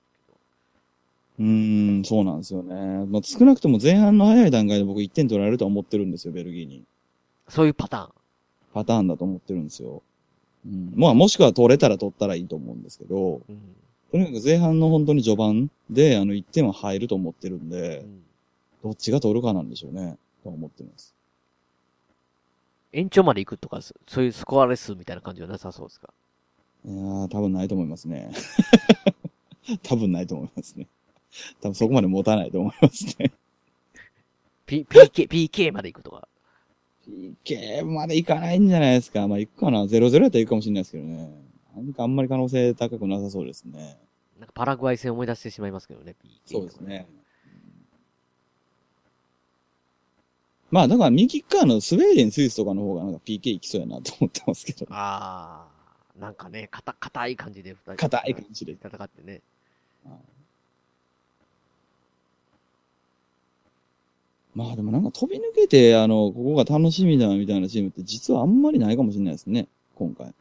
[1.39, 3.05] うーん、そうなんですよね。
[3.05, 6.83] まあ、少なくとも前半の早い段階で僕1点取られるとは思ってるんですよ、ベルギーに。
[7.49, 8.11] そういうパターン。
[8.73, 10.01] パターンだと思ってるんですよ。
[10.65, 10.93] うん。
[10.95, 13.41] まあ、もしくは取れたら取ったらいいと思うんですけど、
[14.11, 18.05] とにかく前半の本当に序盤で、あの、1点は入ると思ってるんで、
[18.83, 21.15] どっちが取るかなんでしょうね、と思ってます。
[22.91, 26.13] 延長まで行くとか、そそういうスコアレスみたいな感じはなさそうですか？
[26.85, 28.29] いやー、多分ないと思いますね。
[29.81, 30.87] 多分ないと思いますね。
[31.61, 33.31] 多分そこまで持たないと思いますね。
[34.65, 36.27] P、PK、PK まで行くとか
[37.07, 39.27] ？PK までいかないんじゃないですか。
[39.27, 39.83] まあ、行くかな。
[39.85, 41.31] 0-0やったら行くかもしれないですけどね。
[41.75, 43.97] なんかあんまり可能性高くなさそうですね。
[44.39, 46.53] なんかパラグアイ戦思い出してしまいますけどね、PK。
[46.53, 47.07] そうですね。
[50.73, 54.87] まあ、だから右側のスウェーデン、スイスとかの方がなんか PK 行きそうやなと思ってますけど。
[54.89, 55.67] あ
[56.17, 57.95] あ、なんかね、かた、硬い感じで二人。
[57.95, 59.41] 硬い感じで戦ってね。
[64.55, 70.33] まあでもなんか飛び抜けて、あの、ここが楽しみだみたいなチームって実はあんまりないかもしれないですね、今回。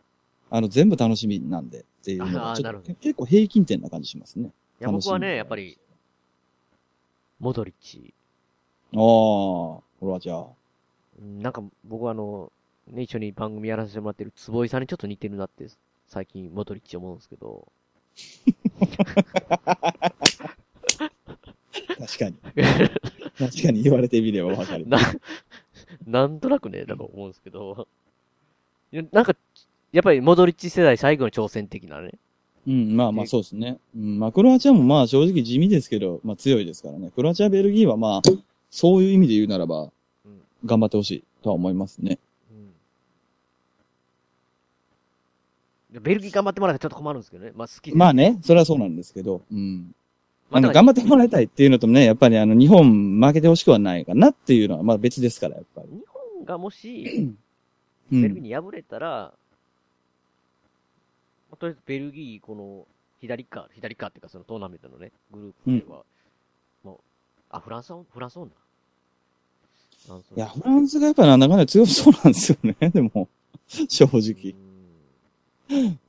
[0.48, 4.50] あの、全部楽しみなんでっていうのあが、結構平均点な感じしますね。
[4.80, 5.78] いや、僕はね、やっぱり、
[7.38, 8.14] モドリッチ。
[8.92, 8.98] み。
[8.98, 10.46] ああ、これはじゃあ。
[11.20, 12.50] うんなんか僕はあの、
[12.88, 15.68] ね、一緒に番組やらせてもらってる坪井さんにちょっと似てるなって、
[16.08, 17.68] 最近モドリッチ思うんですけど。
[22.00, 22.34] 確かに。
[23.38, 24.88] 確かに言われてみればわかる。
[24.88, 24.98] な、
[26.04, 27.86] なんとなくね、なんか思うんですけど。
[29.12, 29.36] なんか、
[29.92, 32.10] やっぱりモドリッチ世代最後の挑戦的なね。
[32.66, 33.78] うん、まあまあそうですね。
[33.96, 37.10] うん、まあクロアチアもまあ正直地味ですけど、まあ強いですからね。
[37.14, 38.22] クロアチア、ベルギーはまあ、
[38.72, 39.92] そういう意味で言うならば、
[40.64, 42.18] 頑張ってほしいとは思いますね。
[45.90, 47.52] ベルギー頑張ってもらえたらちょっと困るんですけどね。
[47.54, 47.96] まあ好きで。
[47.96, 49.94] まあね、それはそうなんですけど、うん。
[50.50, 55.88] まあの、頑張ってもらいたいっていうのとね、やっぱりあの、日本負けてほしくはないかなっていうのは、まあ別ですから、やっぱり。
[55.88, 57.38] 日本がもし、うん
[58.10, 59.32] ベルギーに敗れたら、ま
[61.52, 62.86] あとりあえずベルギー、この、
[63.20, 66.02] 左側、左側っていうかそのトーナメントのね、グループでは、
[66.84, 66.98] もう、
[67.50, 68.54] あ、フランスは、フランスオンだ。
[68.54, 68.61] フランスオン
[70.36, 73.28] いや、フランスがやっぱなんだかんだ強そうなんですよね、でも、
[73.88, 74.54] 正直。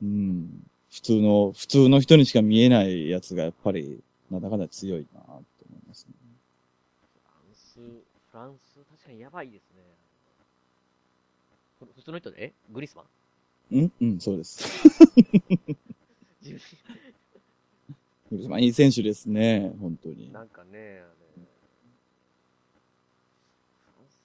[0.02, 0.66] うん。
[0.90, 4.00] 普通の、普通の人にしか見えないやつがやっぱり、
[4.30, 5.44] なんだかんだ強いなと思い
[5.88, 6.14] ますね。
[7.24, 7.74] フランス、
[8.30, 9.82] フランス、確かにやばいですね。
[11.80, 13.06] ふ普通の人で、えグリスマン？
[13.72, 14.68] うんうん、そうです。
[18.48, 20.32] まあ、いい選手ですね、本当に。
[20.32, 21.02] なんかね、
[23.84, 24.18] フランス、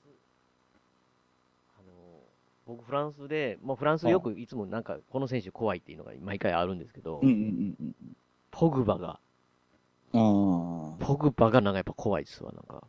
[1.78, 2.24] あの、
[2.70, 7.96] 僕フランスで、まあフランスよくいつもなんか、この選手怖いっていうのが毎回あるんですけど、うんうんうんうん。
[8.52, 9.18] ポグバが、あ
[10.14, 11.04] あ。
[11.04, 12.84] ポグバがなんかやっぱ怖いですわ、なんか。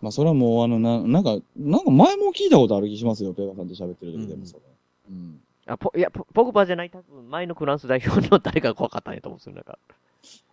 [0.00, 4.62] まあ、それはもう、あの、な、なんか、なんか前も聞いたことある気しますよ、ペガさんと喋ってる時でもそれ。
[5.10, 5.40] うん。
[5.66, 9.78] あ、ポ、いや、ポポグバじゃない、多分前のフランス代表の誰かが怖かったんやと思うんですよ、なんか。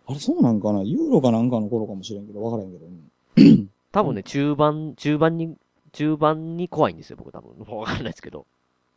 [0.06, 0.82] あれ、そうなんかな？
[0.82, 2.86] ユーロかなんかの頃かもしれんけど、わからんけど。
[2.86, 5.56] うん多分ね、中盤、中盤に、
[5.92, 7.56] 中盤に怖いんですよ、僕多分。
[7.58, 8.46] も うわかんないですけど。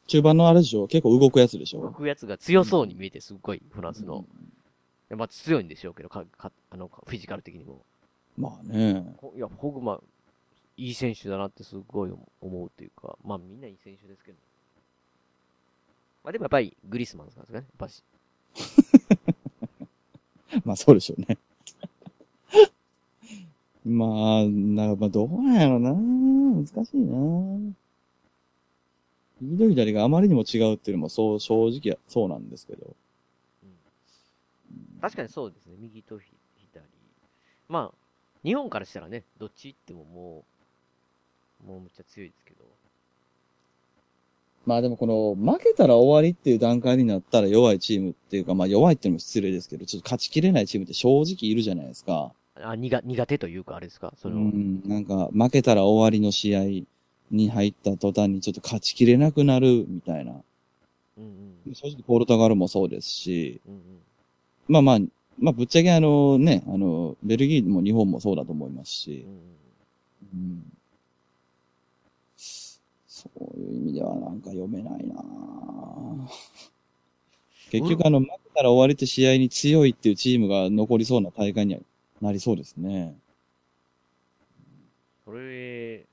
[0.07, 0.87] 中盤のあれでしょ？
[0.87, 1.81] 結構動くやつでしょ？
[1.81, 4.25] 動くやつが強そうに見えて、すっごい、フランスの。
[4.29, 4.33] い
[5.09, 7.85] やまあ強いんでしょうけど、か、か、あの、フィジカル的にも。
[8.37, 9.15] まあね。
[9.17, 10.01] ほいや、ホグマ、
[10.75, 14.37] いい選手だなってすごい思うっていうか、まあみんないい選手ですけど。
[16.23, 18.03] まあでもやっぱりグリスマンですからね、やっぱし。
[20.65, 21.37] まあ、そうでしょうね。
[23.85, 27.73] まあ、なんか、まあ、どうなんやろな難しいな
[29.41, 32.95] 右と左があまりにも違うっていうのも、そう、正直そうなんですけど。
[35.01, 35.73] 確かにそうですね。
[35.79, 36.31] 右とひ
[36.71, 36.81] 左。
[37.67, 37.97] まあ、
[38.45, 40.43] 日本からしたらね、どっち行ってもも
[41.65, 42.63] う、もうむっちゃ強いですけど。
[44.65, 52.31] まあでもこの、負けたら終わりっていう段階になったら弱いチームっていうか、まあ弱いっていうのも失礼ですけど、ちょっと勝ちきれないチームって正直いるじゃないですか。
[52.55, 54.13] あ、苦、苦手というか、あれですか？
[54.21, 56.85] その、うん、なんか、負けたら終わりの試合
[57.31, 60.33] に入った途端にちょっと勝ちきれなくなるみたいな。
[61.17, 61.75] うんうん。
[61.75, 63.81] 正直ポルトガルもそうですし、うんうん。
[64.67, 64.99] まあまあ、
[65.39, 69.25] まあぶっちゃけあのね、あの、ベルギーも日本もそうだと思いますし、
[70.33, 70.63] うん。
[73.07, 76.27] そういう意味ではなんか読めないな ぁ
[77.71, 81.79] 結局あの、負けたら終わりって試合に強いっていうチームが残りそうな大会には
[82.23, 83.15] なりそうですね。
[85.25, 86.05] それ、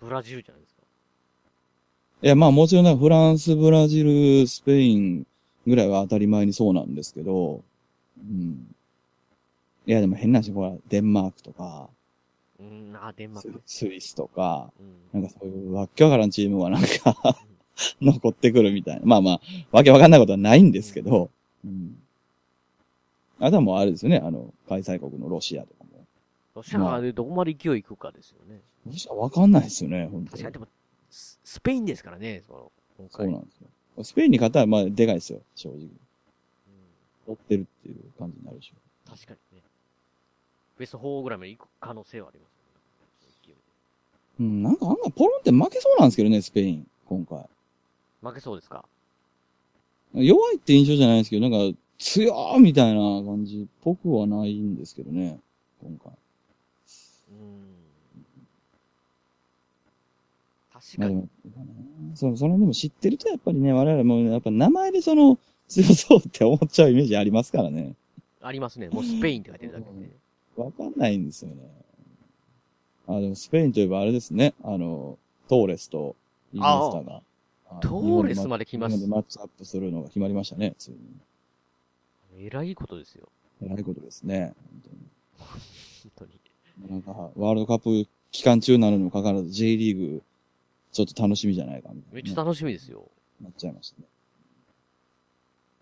[0.00, 0.82] ブラジルじゃないですか？
[2.22, 5.26] いや、まあもちろんフランス、ブラジル、スペイン
[5.66, 7.62] ぐらいは当たり前にそうなんですけど、
[8.18, 8.74] うん。
[9.86, 11.88] いや、でも変なし、ほら、デンマークとか、
[12.58, 13.62] うん、あ、デンマーク。
[13.64, 14.72] スイスとか、
[15.12, 17.38] なんかそういうわっけわからんチームがなんか
[18.02, 19.02] 残ってくるみたいな。
[19.04, 19.40] まあまあ、
[19.70, 21.30] わけわかんないことはないんですけど、
[21.64, 21.97] うん。
[23.40, 26.04] あとはもうあれですよね、あの、開催国のロシアとかも。
[26.54, 28.60] ロシアがでどこまで勢いいくかですよね。
[28.86, 30.66] ロシアわかんないですよね、本当に確かに、でも、
[31.10, 33.26] ススペインですからね、その、今回。
[33.26, 34.04] そうなんですよ。
[34.04, 35.88] スペインに勝ったら、まあ、でかいですよ、正直。
[37.26, 38.74] 追ってるっていう感じになるでしょ。
[39.10, 39.62] 確かにね。
[40.78, 42.58] ベスト4ぐらいまで行く可能性はあります。
[44.40, 47.44] うん、なんかあんなポロンって負けそうなんですけどね、スペイン、今回。
[48.22, 48.84] 負けそうですか？
[50.14, 55.40] 弱いって印象じゃないですけど、なんか、強ーみたいな感じっぽくはないんですけどね、
[55.82, 56.12] 今回。
[60.72, 61.14] 確かに。
[61.14, 61.64] まあ
[62.20, 67.94] でもそそれでも知ってるとやっぱりね、我々もやっぱ名前でその強そうって思っちゃうイメージありますからね。
[68.40, 68.88] ありますね。
[68.88, 70.10] もうスペインって書いてるだけで。
[70.56, 71.56] わかんないんですよね。
[73.08, 74.54] あ、でもスペインといえばあれですね。
[74.62, 75.18] あの、
[75.48, 76.14] トーレスと
[76.52, 77.22] イニエスタが。
[77.70, 80.98] あトーレスまで来まし日本でマッチアップするのが決まりましたね、ついに。
[82.38, 83.28] えらいことですよ。
[83.60, 84.54] えらいことですね。
[85.38, 86.40] 本当に。
[86.88, 90.22] なんか、ワールドカップ期間中なのにもかかわらず J リーグ、
[90.92, 93.10] ちょっと楽しみじゃないかみたいな、めっちゃ楽しみですよ。
[93.42, 94.06] なっちゃいましたね。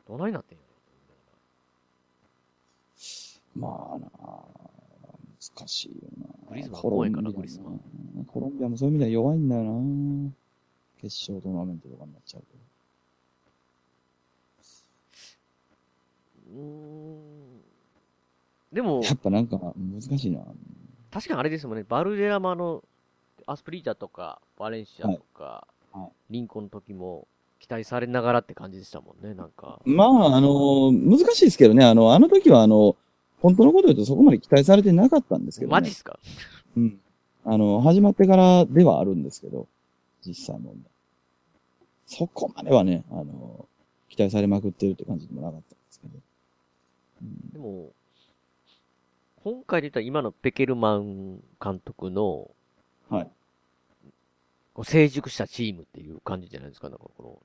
[0.08, 0.64] どないなってんや
[3.56, 4.42] まあなあ
[5.58, 10.30] 難しいよなグリズマンコロンビア怖いかなグリズマコロンビアもそういう意味では弱いんだよな
[11.00, 12.65] 決勝トーナメントとかになっちゃうと。
[16.52, 17.60] うーん。
[18.72, 20.40] でも、やっぱなんか難しいな。
[21.10, 22.82] 確かにあれですもんね、バルデラマの
[23.46, 25.66] アスプリータとか、バレンシアとか、
[26.30, 27.26] リンコの時も
[27.58, 29.80] 期待されながらって感じでしたもんね、なんか。
[29.84, 32.96] まあ、あの難しいですけどね、あの、あの時はあの、
[33.40, 35.72] 本当のこと言うとそこまで期待されてなかったんですけど、ね。
[35.72, 36.18] マジっすか？
[36.76, 37.00] うん。
[37.44, 39.68] あの、始まってからではあるんですけど、
[40.26, 40.74] 実際も。
[42.06, 43.66] そこまではね、あの、
[44.08, 45.78] 期待されまくってるって感じでもなかったん
[47.52, 47.92] でも、
[49.42, 52.50] 今回で言ったら今のペケルマン監督の、
[53.08, 53.30] はい。
[54.74, 57.40] こう成熟したチームっていう感じじゃないですか、なんかこ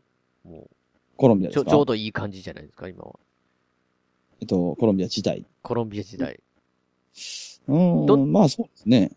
[0.45, 0.69] の、もう、
[1.15, 1.69] コロンビアですか？
[1.69, 3.19] ちょうどいい感じじゃないですか、今は。
[4.41, 5.45] えっと、コロンビア自体。
[5.61, 6.39] コロンビア時代。
[7.68, 9.11] うん、まあそうですね。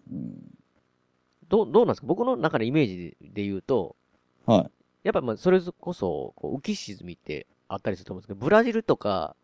[1.49, 2.07] どう、どうなんですか？
[2.07, 3.97] 僕の中のイメージで言うと、
[4.45, 4.71] はい。
[5.03, 9.35] やっぱまあそれこそ、こう浮き沈みってあったりすると思うんですけど、ブラジルとか、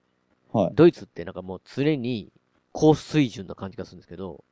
[0.53, 0.73] はい。
[0.75, 2.33] ドイツってなんかもう常に
[2.73, 4.45] 高水準な感じがするんですけど、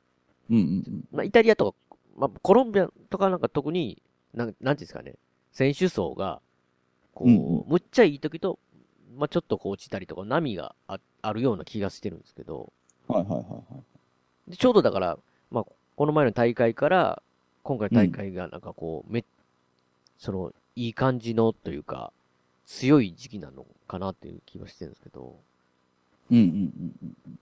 [0.49, 1.03] うんうんうん。
[1.11, 4.01] まあイタリアとか、まあコロンビアとかなんか特に、
[4.33, 5.15] なん、なんていうんですかね、
[5.51, 6.41] 選手層が、
[7.13, 8.59] こう、うんむっちゃいい時と、
[9.17, 12.71] まあちょっとこう落ちたりとか波がああるような気がしてるんですけど、
[13.07, 13.59] はいはいはいは
[14.47, 14.51] い。
[14.51, 15.17] でちょうどだから、
[15.51, 15.65] まあ、
[15.95, 17.21] この前の大会から、
[17.63, 19.23] 今回の大会がなんかこう、め、
[20.17, 22.13] その、いい感じのというか、
[22.65, 25.35] 強い時期なのかなっていう気はしてるんですけど、
[26.31, 27.39] うんうんうんうん。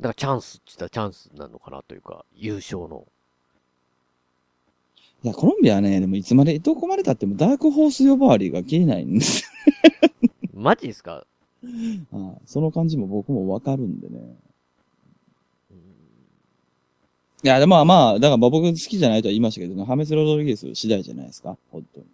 [0.00, 3.06] だからチャンスって言ったらチャンスなのかなというか、優勝の。
[5.22, 9.44] いや、コロンビアはね、でもいつまでどこまで経ってもダークホース呼ばわりが消えないんです
[10.54, 11.26] マジですか？
[12.12, 14.36] ああその感じも僕もわかるんでね。
[17.42, 22.06] いや、でもまあまあ、だからまあ僕好きじゃないとは言いましたけど、ハメス・ロドリゲス次第じゃないですか、本当に。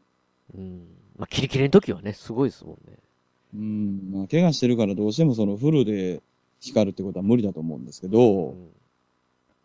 [0.57, 0.87] うん。
[1.17, 2.97] まあ、キレキレの時はね、すごいですもんね。
[3.55, 6.23] うん、まあ、怪我してるからどうしてもそのフルで
[6.61, 8.69] 光るってことは無理だと思うんですけど、うん、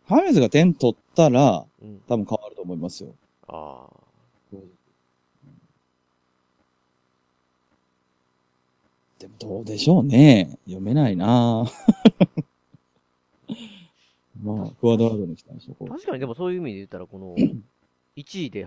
[0.06, 3.14] ハイメズが点取ったら、うん、多分変わると思いますよ。
[3.48, 4.02] ああ。
[9.22, 10.58] でもどうでしょうね。
[10.64, 11.64] 読めないな
[14.42, 17.36] まあ、クワドラードに来たんでしょ、確かにでもそういう意味で言ったら、この、
[18.16, 18.66] 1位で、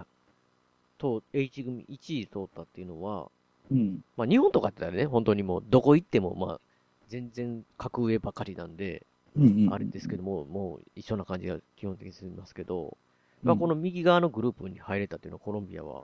[0.97, 3.29] と、H 組1位通ったっていうのは、
[3.71, 4.03] うん。
[4.17, 6.59] まあ日本とかって言ったらね、本当にもうどこ行っても、まあ、
[7.07, 9.05] 全然格上ばかりなんで、
[9.37, 12.97] うんうんあれですけども、もう一緒な感じが基本的にすみますけど、
[13.43, 16.03] うんまあこの右側のグループに入れたっていうのはコロンビアは、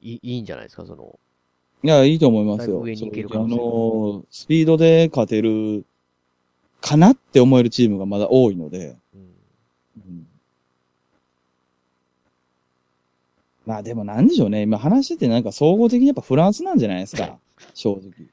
[0.00, 1.18] いいいいんじゃないですか、その、
[1.82, 2.80] いや、いいと思いますよ。
[2.80, 5.84] 上に行けるかもしれないの、スピードで勝てる
[6.80, 8.96] かなって思えるチームがまだ多いので。
[9.14, 10.26] うん
[13.66, 14.62] まあでもなんでしょうね。
[14.62, 17.38] 今話しててなんか総合的にやっぱフランスなんじゃないですか。
[17.74, 18.26] 正直。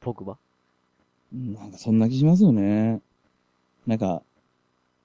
[0.00, 0.38] ポグバ？
[1.32, 3.00] うんなんかそんな気しますよね。
[3.86, 4.22] なんか、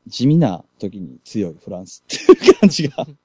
[0.07, 3.05] 地味な時に強いフランスっていう感じが。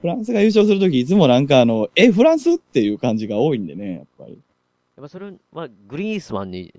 [0.00, 4.32] フランスが優勝するときいつもなんかあの、え、フランスっていう感じが多いんでね、やっぱり。
[4.32, 6.74] やっぱそれは、グリースマンに、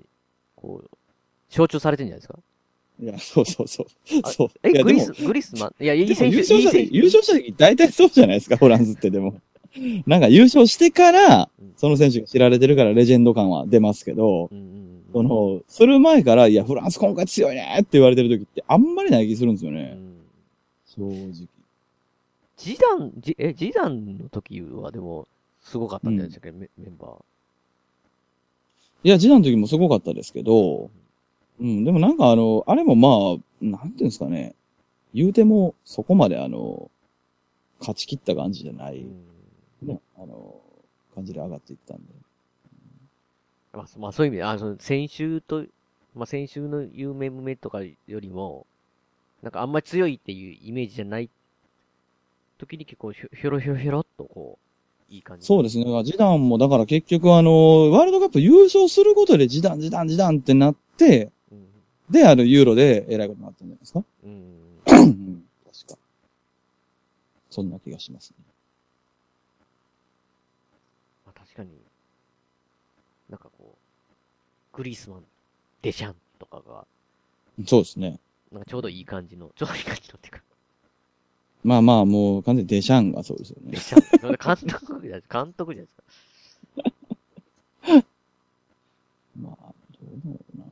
[0.54, 0.90] こう、
[1.50, 2.38] 象徴されてるんじゃないですか
[3.00, 3.86] いや、そうそうそう。
[4.22, 4.48] あそう。
[4.62, 9.34] え、グリス、グリスマンいや、いい選手、優勝した優勝した時大体そうじゃないですか、フランスってでも。
[10.06, 14.48] なんか優勝してから、その選手が知られてるからレジェンド感は出ますけど、
[15.12, 19.98] その、する前から、いや、フランス今回強いねって言われてる時ってあんまりない気するんですよね。
[20.86, 21.48] 正直。
[22.56, 25.26] ジダン、ジえ、ジダンの時はでも、
[25.60, 27.16] すごかったんじゃないですか、メメンバー。
[29.04, 30.90] いや、次男の時もすごかったですけど、うん、
[31.84, 34.54] でもなんかあの、あれもまあ、なんていうんですかね、
[35.14, 36.90] 言うてもそこまであの、
[37.80, 39.06] 勝ち切った感じじゃない、
[39.82, 40.60] ね、あの、
[41.14, 42.02] 感じで上がっていったんで。
[43.72, 45.64] まあ、そまあ、そういう意味で、あその先週と、
[46.14, 48.66] まあ、先週の有名無名とかよりも、
[49.42, 51.28] なんかあんまり強いっていうイメージじゃない
[52.58, 54.58] 時に結構ひょひょろひょろひょろっとこ
[55.10, 55.46] う、いい感じ。
[55.46, 55.84] そうですね。
[56.04, 61.30] ジダンもだから結局あの、ワールドカップ優勝することでジダン、ジダン、ジダンってなって、
[62.10, 64.04] で、あの、ユーロで偉いことになったんじゃないですか？
[64.24, 64.30] うん。
[64.86, 65.98] うん確か。
[67.50, 68.36] そんな気がしますね。
[71.26, 71.70] まあ、確かに、
[73.30, 73.74] なんかこ
[74.72, 75.24] う、グリースマン、
[75.82, 76.86] デシャンとかが、
[77.66, 78.18] そうですね。
[78.52, 80.40] なんかちょうどいい感じの、ちょうどいい感じのっていうか、
[81.62, 83.70] まあまあ、もう完全にデシャンがそうですよね。
[83.70, 84.02] デシャン、
[84.36, 86.02] 監督じゃない監督じゃないですか。
[89.40, 89.72] まあ、ど
[90.02, 90.64] うだろうな。
[90.64, 90.68] い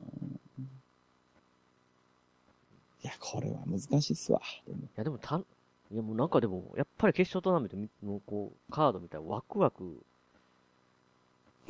[3.07, 4.41] や、これは難しいっすわ。
[4.67, 10.03] でもいや、でもた、いやもうなんかでも、やっぱり決勝トーナメントみのこう、カードみたいなワクワク、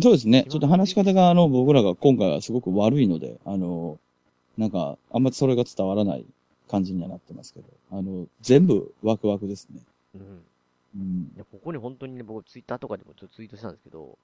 [0.01, 0.45] そうですね。
[0.49, 3.99] ちょっと話し方が、あの、僕らが今回はすごく悪いので、あの、
[4.57, 6.25] なんか、あんまりそれが伝わらない
[6.67, 9.81] 感じにはなってますけど、あの、全部ワクワクですね。
[10.15, 10.43] うん。
[10.95, 11.31] うん。
[11.35, 14.17] いや、ここに本当にね、僕ツイッターとかでもちょっとツイートしたんですけど、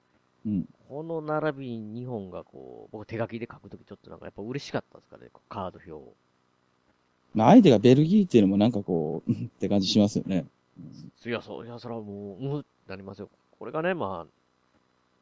[0.44, 0.66] うん。
[0.88, 6.12] この並びに日本がこう、僕手書きで書くときちょっとなんかやっぱ嬉しかったですからね、カード表を。
[7.34, 10.46] まあ、相手がベルギーっていうのもなんかこう、う んって感じしますよね。
[11.24, 13.28] いや、そう、いや、それはもう、うん、なりますよ。
[13.58, 14.32] これがね、まあ、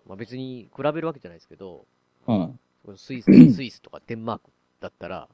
[0.06, 1.85] まあ別に比べるわけじゃないですけど、
[2.24, 2.51] は
[2.86, 2.98] い。
[2.98, 5.28] スイス、 スイスとかデンマークだったら、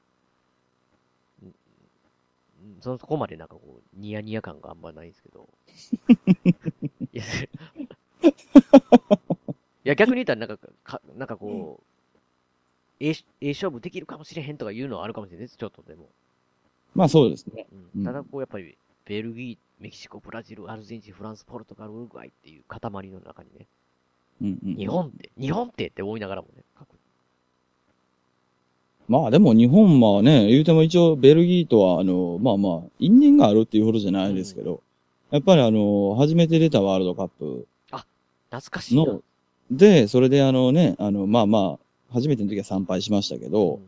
[2.81, 5.49] そのそこまでなんかこう、ニヤニヤ感があんまないんですけど。
[9.85, 11.85] いや、逆に言ったらなんか、かなんかこう、
[13.01, 16.09] ええええ勝負できるかもしれへんとかいうのはあるかもしれないです、ちょっとでも。
[16.95, 17.67] まあそうですね。
[18.05, 23.67] ただこうやっぱり、ベルギー、メキシコ、ブラジル、アルゼンチン、フランス、ポルトガル、ウルグアイっていう塊の中にね、
[24.43, 24.77] うんうん。
[24.77, 26.89] 日本って、日本ってって思いながらもね、書く。
[29.07, 34.83] まあでも日本はね、言うても一応ベルギーとは、あの、まあまあ、因縁があるっていうほどじゃないですけど、
[35.31, 37.67] やっぱりあの、初めて出たワールドカップ
[38.55, 39.05] 懐かしいな。
[39.05, 39.23] の、
[39.71, 43.81] で、それであのね、あの、まあまあ、初めての時は参拝しましたけど、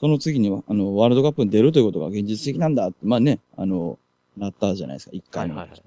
[0.00, 3.98] その次には、あの、ワールドカップに出るということが現実的なんだって、まあね、あの、
[4.36, 5.54] なったじゃないですか、1回目。
[5.54, 5.82] はいはいはい。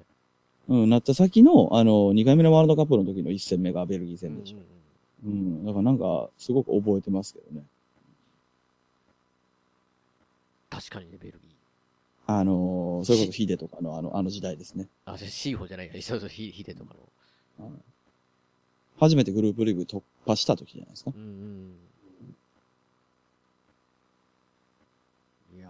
[0.69, 4.57] うん、なった先の、あの、2回目のワールドカップの時の1戦目がベルギー戦でしょ。
[5.25, 7.65] うん、だからなんか、すごく覚えてますけどね。
[10.69, 11.51] 確かにね、ベルギー。
[12.31, 14.87] あのー、それこそヒデとかのあの、あの時代ですね。
[15.05, 16.93] あ、シーホじゃないや、そうそう、ヒヒデとか
[17.57, 17.71] の。
[18.99, 21.11] 初めてグループリーグ突破した時じゃないですか。
[21.15, 21.25] うんう
[25.55, 25.57] ん。
[25.57, 25.69] いや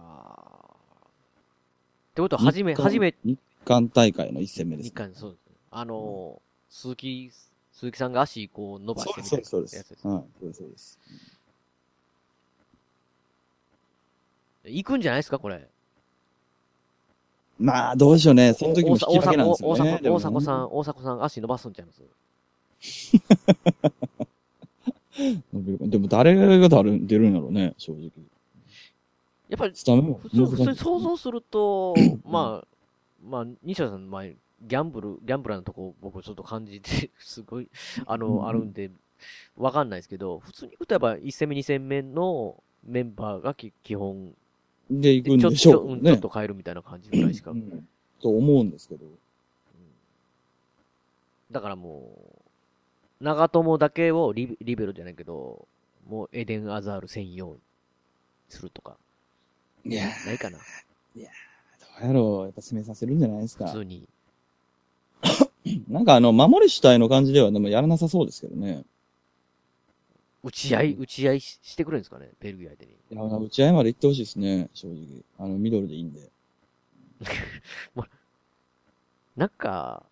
[2.26, 5.52] ってことは、初め、初め、日韓大会の1戦目です、日韓、そうですね。
[5.70, 7.30] あのー、鈴木、
[7.72, 10.06] 鈴木さんが足こう伸ばしてみたいなそうです、やつです。
[10.06, 10.98] はい、そうです、そうです。
[14.64, 15.66] 行くんじゃないですか、これ。
[17.58, 18.54] まあ、どうでしょうね。
[18.54, 20.00] その時も引き分けなんですよね。
[20.02, 22.02] 大阪、さん、大阪さん足伸ばすんちゃいます
[25.52, 28.10] でも誰が出る出るんやろうね、正直。
[29.50, 31.94] やっぱり、普通、普通に想像すると、
[32.24, 32.66] まあ、
[33.22, 37.68] まあ、西田さんの前、ギャンブル、ギャンブラーのとこ僕ちょっと感じて、 すごい、
[38.06, 38.92] あの、あるんで、
[39.56, 44.32] わかんないですけど、普通に行くとやっぱ1戦目2戦目のメンバーがき基本、
[44.88, 47.52] で行くんでしょうねちょっとちょっと変えるみたいな感じぐらいしか。
[48.22, 49.06] と思うんですけど。
[51.50, 52.08] だからも
[53.20, 55.66] う、長友だけをリリベロじゃないけど、
[56.08, 57.60] もうエデン・アザール専用に
[58.48, 58.96] するとか。
[59.84, 60.58] いやないかな。
[60.58, 61.30] いや
[62.00, 63.66] どうやろう、やっぱ攻めさせるんじゃないですか。
[63.66, 64.06] 普通に。
[65.88, 68.84] なんかあの、守り主体の感じではでもやらなさそうですけどね。
[70.42, 72.92] 打ち合い、打ち合いししてくれるんですかね、ベルギー相手に。
[72.92, 75.22] いや、打ち合いまで行ってほしいですね、正直。
[75.38, 76.30] あの、ミドルでいいんで。
[79.36, 80.04] なんか、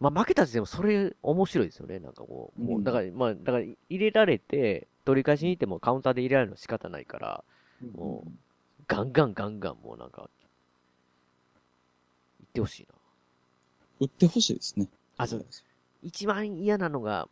[0.00, 1.98] まあ、負けた時でもそれ面白いですよね。
[1.98, 7.44] なんかこう、もう、だから、まあ、だから入れられて、取り返しに行ってもカウンターで入れられるの仕方ないから、
[7.94, 8.30] もう、
[8.86, 10.28] ガンガンガンガンもうなんか、行
[12.44, 12.94] ってほしいな。
[14.00, 14.88] 打ってほしいですね。
[15.16, 15.64] あ、そうです。
[16.02, 17.28] 一番嫌なのが、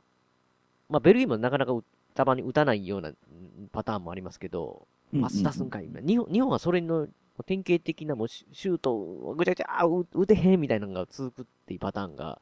[0.88, 1.84] まあ、ベルギーもなかなかう
[2.14, 7.06] たまに打たないようなうんパターンもありますけど、うんうんパス出すんかい、日本日本はそれの
[7.46, 12.40] 典型的なもうシュートをぐちゃぐちゃ打てへんみたいなのが続くっていうパターンが、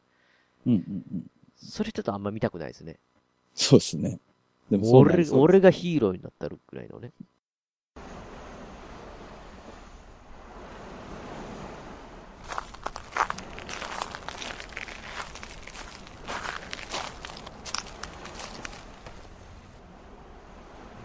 [0.67, 1.31] うんうんうん。
[1.57, 2.97] それちょっとあんま見たくないですね。
[3.55, 4.19] そうですね。
[4.73, 7.13] でもそうな俺がヒーローになったるぐらいのね。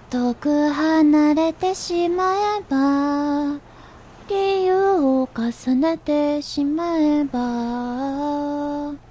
[0.09, 3.59] 遠く離れてしまえば
[4.29, 9.06] 理由を重ねてしまえば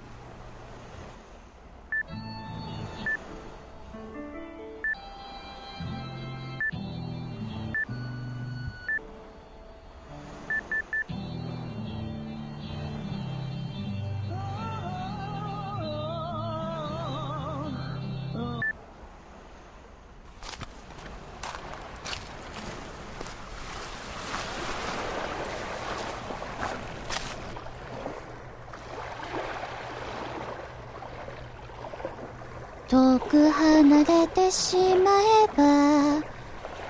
[32.97, 36.19] 遠く離れてしまえば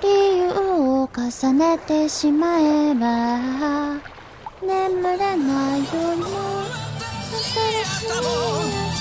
[0.01, 3.95] 理由を重ねてしまえば
[4.61, 6.27] 眠れない夜の
[7.27, 8.15] 新しい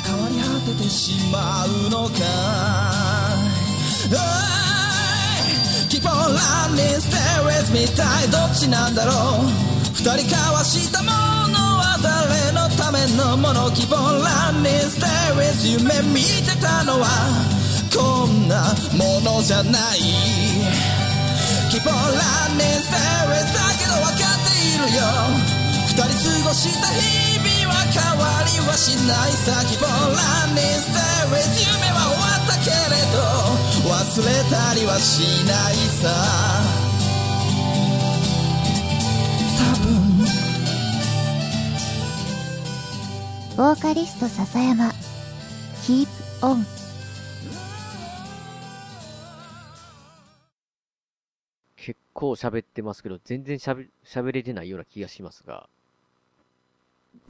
[0.05, 2.25] 変わり果ててしまうのか
[5.89, 7.17] Keep on running, stay
[7.47, 9.67] with me 一体どっちなんだろう。
[9.95, 11.11] 二人交わしたも
[11.49, 12.46] のは誰
[12.87, 17.09] ためのもの希望欄にステイウィス夢見てたのは
[17.91, 18.63] こんな
[18.95, 19.99] ものじゃない。
[21.69, 25.03] 希望ングステイウィスだけど分かっているよ。
[25.89, 29.51] 二人過ごした日々は変わりはしないさ。
[29.67, 33.19] 希望ングステイウィス夢は終わったけれど
[33.91, 36.76] 忘れたりはしないさ。
[43.57, 44.91] ボーカリスト笹山
[45.87, 46.07] Keep
[46.43, 46.63] on
[51.77, 55.71] 結構喋ってますけど、全然喋喋れてないような気がしますが、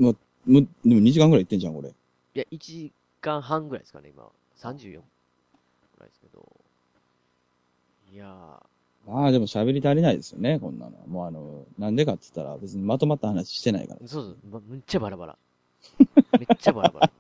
[0.01, 0.17] もう、
[0.51, 1.91] もうでも2時間ぐらい行ってんじゃん、これ。
[1.91, 1.93] い
[2.35, 4.25] や、1時間半ぐらいですかね、今。
[4.59, 5.03] 34ぐ
[6.01, 6.45] らいですけど。
[8.13, 8.27] いや
[9.07, 10.93] まあでも喋り足りないですよね、こんなの。
[11.07, 14.01] もうあの、なんでかって言ったら別にまとまった話してないから。
[14.01, 15.39] ー、そうそう、ま、めっちゃバラバラ。
[16.39, 17.11] めっちゃバラバラ。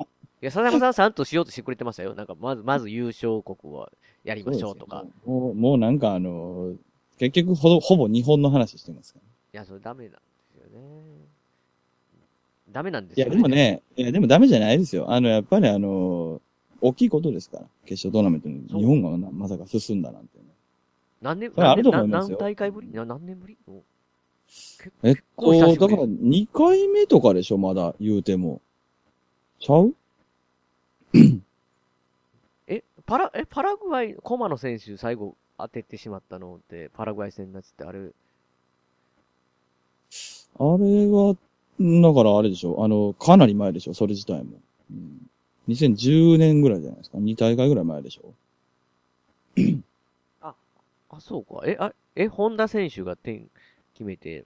[0.43, 2.14] いや、笹山さんちゃんとしようとしてくれてましたよ。
[2.14, 3.90] なんか、まず、まず優勝国は
[4.24, 5.05] やりましょうとか。
[5.24, 6.74] もう、もうなんかあの、
[7.18, 9.24] 結局ほど、ほぼ日本の話してますから。
[9.60, 10.18] いや、それダメなんで
[10.52, 11.26] すよね。
[12.70, 15.10] ダメなんですいや、よでもね、いや、でもダメじゃないですよ。
[15.10, 16.43] あの、やっぱりあの、
[16.80, 17.66] 大きいことですから。
[17.86, 20.44] 決勝トーナメントに日本がなまさか進んだなんてね。
[21.22, 22.93] 何年、それあると何大会ぶり？
[22.93, 23.56] な何年ぶり？
[25.02, 28.60] えっと、だから2回目とかでしょ、まだ言うても。
[29.59, 29.94] ちゃう？
[32.68, 38.09] え、パラ、え、パラグアイ、コマの選手最後当ててしまったのって、パラグアイ戦のやつってあれ、あれ
[41.09, 41.36] は、
[41.78, 44.59] だからあれでしょ、あの、かなり前でしょ、それ自体も。
[44.90, 45.31] うん、
[45.68, 47.18] 2010年ぐらいじゃないですか。
[47.18, 48.35] 2大会ぐらい前でしょ。
[50.40, 50.55] あ、
[51.20, 51.62] そうか。
[51.66, 53.51] え、あ、え、本田選手が点
[53.97, 54.44] 決めて、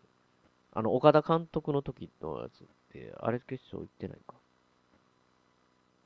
[0.72, 4.35] あの、岡田監督の時のやつって、あれ決勝行ってないか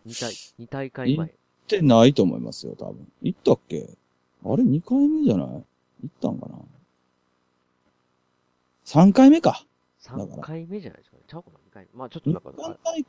[0.07, 1.27] ？2大、二大会前。
[1.27, 3.07] 行ってないと思いますよ、多分。
[3.23, 3.89] 行ったっけ？
[4.45, 5.47] あれ、2回目じゃない？
[5.47, 5.63] 行
[6.07, 6.55] ったんかな
[8.87, 9.65] ?3 回目か。
[10.03, 11.23] 3回目じゃないですかね。
[11.27, 11.99] ちゃうかな ?2 回目。
[11.99, 12.53] まあちょっとなんか、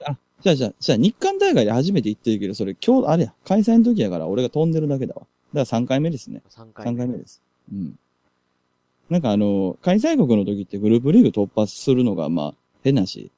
[0.05, 5.21] あ、じゃあじゃあ、じゃあ日韓大会で初めて行ってるけど、それ今日、あれや、開催の時やから俺が飛んでるだけだわ。
[5.53, 6.41] だから3回目ですね。
[6.49, 7.41] 3 3回目です。
[7.71, 7.99] うん。
[9.09, 12.53] なんかあの、開催国の時ってグループリーグ突破するのが、まあ、
[12.83, 13.31] 変なし、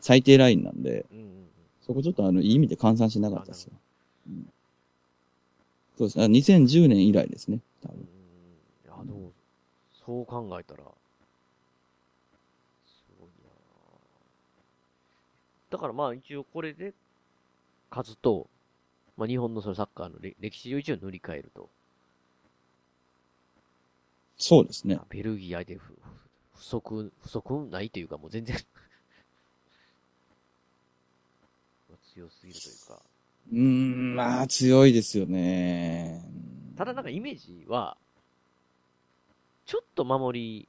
[0.00, 1.06] 最低ラインなんで、
[1.86, 3.72] そこちょっとあの、いい意味で換算しなかったですよ。
[4.28, 4.50] うん
[5.96, 6.24] そうですね。
[6.24, 7.60] あ2010年以来ですね。
[7.82, 8.02] 多分い
[8.86, 9.32] や、でも、
[10.04, 10.82] そう考えたら、
[12.86, 13.48] すごいな
[15.70, 16.92] だからまあ一応これで、
[17.90, 18.48] 勝つと、
[19.16, 21.70] まあ日本のそのサッカーの歴歴史を一応塗り替えると。
[24.36, 24.98] そうですね。
[25.08, 25.96] ベルギー相手不
[26.54, 28.56] 不足、不足ないというかもう全然
[32.14, 33.02] 強すぎるというか。
[33.52, 36.24] うーん、まあ、強いですよね。
[36.76, 37.96] ただなんかイメージは、
[39.66, 40.68] ちょっと守り、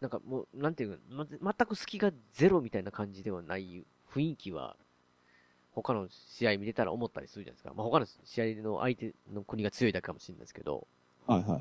[0.00, 4.76] なんかもう、なんていうの、ま、全く隙がゼロみたいな感じではない雰囲気は、
[5.72, 7.72] 他の試合見てたら思ったりするじゃないですか。
[7.74, 10.86] まあ、他の試合の相手の国が強いだけかもしれないですけど、
[11.30, 11.58] はいはいは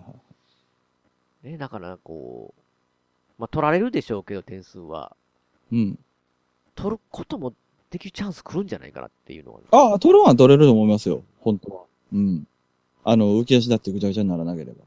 [1.44, 1.52] い。
[1.52, 2.62] ね、だからこう、
[3.38, 5.16] まあ、取られるでしょうけど、点数は。
[5.72, 6.00] うん。
[6.76, 7.54] 取ることも
[7.90, 11.24] できるチャンス来るんじゃないかなっていうのは、ああ、取るは取れると思いますよ。
[11.42, 11.84] 本当は。
[12.14, 12.48] うん。
[13.04, 14.84] あの、浮き足だってぐちゃぐちゃにならなければ。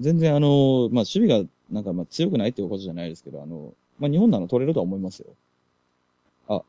[0.00, 5.28] 全然あの、まあ、守備がなんかまあ強くないってことじゃないですけど、あの、まあ、日本なの取れるとは思いますよ。
[6.48, 6.62] あ、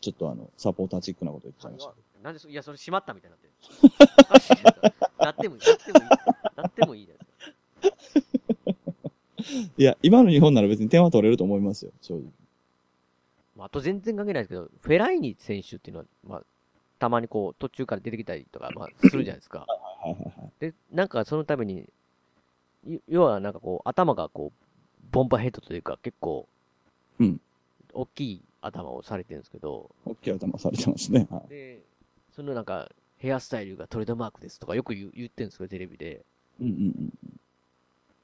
[0.00, 1.92] ちょっとあの、サポーターチックなこと言っちゃいました。
[2.22, 4.92] なんでそ、いや、それ閉まったみたいになってる。
[5.28, 6.08] なってもいい、なってもいい。
[6.56, 7.18] なってもいいです。
[9.76, 12.24] いや、今の日本なら別に点は取れると思いますよ、正直。
[13.56, 16.42] まあ、あと全然関係ないですけど、フェライニ選手っていうのは、まあ、
[16.98, 19.66] たまにこう、途中から出てきたりとか、まあ、するじゃないですか。
[20.60, 21.88] で、なんかそのために、
[22.86, 24.64] い要はなんかこう、頭がこう、
[25.10, 26.48] ボンバーヘッドというか、結構、
[27.18, 27.40] うん。
[27.92, 31.26] 大きい頭をされてるんですけど、大きい頭されてますね。
[31.30, 31.80] はいで、
[32.34, 36.24] そのなんか、ヘアスタイルがトレードマークですとかよく言う言ってるんですけど、テレビで。
[36.60, 37.12] うんうんうん。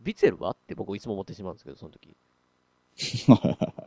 [0.01, 2.17] ビツェルはって僕いつも思ってしまうんですけど、その時。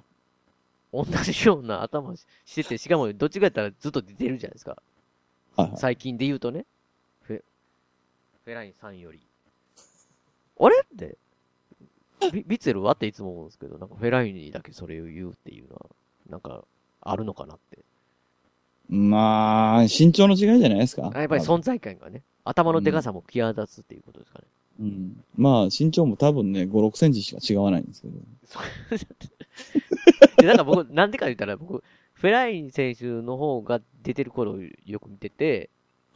[0.92, 4.72] 同じような頭ししてて、しかもどっちかやったらずっと出てるじゃないですか。
[4.72, 6.68] はいはい最近で言うとね。
[7.24, 7.44] フェ、
[8.46, 9.20] フェラインさんより。
[10.60, 11.18] あれって、
[12.32, 15.88] ビビツェルはっていつも思うんですけど、なんかフェラインにだけそれを言うっていうのは、
[16.30, 16.64] なんか、
[17.02, 17.80] あるのかなって。
[18.90, 21.12] まあ、身長の違いじゃないですか？
[21.14, 24.46] あやっぱり存在感がね、頭のでかさも際立つっていうことですかね。
[24.80, 25.24] うん。
[25.36, 28.14] まあ、身長も多分ね、5、6センチしか違わないんですけど。
[30.38, 31.84] で、なんか僕、なんでか言ったら僕、
[32.14, 35.70] フェライン選手の方が出てる頃をよく見てて、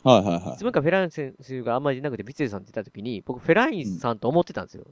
[0.03, 4.85] はいはいはいいつもかフェライン選手があんまりいなくて、ビツェルさんって言った時に、僕、フェラインさんと思ってたんですよ。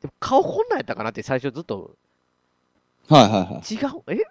[0.00, 1.96] でも顔こんなんやったかなって最初ずっと、
[3.08, 3.74] はいはいはい。
[3.74, 4.24] 違う、え？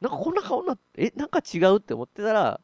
[0.00, 2.60] なんかこんな顔になえなんか違うって思ってたら、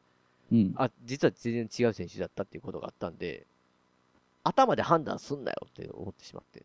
[0.51, 0.73] うん。
[0.77, 3.45] あ、実は全然違う選手だったっていうことがあったんで、
[4.43, 6.63] 頭で判断すんなよって思ってしまって。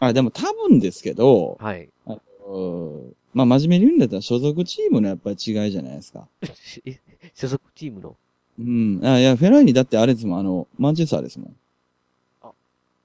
[0.00, 1.88] あ、でも多分ですけど、はい。
[2.06, 2.16] あ
[2.46, 3.02] の
[3.34, 6.28] まあ、真面目に言うんだったら所属チームのやっぱり違いじゃないですか。
[6.86, 7.00] え
[7.34, 8.16] 所属チームの？
[8.58, 9.00] うん。
[9.04, 11.56] あいや、フェラーニだってあれですもん、あの、マンチェスターですもん。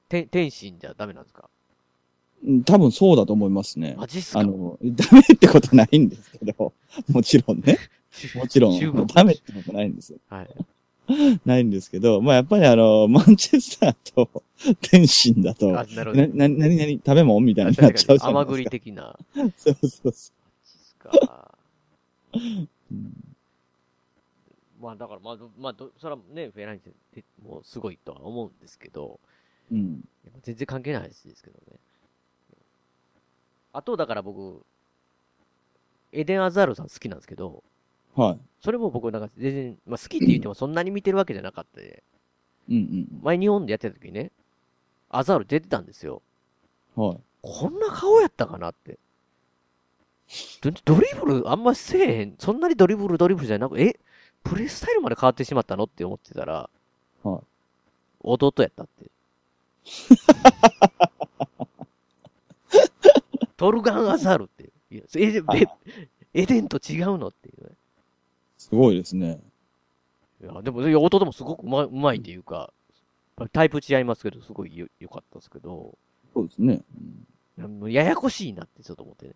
[0.10, 1.44] 天天心じゃダメなんですか？
[1.44, 1.53] うん
[2.66, 3.96] 多分そうだと思いますね。
[3.98, 6.74] マジっすかあの、ダメってことないんですけど、
[7.12, 7.78] もちろんね。
[8.36, 10.20] もちろん、ダメってことないんですよ。
[10.30, 10.50] はい。
[11.46, 14.44] ないんですけど、まあやっぱりあの、 マンチェスターと
[14.82, 18.46] 天津だと、あなな、な、なになに食べ物みたいになっちゃうじゃ甘。
[18.46, 19.18] 栗的な。
[19.58, 20.44] そうそうそう。
[21.04, 21.58] か。
[24.80, 29.20] まあだから、まあ、どまあ、どそれはね、フェラインってもうすごいとは思うんですけど、
[29.72, 30.04] うん。
[30.42, 31.80] 全然関係ない話ですけどね。
[33.74, 34.64] あと、だから僕、
[36.12, 37.64] エデン・アザールさん好きなんですけど、
[38.16, 38.40] はい。
[38.62, 42.04] それも僕なんか全然、まあ好きって言ってもそんなに見てるわけじゃなかったで、
[42.70, 44.32] うんうん前日本でやってた時にね、
[45.10, 46.22] アザール出てたんですよ。
[46.96, 47.08] うん。
[47.08, 47.18] はい。
[47.42, 49.00] こんな顔やったかなって。
[50.62, 52.36] ドドリブルあんませえへん。
[52.40, 54.00] そんなにドリブルドリブルじゃなく、え
[54.44, 56.70] プレースタイルまで変わってしまったのって思ってたら、
[57.24, 57.42] はい。
[58.22, 59.12] 弟やったって。
[63.64, 65.04] トルガン・アザールっていう。
[65.16, 65.68] エデンエ
[66.34, 67.70] エデンと違うのっていうね。
[68.58, 69.40] すごいですね。
[70.42, 72.74] いや、でも、いや弟もすごくうまうまいっていうか、
[73.54, 75.98] タイプ違いますけど、すごいよ良かったですけど、
[76.34, 76.82] そうですね。
[77.58, 79.34] うややこしいなってちょっと思ってね。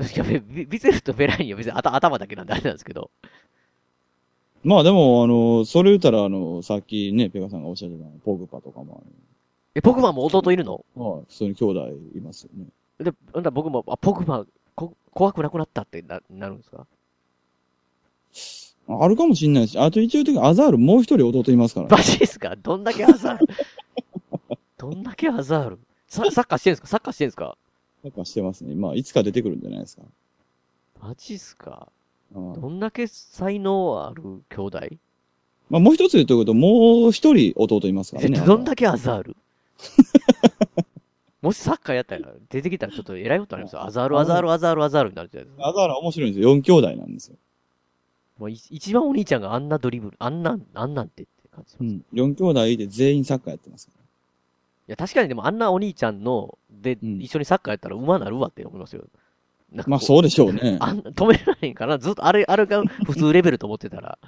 [0.16, 3.10] いや、ビビゼルとベライニは別に頭頭だけなんであれなんですけど。
[4.62, 9.14] まあでも、あの、それ言ったら、あの、さっきね、ペガさんがおっしゃってたポグパとかもある。
[9.74, 10.84] え、ポグマも弟いるの？
[10.94, 12.66] はい、普通に兄弟いますよね。
[12.98, 14.44] で、なんだ僕も、あ、ポグマ、
[14.74, 16.86] こ怖くなくなったってな、なるんですか？
[18.86, 22.54] あるかもしんないし、あと一応的にアザールもう一人弟いますからマジですか？
[22.56, 23.46] どんだけアザール？
[24.76, 25.78] どんだけアザール？
[26.06, 26.88] ササッカーしてんすか？
[26.88, 27.56] サッカーしてんすか？
[28.02, 28.74] サッカーしてますね。
[28.74, 30.02] まあ、いつか出てくるんじゃないですか。
[31.00, 31.88] マジっすか？
[32.34, 32.52] うん。
[32.60, 34.80] どんだけ才能ある兄弟
[35.70, 38.38] まあ、もう一つ言うとくと、もう一人弟いますからね。
[38.38, 39.36] どんだけアザール
[41.42, 43.84] もしサッカーやったら、出てきたらちょっと偉いことになりますよ。
[43.84, 45.68] アザール、アザール、アザール、アザールになるじゃないですか。
[45.68, 46.56] アザールは面白いんですよ。
[46.56, 47.36] 4兄弟なんですよ。
[48.38, 51.74] もうい一番お兄ちゃんがあんなドリブル、あんなん、あんなんてって感じ。
[51.74, 52.04] いうん。
[52.12, 53.92] 4兄弟で全員サッカーやってますか
[54.86, 59.04] や、確かにでもあんなお兄ちゃんの、で、一緒にサッカーやったら馬なるわって思いますよ。
[59.72, 64.18] なんかこまあそうでしょうねあん止められへんかなずっとあれ、あれが普通レベルと思ってたら。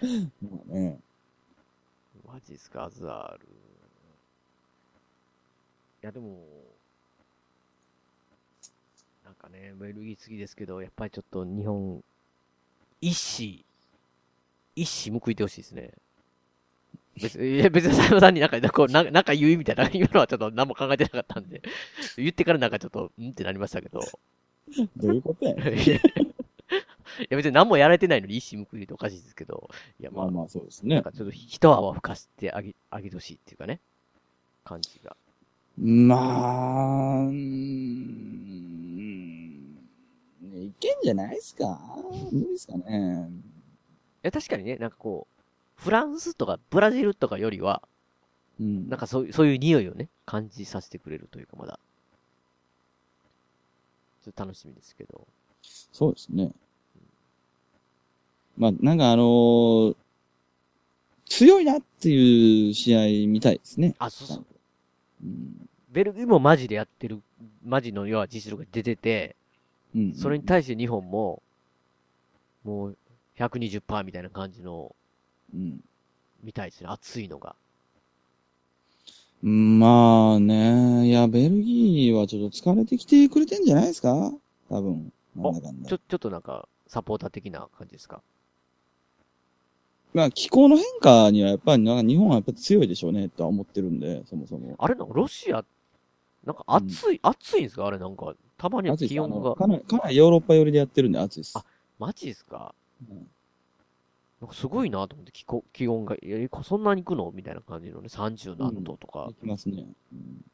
[0.42, 0.98] まあね。
[2.26, 3.46] マジっすか、アザール。
[6.02, 6.38] いや、でも、
[9.24, 12.02] なんかね、ベルギー次ですけど、やっぱりちょっと日本、
[13.00, 13.64] 一死、
[14.76, 15.92] 一死報いてほしいですね。
[17.20, 21.62] 別に、 いや別に佐山さんになんか、こう、なんかなんか言うみたいな、 今のはちょっと何も考えてなかったんで、
[22.16, 24.00] 言ってからなんかちょっと、んってなりましたけど。
[24.96, 33.80] どういうことやいやいや別に何もやられてないのに一矢報いておかしいですけど、いやまあ、まあまあそうですねなんかちょっと一泡吹かしてあげ、あげてほしいっていうかね、
[34.62, 35.16] 感じが。
[35.80, 37.36] まあ、うい
[40.80, 41.78] けんじゃないですか？
[42.32, 43.28] 無理ですかね。
[43.30, 43.32] い
[44.22, 45.28] や、確かにね、なんかこ
[45.78, 47.82] う、フランスとかブラジルとかよりは、
[48.58, 48.88] うん。
[48.88, 51.78] なんかそういう、そういう匂いをね、感じさせてくれるというか、まだ。
[54.24, 55.28] ちょっと楽しみですけど。
[55.62, 56.50] そうですね。
[58.56, 59.96] まあ、なんかあのー
[61.26, 63.94] 強いなっていう試合みたいですね。
[63.98, 64.46] あ、そうそう。
[65.90, 67.20] ベルギーもマジでやってる、
[67.64, 69.36] マジの要は実力が出てて、
[69.94, 71.42] うんそれに対して日本も、
[72.64, 72.96] もう
[73.38, 74.94] 120%みたいな感じの、
[75.54, 75.80] うん。
[76.42, 77.56] みたいですね、熱いのが。
[79.42, 84.32] まあね、いや、ベルギーはちょっと疲れてきてくれてんじゃないですか？
[84.68, 85.12] 多分。
[85.36, 88.20] なんだかんだちょ、ちょっとなんか、サポーター的な感じですか？
[90.14, 94.74] まあ、気候の変化にはやっぱり、なんか日本はやっぱ強いでしょうね、とは思ってるんで、そもそも。
[94.78, 95.64] あれなんかロシア、
[96.44, 97.86] なんか暑い、暑いんですか？
[97.86, 99.54] あれなんか、たまには暑い気温が。
[99.54, 101.58] かなり、かなりヨーロッパ寄りでやってるんで暑いです。
[101.58, 101.64] あ、
[101.98, 102.74] マジですか、
[104.40, 107.30] なんかすごいなと思って、気候、気温が、え、そんなに行くの？
[107.32, 109.26] みたいな感じのね、30何度とか。
[109.26, 109.84] 行きますね。
[110.12, 110.44] うん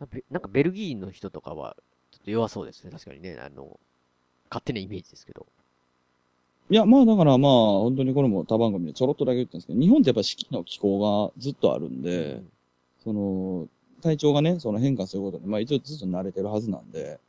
[0.00, 1.76] なんかベなんかベルギーの人とかは、
[2.10, 3.38] ちょっと弱そうですね、確かにね。
[3.40, 3.78] あの、
[4.50, 5.46] 勝手なイメージですけど。
[6.70, 12.42] いや、まあだからまあ、本当にこれも他番組でちょろっとだけ言ったんですけど、日本ってやっぱ四季の気候がずっとあるんで、
[13.02, 13.68] その、
[14.02, 17.20] 体調がね、その変化することに、まあ一応ずっと慣れてるはずなんで、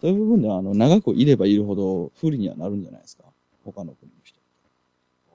[0.00, 3.24] そういう部分では、あの、長くいればいるほど不利にはなるんじゃないですか。
[3.64, 4.38] 他の国の人。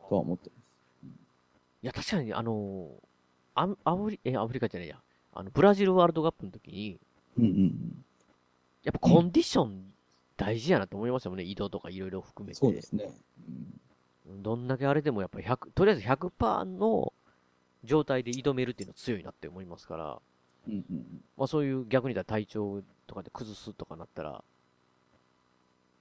[0.07, 0.61] とは思ってます。
[1.84, 2.90] いや、確かに、あの
[3.56, 4.98] アンアフリ、え、アフリカじゃないや。
[5.34, 6.99] あの、ブラジルワールドカップの時に、
[7.38, 8.06] うんうんうん。
[8.84, 9.91] やっぱコンディション
[10.42, 12.60] 大事やなと思いましたもんね、移動とかいろいろ含めて。
[12.60, 13.12] そうですね。
[14.26, 17.14] どんだけあれでもやっぱり100、とりあえず100%の
[17.84, 20.20] 状態で挑めるっていうのは強いなって思いますから、
[20.68, 21.22] うんうんうん。
[21.38, 24.44] まあそういう逆に言ったら体調とかで崩すとかなったら、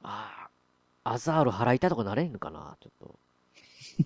[0.03, 0.49] あ
[1.05, 3.19] あ、アザール払いたいとかなれんのかな、ちょっと。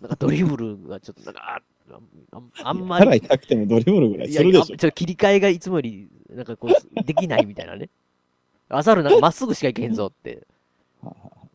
[0.00, 1.62] なんかドリブルがちょっとなんか、
[1.92, 1.98] あ
[2.32, 3.06] あんあんまり。
[3.06, 7.88] 払いたくてもドリブルぐらいするでしょちょっと切り替えがいつもより、なんかこう、できないみたいなね。
[8.68, 10.46] アザールなんかまっすぐしかいけへんぞって。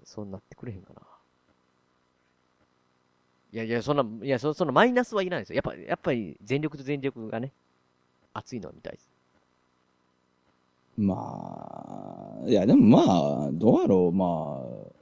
[0.04, 1.02] そうなってくれへんかな。
[3.52, 5.56] いやいや、そんな、いや、そそのマイナスはいらないですよ。
[5.56, 7.52] やっぱ、やっぱり全力と全力がね、
[8.34, 9.10] 熱いのは見たいです。
[10.98, 11.16] ま
[12.46, 15.00] あ、いや、でもまあ、どうやろう、まあ、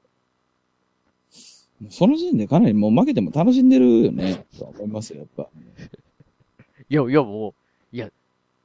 [1.89, 5.47] その時点でかなりもう負けても楽しんでるよね、とは思いますよ、やっぱ。
[6.89, 8.11] いや、いや、もう、いや、い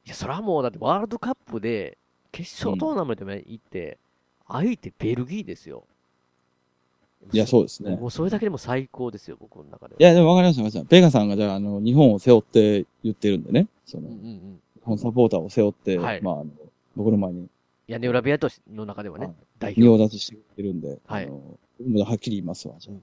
[0.04, 1.98] や、それはもう、だってワールドカップで、
[2.32, 3.98] 決勝トーナメントまで行って、
[4.48, 5.84] 相手ベルギーですよ。
[7.32, 7.94] いや、そうですね。
[7.94, 10.00] もうそれだけでも最高ですよ、僕の中では。
[10.00, 10.90] いや、でもわかりました、わかりました。
[10.90, 13.68] ペガさんがじゃあ、あの、日本を背負って言ってるんでね。
[13.86, 14.60] その、うんうん。
[14.74, 16.46] 日本サポーターを背負って、はいまあ、あの、
[16.96, 17.48] 僕の前に
[17.86, 20.04] 屋根裏部屋としの中ではね、代仁王表。
[20.04, 22.96] 立ちしてくれてるんで、はいあの、はっきり言いますわ、じゃあ。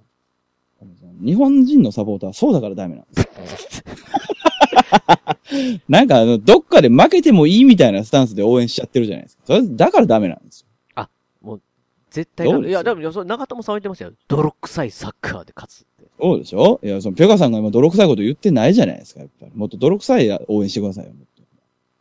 [1.23, 3.21] 日本人のサポーターはそうだからダメなんで
[3.57, 3.83] す。
[5.89, 9.43] なんかあの、どっかで負けてもいいみたいなスタンスで応援しちゃってるじゃないですか。
[9.45, 10.67] それ、だからダメなんですよ。
[10.95, 11.09] あ、
[11.41, 11.61] もう、
[12.09, 12.69] 絶対ダメ。
[12.69, 14.11] いや、でも、それ長友さん言ってましたよ。
[14.27, 16.09] 泥臭いサッカーで勝つって。
[16.21, 16.79] そうでしょ？
[16.83, 19.51] いや、その、ペガさんが今泥臭いこと言ってないじゃないですか、やっぱり。
[19.55, 21.13] もっと泥臭い応援してくださいよ。
[21.13, 21.43] もっと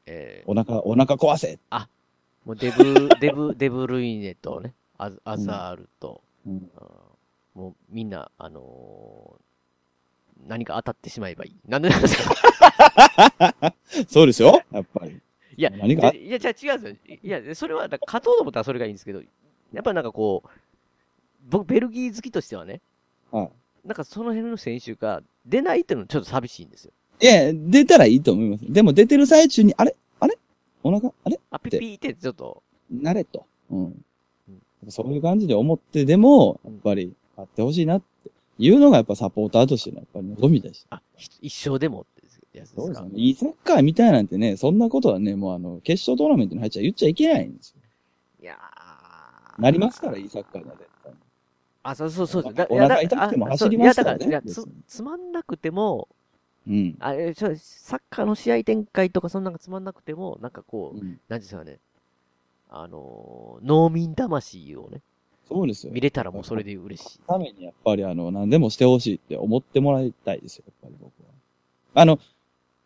[0.07, 1.59] えお腹、お腹壊せ。
[1.71, 1.87] ー、
[2.45, 6.85] もうデブ、デブ、デブルイネとね、アアザールと、うんあー
[7.55, 9.41] もうみんな、あのー
[10.47, 11.57] 何か当たってしまえばいい。
[11.69, 13.75] なんでなんですか？
[14.09, 15.21] そうですよやっぱり。
[15.57, 17.19] いや、何がいや、じゃあ違うんですよ。
[17.23, 19.21] いや、それは、勝とうと思ったらそれがいいんですけど、
[19.73, 20.49] やっぱりなんかこう、
[21.51, 22.81] 僕、ベルギー好きとしてはね、
[23.33, 23.51] はい。
[23.89, 26.93] なんかその辺の選手が出ないっていうのはちょっと寂しいんですよ。
[27.21, 28.73] いや、出たらいいと思います。
[28.73, 29.97] でも出てる最中に、あれ？
[30.21, 30.39] あれ？
[30.85, 31.13] お腹？
[31.25, 31.41] あれ？
[31.51, 33.45] あ、ピピーってちょっと、なれと。
[33.71, 34.05] うん。
[34.89, 38.07] そういう感じで思ってでも、やっぱり、買ってほしいなって
[38.59, 40.87] いうのがやっぱサポーターとしてのやっぱり望みだし。
[40.91, 43.03] あ、ひ一生でもってやつですか？
[43.03, 43.11] ね。
[43.15, 47.77] いいサッカーみたいなんてね、そんなことはね、もうあの、決勝トーナメントに入っちゃ言っちゃいけないんですよ。
[48.43, 48.57] いや
[49.59, 51.13] なりますから、いいサッカーが絶対。
[51.83, 52.45] あ、そうそうそう。
[52.71, 56.09] お腹痛くても走りますからねいや、だから、つ、つまんなくても、
[56.67, 56.97] うん。
[57.01, 61.79] あれ、サッカーの試合展開とかそんなのがつまんなくても、なんかこう、なんですかね、
[62.69, 65.01] あのー、農民魂をね、
[65.49, 65.93] そうですよ。
[65.93, 67.21] 見れたらもうそれで嬉しい。
[67.27, 71.33] ためにやっぱりあの、何でもしてほしいって思ってもらいたいですよ、やっぱり僕は。
[71.95, 72.19] あの、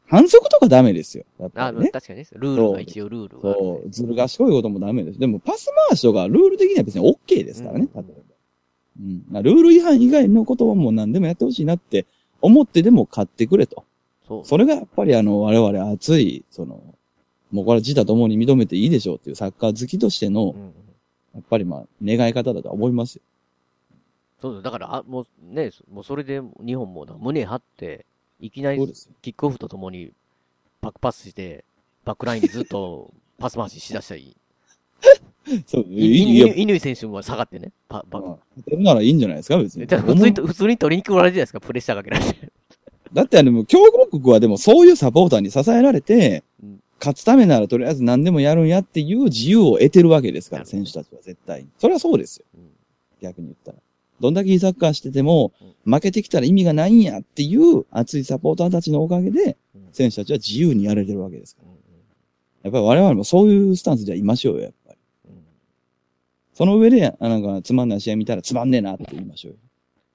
[0.06, 1.24] 反則とかダメですよ。
[1.40, 1.90] やっぱあ、りね。
[1.90, 3.54] 確かにね、ルールが一応ルールが。
[3.54, 5.18] そう、ずる賢いこともダメです。
[5.18, 8.08] でも、パス回しとか、ルール的には別に OK ですからね、例えば。
[9.00, 9.24] うん。
[9.30, 12.06] まあルール違反以外のことはもう何でもやってほしいなって
[12.42, 13.84] 思ってでも買ってくれと。
[14.28, 14.44] そう。
[14.44, 16.82] それがやっぱりあの、我々熱い、その、
[17.50, 20.54] もうこれ自他ともに認めていいでしょうっていうサッカー好きとしての、
[21.34, 23.22] やっぱりまあ、願い方だとは思いますよ。
[24.40, 28.06] そうだ、だから、あ、もうね、もうそれで日本もだ胸張って、
[28.40, 28.78] いきなり
[29.22, 30.10] キックオフとともに
[30.80, 31.64] バックパスして、
[32.04, 34.36] バックラインでずっとパス回ししだしたらいい。
[35.66, 38.76] そう、いい選手も下がってね、パ、バック。
[38.78, 39.86] ならいいんじゃないですか、別に。
[39.86, 42.52] 普通に、普通に取りに来られるじゃないですか、プレッシャーかけられて。
[43.12, 46.42] だってあの、強豪国はでもそういうサポーターに支えられて、
[47.02, 51.68] 勝つためならとりあえず何でもやるんやっていう自由を得てるわけですから、選手たちは絶対に。
[51.76, 52.44] それはそうですよ。
[53.20, 53.78] 逆に言ったら。
[54.20, 55.52] どんだけいいサッカーしてても、
[55.84, 59.56] 負けてきたら意味がないんやっていう熱いサポーターたちのおかげで、
[59.90, 61.68] 選手たちは自由にやれてるわけですから。
[62.62, 64.98] やっぱり我々もそういうスタンスではいましょうよ、やっぱり。
[66.54, 69.58] その上で、あなんかつまんない試合見たらつまんねえなって言いましょうよ。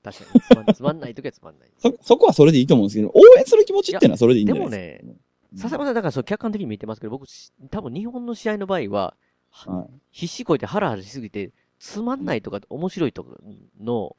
[0.04, 0.20] 確
[0.54, 0.74] かに。
[0.74, 1.70] つまんない時はつまんない。
[1.78, 4.78] そ、そこはそれでいいと思うんですけど、応援する気持ちっていうのはそれでいいんじゃないですか。
[4.78, 5.20] でもね、
[5.58, 7.28] 笹山さん、だからそう客観的に見てますけど、僕、
[7.70, 9.16] 多分日本の試合の場合は、
[10.12, 13.38] 必死こいてハラハラしすぎて、つまんないとか面白いとか
[13.80, 14.16] の、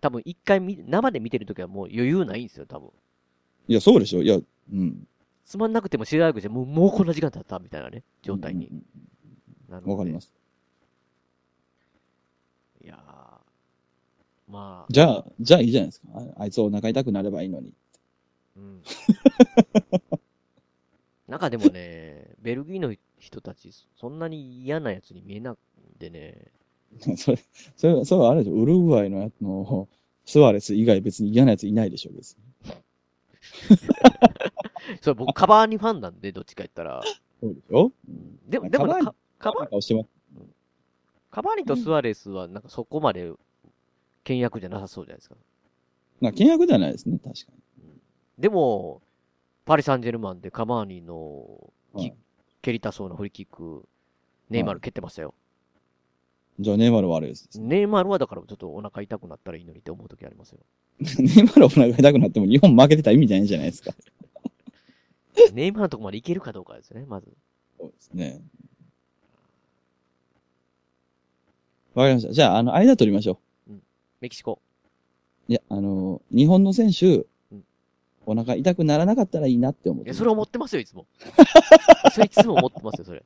[0.00, 2.90] 多分一回見生で見てるときはもう余裕ないんですよ、多分。
[3.68, 4.22] いや、そうでしょ。
[4.22, 5.06] いや、うん。
[5.44, 8.70] つまんなくても知らなくてもう、もうこんな時間経ったみたいなね、状態に。
[9.68, 10.32] わかります。
[12.82, 13.24] いやー
[14.52, 14.92] まあ。
[14.92, 16.06] じゃあ、じゃあいいじゃないですか。
[16.14, 17.72] ああいつお腹痛くなればいいのに。
[18.56, 18.82] うん。
[21.34, 25.58] なんかでもね、ベルギーの人たち、そんなに嫌なやつに見えなく
[25.98, 26.52] てね。
[27.16, 27.38] それ、
[27.74, 28.54] それ、それはあれでしょ。
[28.54, 29.88] ウルグアイのやつの、
[30.24, 32.72] スワレス以外別に嫌なやついないでしょ、別に。
[35.02, 37.02] それ僕、カバーニファンなんで、どっちか言ったら。
[37.40, 37.90] そうでしょ？
[38.46, 39.52] でも、でもカバーニカ、カ
[41.42, 43.32] バーニとスアレスは、なんかそこまで、
[44.22, 45.34] 倹約じゃなさそうじゃないですか。
[46.20, 47.52] まあ、契約ではないですね、確か
[48.38, 49.02] でも、
[49.64, 52.12] パリ・サンジェルマンでカバーニの、き
[52.62, 53.86] 蹴りたそうなフリーキック、
[54.50, 55.34] ネイマール蹴ってましたよ。
[56.58, 56.64] に。
[56.64, 57.48] じゃあ、ネイマールは悪いです。
[57.58, 60.60] ネイマールはだからちょっとお腹痛くなったらいいのにって思う時ありますよ。
[61.00, 63.92] ネイマールお腹痛くなっても日本負けてたら意味ないじゃないですか。
[65.52, 67.32] ネイマールのとこまでいけるかどうかですね、まず。
[67.78, 68.42] そうですね。
[71.94, 72.32] わかりました。
[72.32, 73.38] じゃあ、あの、間取りましょ
[74.20, 74.60] メキシコ。
[75.48, 75.52] う。
[75.52, 77.26] いや、あの、日本の選手、
[78.26, 81.06] お腹痛くならなかったらいいなって思ってそれ思ってますよ、いつも。
[82.12, 83.24] それいつも思ってますよ、それ。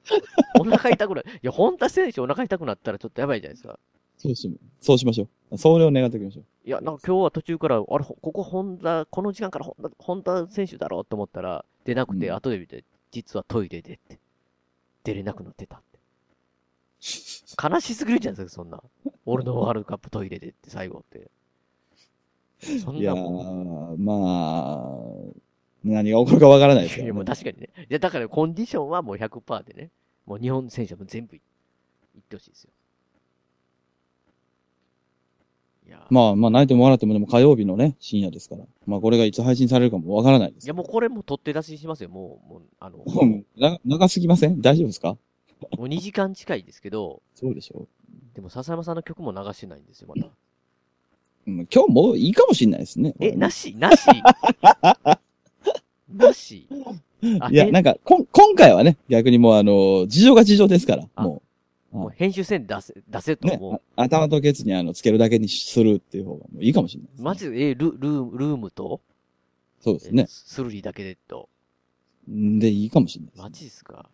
[0.61, 1.31] お腹痛くなる。
[1.35, 3.79] いや、本田選手お腹痛くなったらちょっとやばいじゃないですか。
[4.19, 5.59] そうし、そうしましょう。
[5.59, 6.45] それを願っておきましょう。
[6.65, 14.19] いや、なんか今日は途中から、あれ、ここ本田、この時間から本田、本田選手だろうと思ったら、出なくて、後で見て、実はトイレでって、
[15.05, 15.99] 出れなくなってたって。
[17.62, 18.83] 悲しすぎるじゃないですか、そんな。
[19.25, 21.31] 俺のワールドカップトイレでって最後って。
[22.60, 24.98] そんいやまあ、
[25.85, 27.68] 何が起こるかわからないですいや、よ、もう確かにね。
[27.89, 29.90] いや、だからコンディションはもう100%でね。
[30.26, 32.70] もう日本選手はもう全部いいってほしいですよ。
[36.10, 38.64] まあまあ、泣いても笑ってもでも火曜日のね、深夜ですから。
[38.86, 40.64] まあこれがいつ配信されるかもわからないです。
[40.64, 42.10] いや、もうこれも取って出ししますよ。
[42.10, 44.60] もう、もう、あの、 うんな長すぎません？
[44.60, 45.16] 大丈夫ですか？
[45.78, 47.86] もう2時間近いですけど、そうでしょ
[48.35, 50.28] でも笹山さんの曲も流してないんですよ、また。
[51.49, 53.15] うん今日もういいかもしれないですね。
[53.20, 54.07] え、なしなし
[56.12, 56.66] なし
[57.41, 61.43] あいや、えなんか、こん、今回はね、逆にもうあの、事情が事情ですから、も
[61.91, 67.11] もう編集せんで出せ、出せう、と、ねも、あ頭とケツにあの、つけるだけにするっていう方がもういいかもしれない。
[67.19, 69.01] う、マジで、え、ル、ルーム、ルームと、
[69.81, 70.27] そうですね。
[70.29, 71.49] スルリだけでと。
[72.31, 73.43] んで、いいかもしれないです。
[73.43, 74.09] マジですか？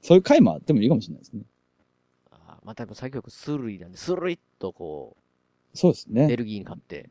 [0.00, 1.42] そういう回もあってもいいかもしれないですね。
[2.30, 5.16] あまた、作曲スルリなんで、スルリっとこ
[5.74, 6.36] そうですう、ベね。
[6.36, 7.08] ルギーに勝って、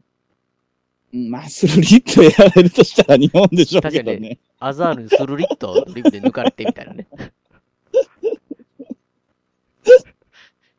[1.14, 7.08] うんまあ、スルリットやられるとしたら日本でしょう確かにねけどね。、アザールにスルリっとリブで抜かれてみたいなね。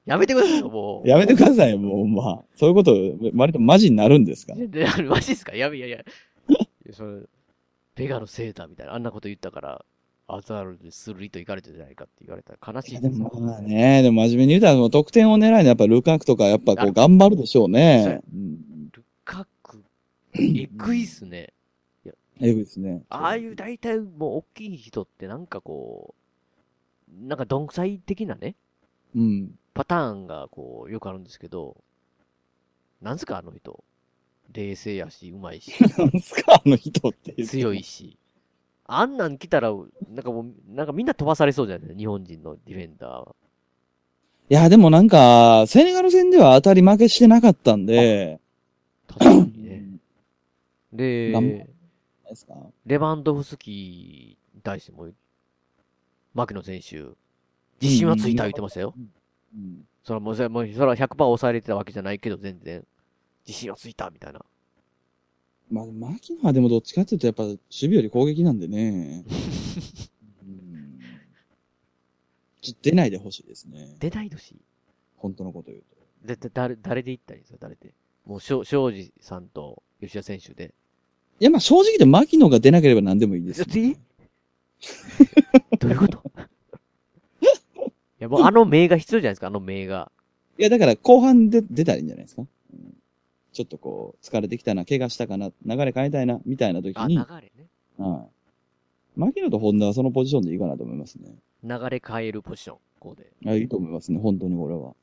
[0.04, 1.09] やめてくださいよ、もう。
[1.09, 2.42] やめてくださいよ、もう、まあ。
[2.56, 2.94] そういうこと、
[3.34, 4.54] 割とマジになるんですか？
[5.09, 5.54] マジっすか？
[5.54, 6.04] やべいやいや。
[6.92, 7.22] それ、
[7.94, 9.84] ペガのセーターみたいな、あんなこと言ったから、
[10.34, 18.22] アザールでスルリと行かれてるじゃないかって言われたら悲しいでもまあね、でも真面目に言うたら、もう得点を狙いのやっぱルカクとか、やっぱこう頑張るでしょうね。
[18.92, 19.84] ルカク、
[20.34, 21.52] えぐいっすね。
[22.40, 23.02] えぐいですね。
[23.10, 26.14] ああいう大体もう大きい人ってなんかこ
[27.09, 28.56] う、なんか鈍彩的なね、
[29.14, 29.50] うん。
[29.74, 31.76] パターンがこう、よくあるんですけど、
[33.00, 33.84] なんすかあの人。
[34.52, 35.72] 冷静やし、うまいし。
[35.98, 37.34] なんすかあの人って。
[37.44, 38.18] 強いし。
[38.84, 39.70] あんなん来たら、
[40.09, 41.96] なんかもう、なんかみんな飛ばされそうじゃない？
[41.96, 43.34] 日本人のディフェンダーは。
[44.50, 48.40] いや、でもなんか、セネガル戦では当たり負けしてなかったんで、
[49.06, 49.84] 確かにね。
[50.92, 51.32] で、
[52.28, 52.54] ですか？
[52.84, 55.09] レバンドフスキーに対しても、
[56.34, 56.96] 牧野選手、
[57.80, 58.94] 自信はついた言ってましたよ。
[58.96, 62.84] うんそれはもう、それはもうそれは100%抑えれてたわけじゃないけど、全然、
[63.46, 64.40] 自信はついたみたいな。
[65.72, 69.24] まあ、牧野はでもどっちかっていうと、やっぱ守備より攻撃なんでね。
[70.44, 71.00] うん
[72.82, 73.96] 出ないでほしいですね。
[73.98, 74.56] 出ないでほしい。
[75.16, 75.82] 本当のこと言う
[76.22, 76.26] と。
[76.28, 77.58] で、で誰、誰で行ったらいいんですか？
[77.60, 77.94] 誰で？
[78.26, 80.74] もう、しょ庄司さんと吉田選手で。
[81.40, 83.66] いや、まあ正直言って牧野が出なければ何でもいいですよ。
[83.74, 83.96] え
[85.80, 86.22] どういうこと？
[87.40, 87.46] い
[88.20, 90.12] や、もうあの名が必要じゃないですか、あの名が。
[90.58, 92.46] いや、だから後半で出たらいいんじゃないですか？
[93.52, 97.16] うんちょっとこう、疲れてきたな、怪我したかな、流れ変えたいな、みたいな時あ、に。
[97.16, 97.68] 流れね。
[97.98, 98.26] は
[99.16, 99.20] い。
[99.20, 101.36] 牧野と本田はそのポジションでいいかなと思いますね。
[101.62, 103.30] 流れ変えるポジション、こうで。
[103.46, 104.94] あいいと思いますね、本当にこれは。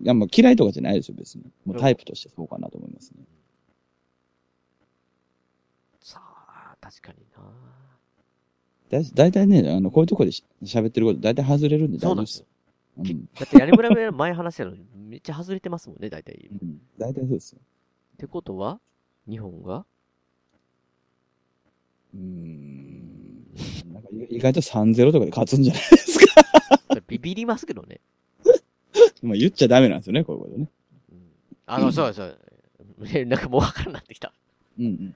[0.00, 1.50] いや、まあ嫌いとかじゃないですよ、別に。
[1.64, 3.24] もうタイプとしてそうかなと思いますね。
[6.00, 7.42] さあ、確かにな。
[8.90, 12.44] だいだいたいね、あの、こういうとこでし喋ってること、だいたい外れるんで大丈夫です。
[12.98, 13.28] うん。
[13.34, 16.48] だって、屋根村部屋前話したのに、めっちゃ外れてますもんね、大体。
[16.62, 16.80] うん。
[16.98, 17.60] 大体そうですよ。
[18.14, 18.80] ってことは、
[19.28, 19.84] 日本が？
[22.14, 23.44] うーん。
[23.92, 26.26] なんか意外と3-0とかで勝つんじゃないですか。
[27.06, 28.00] ビビりますけどね。
[29.22, 30.68] まあ言っちゃダメなんですよね、こういうことね。
[31.66, 32.38] あの、そうそう。
[33.12, 34.32] え なんかもうわからんなってきた。
[34.78, 35.14] うんうん。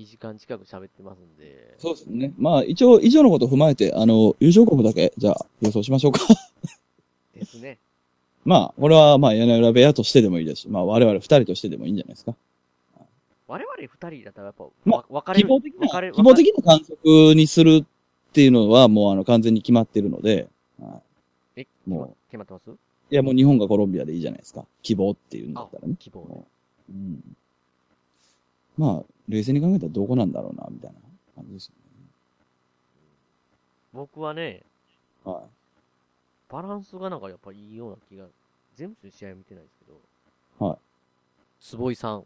[0.00, 1.74] いや、まあ、2時間近く喋ってますんで。
[1.78, 2.32] そうですね。
[2.38, 6.20] まあ一応、以上のことを踏まえて、あの、優勝国だけ、じゃあ予想しましょうか。
[7.34, 7.78] ですね。
[8.44, 12.34] まあ、これはまあ屋根裏部屋としてでもいいですし、まあ我々二人としてでもいいんじゃないですか。
[13.46, 15.48] 我々二人だったらやっぱ、まあわ分かれる。
[15.48, 20.48] 希望的な希望的な観測にするっていうのはもうあの完全に決まってるので、
[20.80, 21.02] は
[21.56, 22.70] いえ、も決まってます？
[22.70, 22.78] う、
[23.10, 24.64] いやもう日本がコロンビアでいいじゃないですか。
[24.82, 25.96] 希望っていうんだったらね。
[25.98, 26.44] 希望ね。
[26.88, 27.36] うん。
[28.78, 30.98] まあ、冷静に考えたらどこなんだろうな、みたいな
[31.34, 31.72] 感じですよ
[33.92, 34.62] 僕はね、ね。
[35.24, 35.42] はい。
[36.48, 38.26] バランスがなんかやっぱいいような気が、
[38.76, 39.84] 全部の試合見てないですけ
[40.60, 40.78] ど、はい。
[41.60, 42.24] 坪井さん、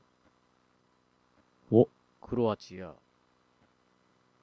[1.70, 1.88] お、
[2.20, 2.92] クロアチア、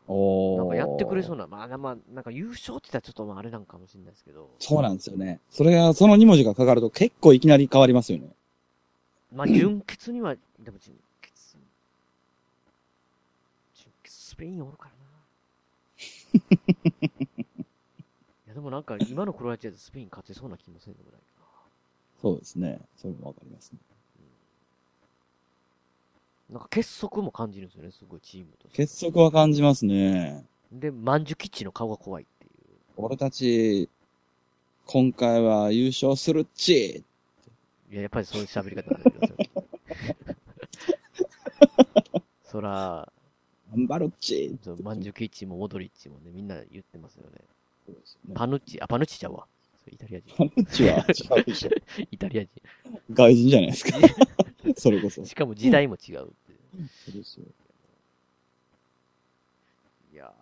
[0.08, 5.40] おーなんかやってくれそうな、まあ、まあ、なんか優勝って言ったらちょっとまああれなんかもしれないですけど、そうなんですよね。
[5.50, 8.30] それが、その2文字がかかると結構いきなり変わりますよね。
[9.34, 11.58] まあ、 準決には、でも準決、
[13.76, 15.02] 準決スペインおるからな。
[17.64, 21.46] いや、でもなんか今のクロアチアでスペイン勝てそうな気もせんでもないか
[22.20, 22.82] そうですね。
[22.98, 23.78] それもわかりますね。
[26.50, 26.58] な。
[26.58, 28.68] なんか結束も感じるんですよね、すごいチームと。
[28.70, 30.44] 結束は感じますね。
[30.72, 32.52] で、マンジュキッチの顔が怖いっていう。
[32.98, 33.90] 俺たち、
[34.88, 37.04] 今回は優勝するっち
[37.92, 39.66] いや、やっぱりそういう喋り方になりますよ。
[42.44, 43.12] そら、
[43.72, 47.39] 頑張るっちそうマンジュキッチもモドリッチもね、みんな言ってますよね。
[48.27, 49.45] ねパヌッチ、あ、パヌッチちゃうわ。
[49.89, 50.35] イタリア人。
[50.38, 51.69] パヌッチは違うでしょ。
[52.11, 52.49] イタリア人。
[53.11, 53.98] 外人じゃないですか。
[54.77, 55.26] それこそ。
[55.26, 56.34] しかも時代も違うって。
[57.06, 57.45] そうですよ。
[60.14, 60.34] いや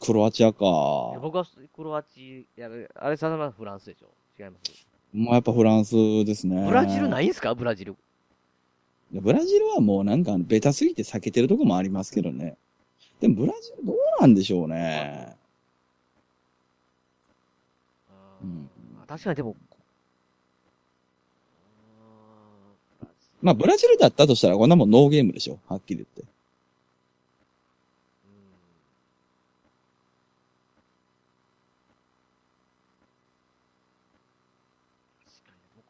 [0.00, 1.18] クロアチアか。
[1.20, 4.08] 僕はクロアチア、あれさはフランスでしょ
[4.38, 4.86] 違います。
[5.14, 6.64] うやっぱフランスですね。
[6.64, 7.54] ブラジルないいんすか？
[7.54, 7.96] ブラジル。
[9.20, 12.56] ブラジルはもうなんかベタすぎて避けてるとこもありますけどね。
[13.20, 15.36] でもブラジルどうなんでしょうね。
[18.42, 18.70] うん。
[19.06, 19.56] 確かにでも、
[23.40, 25.58] まあブラジルだったとしたらこんなもんノーゲームでしょ。
[25.68, 26.24] はっきり言って。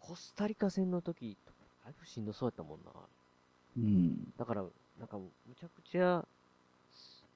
[0.00, 1.36] コスタリカ戦の時、
[1.84, 2.92] だいぶしんどそうやったもんな。
[3.76, 4.32] うん。
[4.36, 4.64] だから、
[4.98, 6.26] なんか、むちゃくちゃ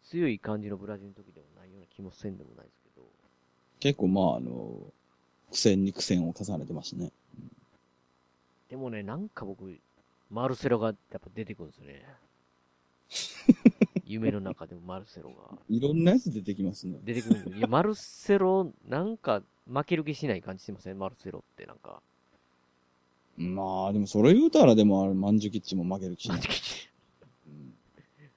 [0.05, 3.07] 強い感じのブラジルの時でもないような気もせんでもないですけど。
[3.81, 4.93] 結構まああの、
[5.51, 7.13] 苦戦に苦戦を重ねてますね。
[8.69, 9.77] でもね、なんか僕、
[10.31, 12.05] マルセロがやっぱ出てくるんですよね。
[14.07, 15.59] 夢の中でもマルセロが。
[15.69, 16.99] いろんなやつ出てきますね。
[17.05, 17.57] 出てくるんですよ。
[17.57, 20.99] いや、マルセロ、なんか負ける気しない感じしてません？
[20.99, 22.03] マルセロってなんか。
[23.41, 26.29] まあでもそれ言うたらでもあれ、マンジュキッチも負けるし。
[26.29, 26.91] マンジュキッチ。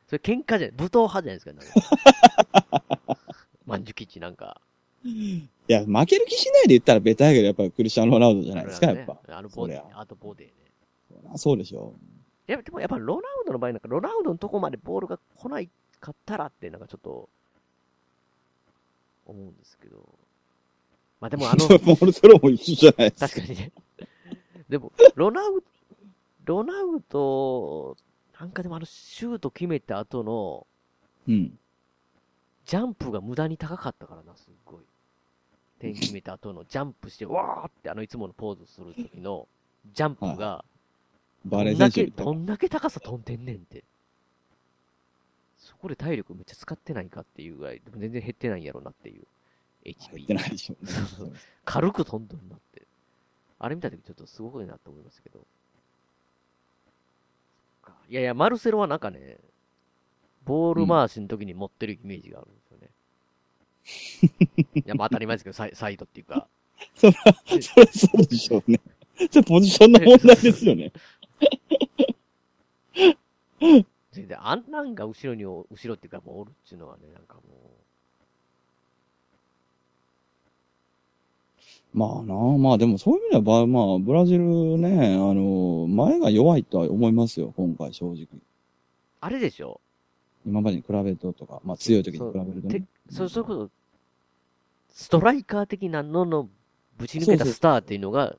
[0.07, 3.17] それ喧嘩じゃない、武闘派じゃないですか、なんか
[3.65, 4.61] マンジュキッチなんか。
[5.03, 9.19] いや、負ける気しないで言ったらベタやけど、やっぱクリスチャン・ロナウドじゃないですか、やっぱ。
[9.27, 10.53] あのボディあとボディね。
[11.33, 11.93] ゃそうでしょ。
[12.47, 15.69] いや、でもやっぱロナウドの場合なんか、ロナウドのとこまでボールが来ない
[15.99, 17.27] かったらって、なんかちょっと、
[19.25, 19.97] 思うんですけど。
[21.19, 23.27] まあでもあの、モルセロも一緒じゃないですか。
[23.27, 23.71] 確かにね。
[24.73, 25.63] でも、ロナウ
[26.45, 27.95] ロナウド、
[28.39, 30.65] なんかでもあのシュート決めた後の、
[31.27, 31.59] うん。
[32.65, 34.81] ジャンプが無駄に高かったからな、すっごい。
[35.77, 39.47] 点決めた後のジャンプして、わーってあのいつものポーズする時の、
[39.93, 40.65] ジャンプが、
[41.45, 43.83] バレーどんだけ、選手みたいなどんだけ高さ飛んでんねんって。
[45.59, 49.27] そこで体力めっちゃ使ってないかっていうぐらい、でも全然減ってないんやろなっていう。
[49.85, 50.15] HP。
[50.15, 50.75] 減ってないでしょ
[51.63, 52.72] 軽く飛んどんなって。
[53.63, 55.39] あれ見た時ちょっとすごいなと思いますけど。
[58.09, 59.37] いやいや、マルセロはなんかね、
[60.43, 62.77] ボール回しの時に持ってるイメージがあるんですよ
[64.73, 64.81] ね。
[64.83, 66.45] いや、まあ当たり前ですけど、サイサイドっていうか。
[66.93, 67.13] そら、
[67.61, 68.81] そらそうでしょうね。
[69.31, 70.91] それポジションの問題ですよね。
[74.11, 77.41] 全然、あんなんが後ろにお、後ろっていうかもうおるっていうのはね、なんかも
[81.93, 84.43] まあなあ、まあでもそういう意味ではば、まあ、ブラジル
[84.79, 88.23] ね、あの、前が弱いとは思いますよ、今回正直。
[88.23, 88.27] う、
[89.21, 89.79] あれでしょ？
[90.45, 92.83] 今までに比べるととか、まあ強い時に比べるとねて。
[93.09, 93.69] そう、そういうこと、
[94.89, 96.49] ストライカー的なのの
[96.97, 98.35] ぶち抜けたスターっていうのが、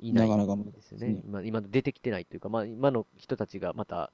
[0.00, 1.20] いないなかなか難しいですよね。
[1.26, 4.10] 今、今出てきてないというか、まあ今の人たちがまた、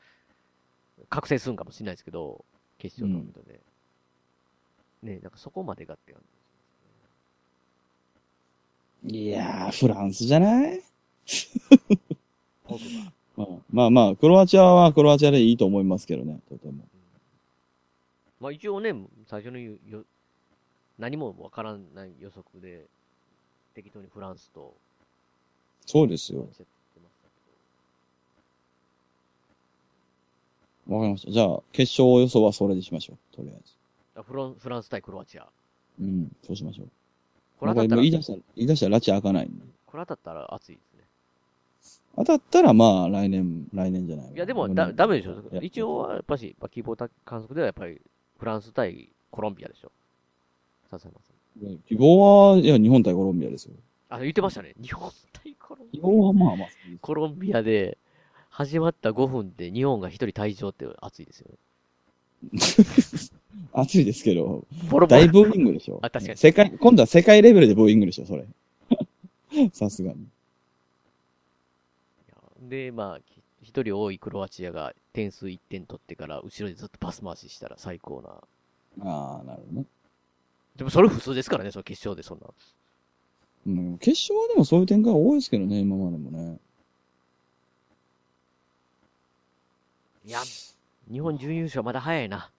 [1.08, 2.44] 覚醒するんかもしれないですけど、
[2.78, 3.60] 決勝トーナメントで。
[5.00, 6.38] ねなんかそこまでがって感じ。
[9.04, 10.80] いやー、フランスじゃない？
[13.36, 16.84] まあ まあまあ、クロアチアはクロアチアでいいと思いますけどね、とても。
[18.40, 18.92] まあ一応ね、
[19.26, 20.04] 最初のよよ
[20.98, 22.86] 何もわからない予測で、
[23.74, 24.74] 適当にフランスと、
[25.86, 26.48] そうですよ。
[30.88, 31.30] わかりました。
[31.32, 33.36] じゃあ、決勝予想はそれにしましょう。
[33.36, 34.22] とりあえず。
[34.22, 35.46] フランス対クロアチア。
[36.00, 36.88] うん、そうしましょう。
[37.59, 39.51] これ当たったら言い出したら、言い出したら拉致開かない。
[39.86, 41.05] これ当たったら熱いですね。
[42.16, 45.43] 当たったらまあ、来年、来年じゃないいやでもだ、ダメでしょ。
[45.60, 48.01] 一応はやっぱし、まあ希望観測ではやっぱり、
[48.39, 49.93] フランス対コロンビアでしょ。
[50.90, 51.32] 笹山さ
[51.72, 51.78] ん。
[51.89, 53.74] 希望は、いや、日本対コロンビアですよ。
[54.09, 54.74] あ、言ってましたね。
[54.80, 56.70] 日本対コロンビ希望はまあまあ、ア。
[57.01, 57.98] コロンビアで、
[58.59, 61.51] 始まった5分で日本が一人退場って熱いですよ
[62.52, 62.59] ね。
[63.72, 65.98] 暑いですけどボロボロ、大ブーイングでしょ。
[66.02, 68.46] あ確かに世界、今度は世界レベルでブーイングでしょ、それ。
[69.72, 70.26] さすがに。
[72.68, 79.06] で、まあ、き一人多いクロアチアが点数1点取ってから、後ろでずっとパス回ししたら最高な。
[79.06, 79.86] ああ、なるほどね。
[80.76, 82.46] でもそれ普通ですからね、その決勝でそんな。
[83.66, 86.58] うん、決勝はでもそういう展開多いですけどね、今までもね。
[90.24, 90.40] いや、
[91.10, 92.50] 日本準優勝まだ早いな。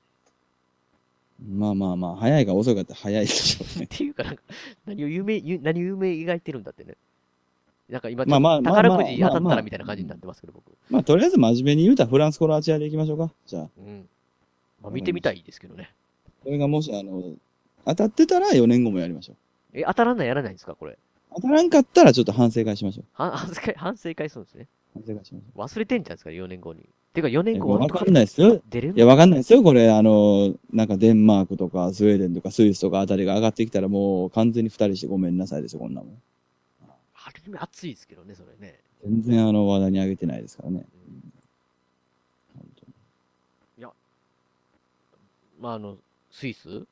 [1.48, 3.86] まあまあまあ、早いか遅いかって早いでしょうね。
[3.86, 4.42] っていうか、なんか、
[4.86, 6.96] 何を夢、ゆ何を夢描いてるんだってね。
[7.90, 10.66] なんか今、まあまあまあ宝くじ当たったらみたいな感じになってますけど、僕。
[10.90, 13.32] まあ、とりあえず真面目に言うたらフランス、クロアチアでいきましょうか。
[13.48, 13.70] じゃあ。
[13.78, 14.08] うん。
[14.82, 15.92] まあ見てみたいですけどね。
[16.44, 17.34] それがもし、あの、
[17.86, 19.36] 当たってたら4年後もやりましょ
[19.74, 20.98] え、当たらんないやらないんですかこれ？
[21.36, 23.06] 当たらんかったらちょっと反省会しましょう。
[23.14, 24.68] は反省会、反省会するんですね。
[24.94, 26.90] 反省会しましょ忘れてんじゃないですか、4年後に。
[27.14, 27.44] てか4う。
[27.44, 28.62] 年後いやわかんないですよ。
[28.70, 28.94] 出れる？
[28.96, 29.64] いや、わかんないですよ。
[29.64, 36.22] これ、あの、なんかデンマークとかスウェーデンとかスイスとかあたりが上がってきたらもう完全に二人してごめんなさいですよ、こんなもん。
[37.16, 38.80] ある意味熱いですけどね、それね。
[39.04, 40.86] 全然あの話題に上げてないですからね。
[45.62, 45.98] まあ、あの、
[46.32, 46.86] スイス？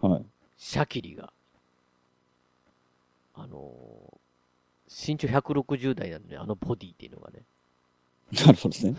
[0.00, 0.24] はい。
[0.56, 1.32] シャキリが、
[3.34, 4.20] あのー
[4.92, 7.42] 身長160代なんで、あのボディっていうのがね。
[8.44, 8.96] なるほどですね。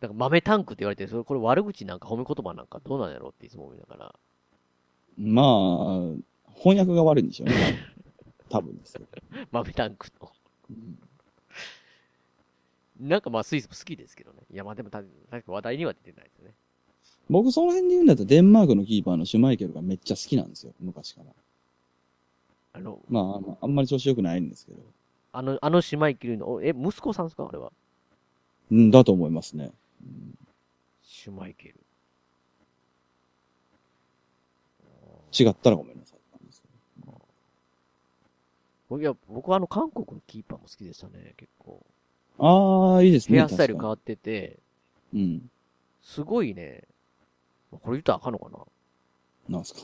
[0.00, 4.14] なんか豆タンクって言われて、それこれ悪口なんか褒め言葉なんかどうなんやろうっていつも思いながら。
[5.18, 7.54] まあ、翻訳が悪いんでしょうね。
[8.48, 9.02] 多分ですよ。
[9.50, 10.30] 豆タンクの。
[13.00, 14.38] なんかまあスイスも好きですけどね。
[14.52, 16.54] いやまあでもた確か話題には出てないですね。
[17.28, 20.72] 僕その辺で言うんだったらデンマークのキーパーのシュマイケルがめっちゃ好きなんですよ。
[20.80, 21.32] 昔から。
[22.72, 24.78] あの、まあ、まあ、あんまり調子良くないんですけど。
[25.32, 27.46] あの、あの姉妹キルの、え、息子さんですか？
[27.48, 27.70] あれは。
[28.70, 29.72] うん、だと思いますね。
[31.02, 31.74] シュマイケル。
[35.38, 36.18] 違ったらごめんなさい。
[38.90, 41.84] いや、僕はあの韓国のキーパーも好きでしたね、結構。
[42.38, 43.36] ああ、いいですね。
[43.36, 44.58] ヘアスタイル変わってて、
[45.12, 45.50] にうん。
[46.02, 46.84] すごいね、
[47.70, 48.58] これ言ったらあかんのかな
[49.56, 49.80] なんすか？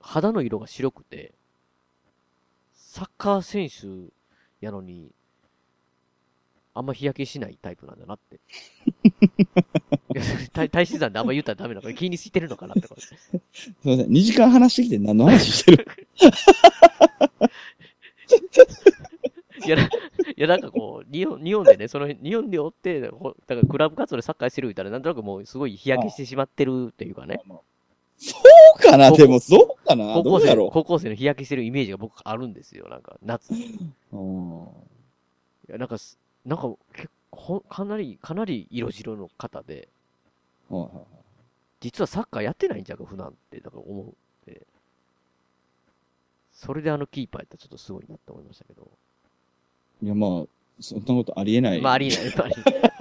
[0.00, 1.32] 肌の色が白くて、
[2.74, 4.12] サッカー選手
[4.60, 5.10] やのに、
[6.74, 8.40] あんま日焼けしないタイプなんだなって。
[10.52, 13.00] 大大自然であんま言ったらダメなのか気にしてるのかなってこと。
[13.00, 13.16] すい
[13.84, 14.06] ません。
[14.06, 15.86] 2時間話してきて何の話してる？
[19.64, 19.88] いや、ない
[20.36, 27.40] やなんかこう、日本、日本でね、その辺、日本でおって、ほだからクラブ活動でサッカーしてるみたいな、なんとなくもうすごい日焼けしてしまってるっていうかね。
[28.16, 28.36] そ
[28.76, 29.10] うかな？
[29.12, 30.14] でもそうかな？
[30.14, 33.52] 高校生高校生の日焼けしてるイメージが僕あるんですよ、なんか、夏。
[33.54, 33.78] い
[35.68, 39.88] や、なんかす、なんか、結構、かなり、かなり色白の方で、
[40.68, 41.04] はいはいはい
[41.82, 44.12] 実はサッカーやってないんちゃうか、普段って、だから思うっ
[44.44, 44.68] て。
[46.52, 48.88] それであのキーパーやったらちょっとすごいなって思いましたけど。
[50.00, 50.46] いや、まあ、
[50.78, 51.80] そんなことありえない。
[51.80, 52.92] まあ、ありえない、ありえない。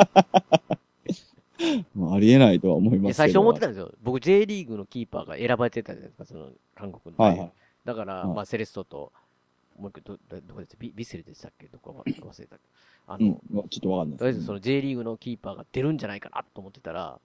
[1.95, 3.13] まあ、ありえないとは思いますけど。
[3.13, 3.93] 最初思ってたんですよ。
[4.01, 7.23] 僕 J リーグのキーパーが選ばれてたじゃないですか、その韓国の。
[7.23, 7.51] はいはい
[7.83, 9.11] だから、はいまあセレストと、
[9.81, 11.67] もう一個ど、どどこでしたビビセルでしたっけ？
[11.67, 12.57] どこか 忘れた。
[13.07, 17.19] あの、うん、まあちょっとわかんないとりあえずその J リーグのキーパーが出るんじゃないかなと思ってたら、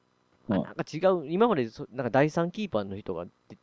[0.48, 3.58] はなんか違う、今までそなんか第3キーパーの人がで、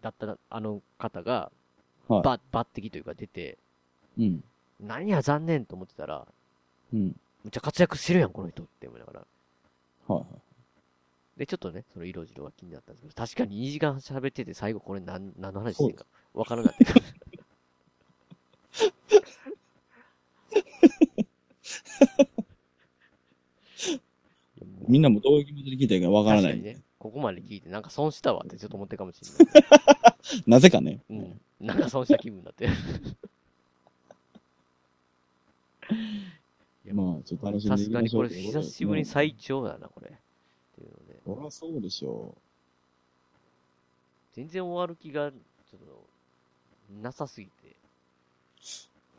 [0.00, 1.32] だったあの方が、
[2.08, 3.56] はいば抜擢というか出て、
[4.18, 4.42] うん。
[4.80, 6.26] 何や残念と思ってたら、
[6.92, 7.00] うん。
[7.00, 9.20] むっちゃ活躍してるやん、この人って思いながら。
[10.08, 11.38] はいはい。
[11.38, 16.04] で、ちょっとね、その色白が気になったんですけど、確かに2時間喋ってて最後これ何、何の話してんか
[16.34, 16.94] わからなかった。
[24.88, 26.52] みんなもどういう気持ちで聞いたらいいかわからない。
[26.52, 26.82] 確かにね。
[26.98, 29.64] ここまで聞いて、なんか損したわってちょっと思ってるかもしれない。
[30.46, 31.00] なぜかね。
[31.08, 31.40] うん。
[31.60, 32.68] なんか損した気分になって。
[36.92, 40.10] まあ、ちょっと楽しんさでいきましょうすがにこれ久しぶりに最長だな、これ。
[40.10, 40.12] っ
[40.74, 41.20] ていうので。
[41.24, 42.36] そりゃそうでしょ
[44.32, 46.08] 全然終わる気が、ちょっと、
[47.00, 47.76] なさすぎて。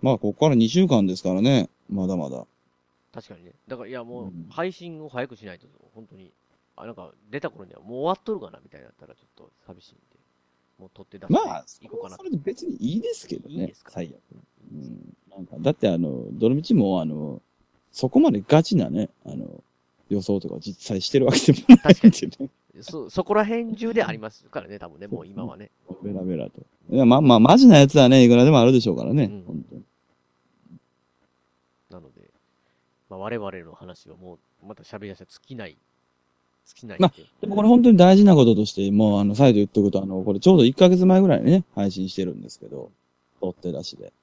[0.01, 0.05] う。
[0.05, 1.69] まあ、ここから2週間ですからね。
[1.89, 2.45] まだまだ。
[3.13, 3.51] 確かにね。
[3.67, 6.31] だから、いや、もう、配信を早くしないと、本当に、
[6.75, 10.01] あ、なんか、出た頃にはもう終わっとるかな、みたいになったら、ちょっと寂しいんで、
[10.79, 12.23] もう撮って出して、まあ、いこうかなそ。
[12.23, 13.55] れで別にいいですけどね。
[13.55, 13.91] いいですか？
[13.91, 14.13] 最悪。
[14.73, 15.17] うん。
[15.29, 17.41] なんか、だってあの、どの道も、あの、
[17.91, 19.61] そこまでガチなね、あの、
[20.09, 22.49] 予想とか実際してるわけでもないんでね。
[22.81, 25.71] そ、そこら辺中でありますからね、多分ね、もう今はね。
[26.03, 26.61] ベラベラと。
[26.89, 29.27] いや、まあまあ、マジなやつはね、いくらでもあるでしょうからね。
[29.45, 29.83] 本当に。
[31.89, 32.21] なので、
[33.09, 35.77] まあ、我々の話はもう、また喋り出したら尽きない、
[36.65, 42.91] 尽きないんまあで。、でもこれ本当に大事なこととして、もうあの、再度言っとくと、あの、これちょうど1ヶ月前ぐらいにね、配信してるんですけど、
[43.39, 44.13] 取って出しで。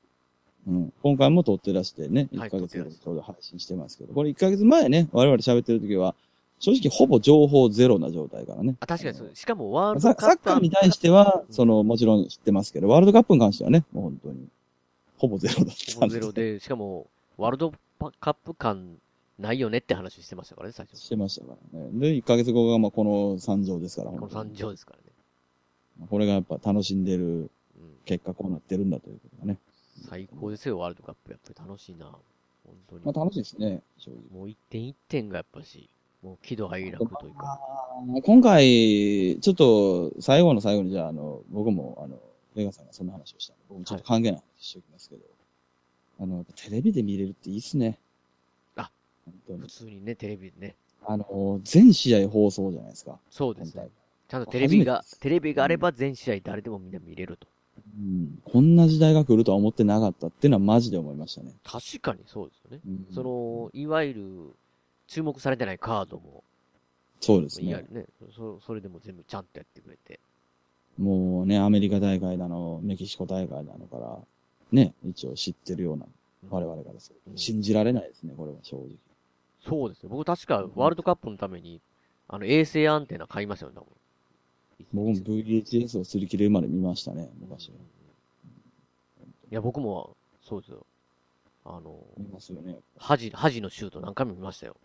[0.67, 0.93] うん。
[1.03, 6.15] 今回も取って出してね、1ヶ月ちょうど配信してますけど、これ1ヶ月前ね、我々喋ってる時は、
[6.61, 8.77] 正直ほぼ情報ゼロな状態からね。
[8.81, 9.31] あ、確かにそう。
[9.35, 14.49] しかもワールササッドカップカーに対しては、その、もちろん知ってますけど、ワールドカップに関してはね、もう本当に、
[15.19, 17.07] ほぼゼロだったほぼゼロで、しかも、
[17.37, 17.73] ワールド
[18.21, 18.99] カップ感
[19.39, 20.99] ないよねって話してましたからね、最初。
[21.01, 21.89] してましたからね。
[21.93, 25.05] で、1ヶ月後がまあこの惨状ですから、この惨状ですからね。
[26.11, 27.51] これがやっぱ楽しんでる
[28.05, 29.59] 結果こうなってるんだということがね。
[30.09, 31.31] 最高ですよ、ワールドカップ。
[31.31, 32.07] やっぱり楽しいな。
[32.07, 33.03] 本当に。
[33.05, 34.21] まあ楽しいですね、正直。
[34.33, 35.89] もう一点一点がやっぱし、
[36.23, 37.61] もう喜怒哀楽というか。
[38.23, 42.19] 今回、ちょっと、最後の最後に、じゃあ、あの、僕も、あの、
[42.55, 43.55] ベガさんがそんな話をした。
[43.69, 45.23] 僕もちょっと関係ない話しておきますけど、
[46.21, 47.99] あの、テレビで見れるっていいっすね。
[48.77, 48.91] あ、
[49.25, 49.67] 本当に普。
[49.69, 50.75] 通にね、テレビでね。
[51.07, 53.19] あの、全試合放送じゃないですか。
[53.31, 53.91] そうですね本。
[54.29, 57.47] ちゃんとテレビがテレビがあれば全試合誰でもみんな見れると。
[57.97, 58.39] うん。
[58.45, 61.55] こんな時代が来るとは思ってなかったっていうのはマジで思いましたね。
[61.63, 62.81] 確かにそうですよね。
[62.87, 64.55] うんその、いわゆる、
[65.09, 66.45] 注目されてないカードも、
[67.21, 68.07] そうですねね、
[68.37, 70.21] そそれでも全部ちゃんとやってくれて。
[70.99, 74.19] もうね、アメリカ大会なの、メキシコ大会なのから、
[74.71, 76.07] ね、一応知ってるような、
[76.51, 77.37] 我々からすると。
[77.37, 78.89] 信じられないですね、これは正直。
[79.67, 80.11] そうですね。
[80.11, 81.81] 僕確かワールドカップのために、
[82.29, 83.89] あの、衛星アンテナ買いましたよね、多分。
[84.93, 87.77] 僕も VHS を擦り切れるまで見ましたね、昔は。
[89.51, 90.87] いや、僕も、そうですよ。
[91.65, 92.77] あの、見ますよね。
[92.97, 94.77] 恥、恥のシュート何回も見ましたよ。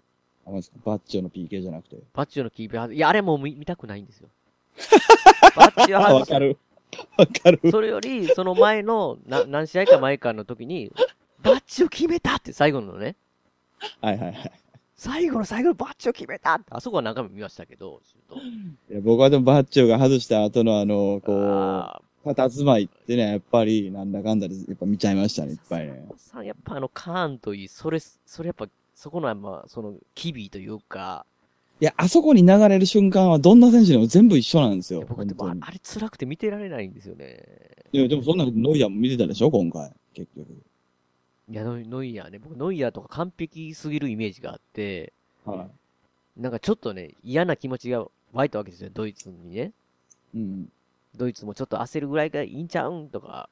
[0.45, 0.77] あれですか？
[0.85, 1.97] バッチョの PK じゃなくて。
[2.13, 4.29] バッチョのキーパー、いや、あれもう見見たくないんですよ。
[5.55, 6.57] バッチョあ、外すわかる。
[7.17, 7.59] わかる。
[7.71, 10.91] それより、その前の、な、何試合か前かの時に、
[11.41, 13.15] バッチを決めたって最後のね、
[14.01, 14.51] はいはいはい。
[14.95, 18.01] 最後の最後のバッチを決めたって、あそこは何回も見ましたけど、
[18.89, 26.05] いや僕はでもバッチョが外した後のあの、こあう、佇まいってね、やっぱり、なんだかんだで、やっぱ見ちゃいましたね、いっぱいね。
[26.15, 28.67] さやっぱあの、カーンといい、それ、それやっぱ、
[29.03, 31.25] そこの、まあ、その、機微というか、
[31.81, 35.01] いや、あそこに流れる瞬間はどんな選手でも全部一緒なんですよ。
[35.01, 37.43] 僕って、本当にああれ辛くて見てられないんですよね。
[37.91, 39.91] いや、でもそんなノイヤーも見てたでしょ、今回。
[40.13, 40.47] 結局。
[41.49, 45.11] いや、ノイノイヤーね、僕ノイヤーとか完璧すぎるイメージがあって、
[45.43, 45.67] は
[46.37, 46.41] い。
[46.41, 49.73] なんかちょっとね、嫌な気持ちが湧いたわけですよ、ドイツにね。
[50.33, 50.69] うん。
[51.17, 53.49] ドイツもちょっと焦るぐらいがいいんちゃうんとか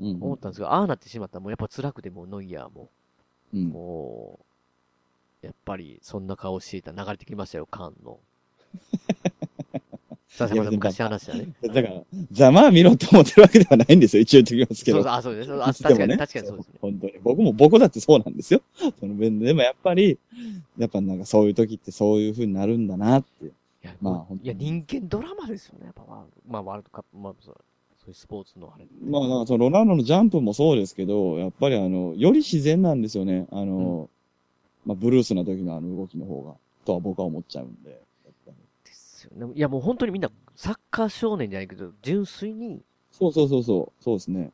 [0.00, 0.12] うん。
[0.22, 2.88] 思ったんですが、ああなってしまったらもうやっぱ辛くてもうノイヤーも、
[3.52, 3.64] うん。
[3.64, 4.46] もう、
[5.46, 8.18] やっぱりそんな顔していたら流れてきましたよ、カーンの。
[10.28, 11.54] さすが昔話だね。
[11.62, 12.02] だから、
[12.32, 14.96] ざまあ見ろって思ってるわけではないんですよ、一応言っておきますけど。
[14.98, 15.52] そうそう、あ、そうです。
[15.54, 16.74] あ確かに、ね確かにそうですね。
[16.82, 17.12] 本当に。
[17.22, 18.60] 僕も、僕だってそうなんですよ。
[19.00, 19.46] その面で。
[19.46, 20.18] でもやっぱり、
[20.76, 23.46] やっぱなんかそういう時ってそういう風になるんだなって。
[23.46, 23.48] い
[23.82, 26.02] や、まあまあ、本当にいや、人間ドラマですよね、やっぱ
[26.46, 27.56] まあ、ワールドカップ、まあ、そう
[28.06, 28.86] そういうスポーツのあれ。
[29.02, 33.46] まあ、なんかそのロナウドのジャンプもそうですけど、やっぱりあの、より自然なんですよね。
[33.50, 34.08] あの、
[34.86, 36.54] まあ、ブルースな時のあの動きの方が、
[36.84, 38.00] とは僕は思っちゃうんで。
[38.84, 39.52] ですよね。
[39.54, 42.80] いや、もう本当にみんな、サッカー少年じゃないけど、純粋に
[43.10, 44.52] そうそうそうそう、そうですね。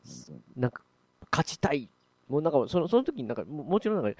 [0.56, 0.82] なんか、
[1.30, 1.88] 勝ちたい。
[2.28, 4.18] もうなんか、その、その時になんか、ももちろんなんか、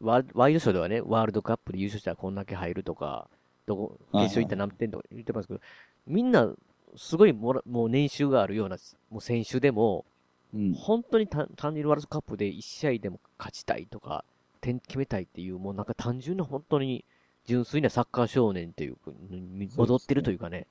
[0.00, 3.28] ワワイドショーではね、ワールドカップで優勝したらこんだけ入るとか、
[3.64, 5.60] どこ、決はいはい勝行ったら何点とか言ってますけど、
[6.06, 6.52] みんな、
[6.96, 8.76] すごいもら、もう年収があるような、
[9.10, 10.04] もう選手でも、
[10.52, 10.74] うん。
[10.74, 14.24] 本当に単単純にワールドカップで1試合でも勝ちたいとか、
[14.66, 17.04] 点決めたいっていう、もうなんか単純な本当に
[17.46, 20.66] 純粋なサッカー少年っていうか、に戻ってるというかね。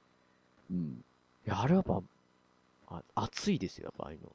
[0.70, 1.04] うん。
[1.48, 2.02] いや、あれはやっ
[2.88, 4.32] ぱ、あ熱いですよ、やっぱああいうの。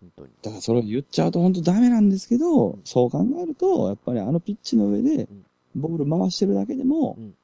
[0.00, 0.32] 本当に。
[0.42, 5.28] だからそれを言っちゃうと本当ダメなんですけど、そう考えると、やっぱりあのピッチの上で、
[5.74, 7.34] ボール回してるだけでも、うん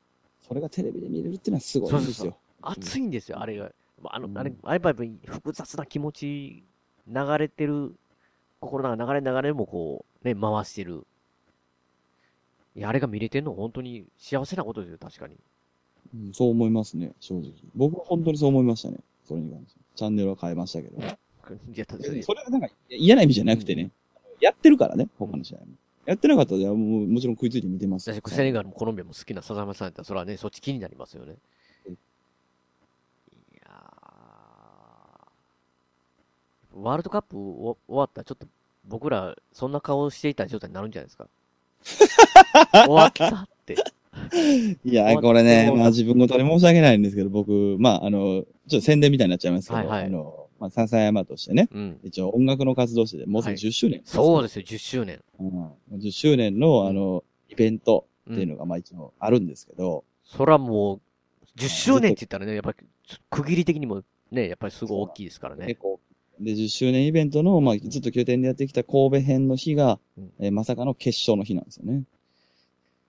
[0.46, 2.38] それがテレビで見れるっていうのはすごいんですよ。
[2.62, 3.72] 熱いんですよ、あれが。
[4.04, 6.62] あの、あれ、あれやっぱり複雑な気持ち、
[7.08, 7.96] 流れてる、
[8.60, 11.04] 心の中流れ流れもこう、ね、回してる。
[12.76, 15.36] いや、あれが見れてるの本当に幸せなことですよ、確かに。
[16.14, 17.52] うんそう思いますね、正直。
[17.74, 18.98] 僕は本当にそう思いましたね。
[19.24, 19.80] それに関して。
[19.96, 20.98] チャンネルは変えましたけど。
[21.02, 23.90] いや、たそれはなんか嫌な意味じゃなくてね、
[24.40, 25.66] やってるからね、他の試合も。
[26.04, 28.16] やってなかったら、もうもちろん食いついて見てますよ。
[28.16, 31.36] 私、セネガルもコロンビアも好きな笹山さんやったら、それはね、そっち気になりますよね。
[31.88, 31.96] い
[33.56, 38.46] やーワールドカップ終わったら、ちょっと
[38.84, 41.28] 僕ら、そんな顔していた状態になるんじゃないですか。
[42.72, 43.76] 終わったって。
[44.84, 50.04] いや、これね、まあ自分ごとに申し訳ないんですけど、僕、まああの、ちょっと宣伝みたいになっちゃいますけど、はいはい。
[50.06, 52.00] あの、まあ笹山としてね、うん。
[52.02, 55.20] 一応音楽の活動してて、もうすぐ10周年、そうですよ、10周年。
[55.38, 55.98] うん。
[55.98, 62.86] 10周年の、あの、イベントっていうのが、まあ一応あるんですけど、そらもう、10周年って言ったらね、やっぱり、
[63.30, 65.66] 区切り的にもね、やっぱりすごい大きいですからね。
[65.66, 66.00] 結構、
[66.40, 69.98] で、10周年イベントの、まあずっと拠点でやってきた神戸編の日が、
[70.38, 72.04] えーまさかの決勝の日なんですよね。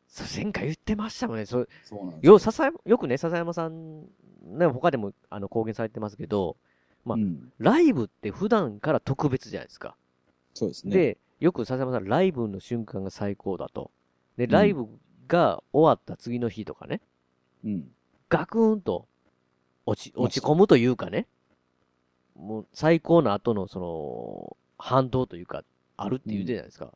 [0.07, 1.45] そう前回言ってましたもんね。
[1.45, 4.01] そうそうなんよ、笹山、よくね、笹山さん、
[4.45, 6.57] ね、他でも、あの、公言されてますけど、
[7.05, 7.17] まあ、
[7.59, 9.95] ライブって普段から特別じゃないですか。
[10.53, 10.95] そうですね。
[10.95, 13.91] で、よく笹山さん、ライブの瞬間が最高だと。
[14.37, 14.87] で、ライブ
[15.27, 17.01] が終わった次の日とかね、
[17.63, 17.91] うん。
[18.29, 19.07] ガクーンと
[19.85, 21.27] 落ち、落ち込むというかね、
[22.37, 25.63] もう最高の後のその、反動というか、
[25.97, 26.91] あるって言うじゃないですか。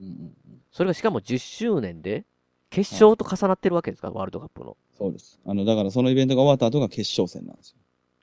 [0.00, 0.36] うんうん
[0.72, 2.24] それがしかも10周年で、
[2.68, 4.76] 決勝と重なってるわけですから、ワールドカップの。
[4.98, 5.40] そうです。
[5.46, 7.76] あの、だからそのイベントが終わった後が決勝戦なんですよ。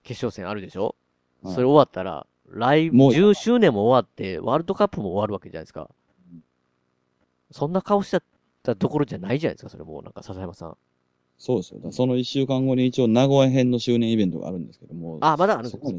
[0.03, 0.95] 決勝戦あるでしょ、
[1.41, 5.89] はいそれ終わったら、来、もう10周年も終わって、ワールドカップも終わるわけじゃないですか。
[7.51, 8.23] そんな顔しちゃっ
[8.61, 10.77] たところじゃないじゃないですか、それもうなんか笹山さん。
[11.37, 11.91] そうですよ。
[11.91, 15.17] その一週間後に一応名古屋編の周年イベントがあるんですけども。
[15.21, 15.87] あ、まだあるんですか？
[15.87, 15.93] そ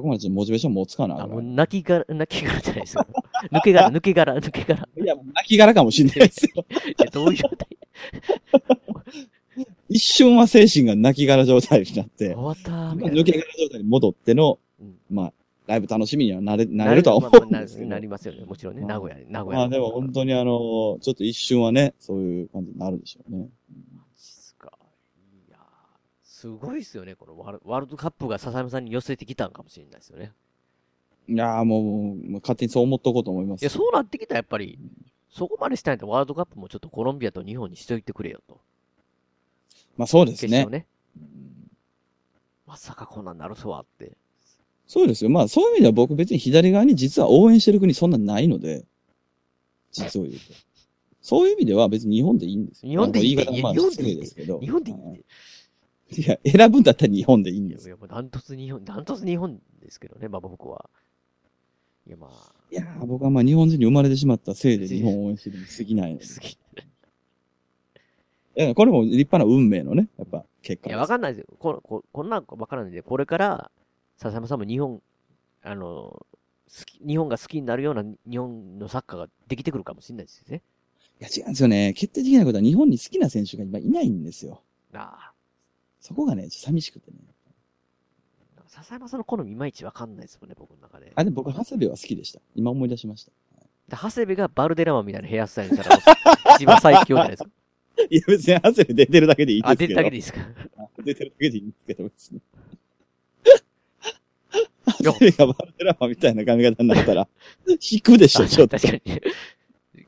[0.00, 1.22] こまで、モチベーション持つかな。
[1.22, 3.06] あ、もう泣きがら、泣きがらじゃないですか。
[3.52, 4.88] 抜け殻、抜け殻、抜け殻。
[4.96, 6.64] いや、泣き殻かもしれないですよ。
[6.86, 7.68] いや、どういう状態
[9.88, 15.32] 一瞬は精神が泣き殻状態になって、終わった抜け殻状態に戻っての、うんまあ、
[15.66, 17.88] ライブ楽しみにはなれ、なれるとは思うんですけど。
[17.88, 18.44] なりますよね。
[18.44, 18.82] もちろんね。
[18.82, 23.42] まあ名古屋で、名古屋まあでも本当にあの、ちょっと一瞬はね、そういう感じになるでしょうね。
[23.42, 23.54] ですか。
[23.54, 23.89] いやー
[26.40, 27.16] すごいですよね。
[27.16, 30.32] このワールドカップが笹山さんに寄せてきたんかもしれないですよね。
[31.28, 33.60] いやーもう、もう勝手にそう思っとこうと思います。
[33.60, 34.78] いや、そうなってきたらやっぱり、
[35.30, 38.58] そこまでしたいんだワールドカップもちょっとコロンビアと日本にしといてくれよと。
[39.98, 40.64] まあそうですね。
[40.64, 40.86] ね。
[42.66, 44.16] まさかこんなんなるとはって。
[44.86, 45.28] そうですよ。
[45.28, 48.86] まあそういう意味では僕別に左側に実は応援してる国そんなないので、
[49.92, 50.40] 実を言うと。
[51.20, 52.90] そういう意味では別に日本でいいんですよ。
[52.90, 54.58] 日本でいいまあ言い方はまあいい失礼ですけど。
[54.58, 55.14] 日本でいいは
[56.10, 60.90] いいや、選ぶんだったら日本でいいんですいや、もうダントツ日本、ダントツ日本ですけどね、まあ僕は。
[62.06, 66.24] いや、まあ、いやー僕はまあ日本人に生まれてしまったせいで日本を応援してるに過ぎないので。
[66.34, 66.58] 好き。
[68.56, 70.98] いや、これも立派な運命のね、やっぱ結果いや。
[70.98, 71.56] わかんないですよ。
[71.58, 73.70] こここんなんわからないんで、これから、
[74.16, 75.00] 笹山さんも日本、
[75.62, 80.62] あの、好き、日本が好きになるような日本のサッカーができてくるかもしれないですよね。
[81.20, 81.92] いや、違うんですよね。
[81.94, 84.62] 決定的なことは日本に好きな選手が今いないんですよ。
[84.94, 85.29] あ
[86.00, 87.18] そこがね、寂しくてね。
[88.56, 88.62] あ。
[88.68, 91.12] 笹山さんの好みいまいちわかんないですもんね、僕の中で。
[91.14, 92.40] あ、でも僕、長谷部は好きでした。
[92.54, 93.32] 今思い出しました。
[93.88, 95.98] で長谷部がバルデラマンみたいなヘアスタイルにしたら、
[96.56, 97.50] 一番最強じゃないですか。
[98.08, 99.88] いや、別に長谷部出てるだけでいいですあ、けど。
[99.88, 100.40] 出るだけでいいですか？
[101.04, 102.40] 出てるだけでいいんですけど、別に。
[105.02, 107.28] 長谷部がバルデラマみたいな髪型になったら、
[107.90, 108.78] 引くでしょ、ちょっと。
[108.78, 109.20] 確かに。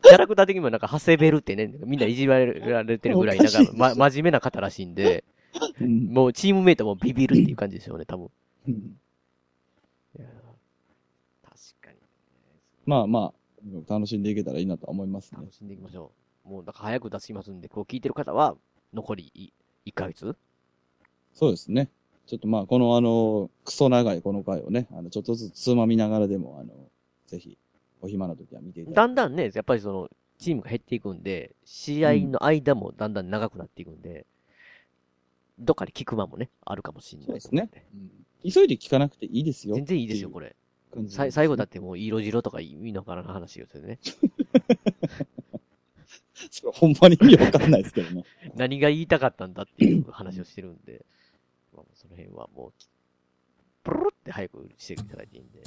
[0.02, 5.31] キャラクター的にもなんか、ハセベルってね、みんないじられてるぐらい、なんか、ま、真面目な方らしいんで、うん
[5.80, 8.30] もうチームメイトもビビるっていう感じでしょうね、多分。
[8.68, 8.74] うん
[10.18, 10.26] いや
[11.42, 11.96] 確かに。
[12.84, 13.32] まあま
[13.88, 15.38] あ、楽しんでいけたらいいなとは思いますね。
[15.40, 16.12] 楽しんでいきましょ
[16.46, 16.48] う。
[16.48, 18.56] もう、なんか早く出しますんで、こう聞いてる方は、
[18.92, 19.54] 残り
[19.86, 20.36] 1ヶ月？
[21.32, 21.88] そうですね。
[22.26, 26.74] ちょっとまあ、このあの、クソ長いこの回をね、あの、ちょっとずつつまみながらでも、あの、
[27.26, 27.56] ぜひ、
[28.00, 28.96] お暇な時は見ていただ。
[28.96, 34.26] だんだんね、やっぱりその、チームが減っていくんで、試合の間もだんだん長くなっていくんで、
[35.62, 37.34] どっかで聞く間もね、あるかもしれない。
[37.34, 37.70] ですね。
[38.42, 39.76] 急いで聞かなくていいですよ。
[39.76, 40.56] 全然いいですよ、これ。
[41.08, 43.98] 最後だってもう色白とか意味のわからない話よ、それね。
[46.50, 48.24] それほんまに意味わかんないですけどね。
[48.56, 51.06] 何が言いたかったんだっていう話をしてるんで、
[51.74, 52.72] まあ、その辺はもう、
[53.84, 55.62] プルルって早くしていただいていいんで。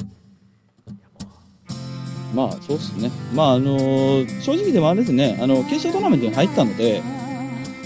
[2.34, 3.10] まあ、そうっすね。
[3.34, 7.02] まあ、あのー正直でもあれですね、あの、決勝トーナメントに入ったので、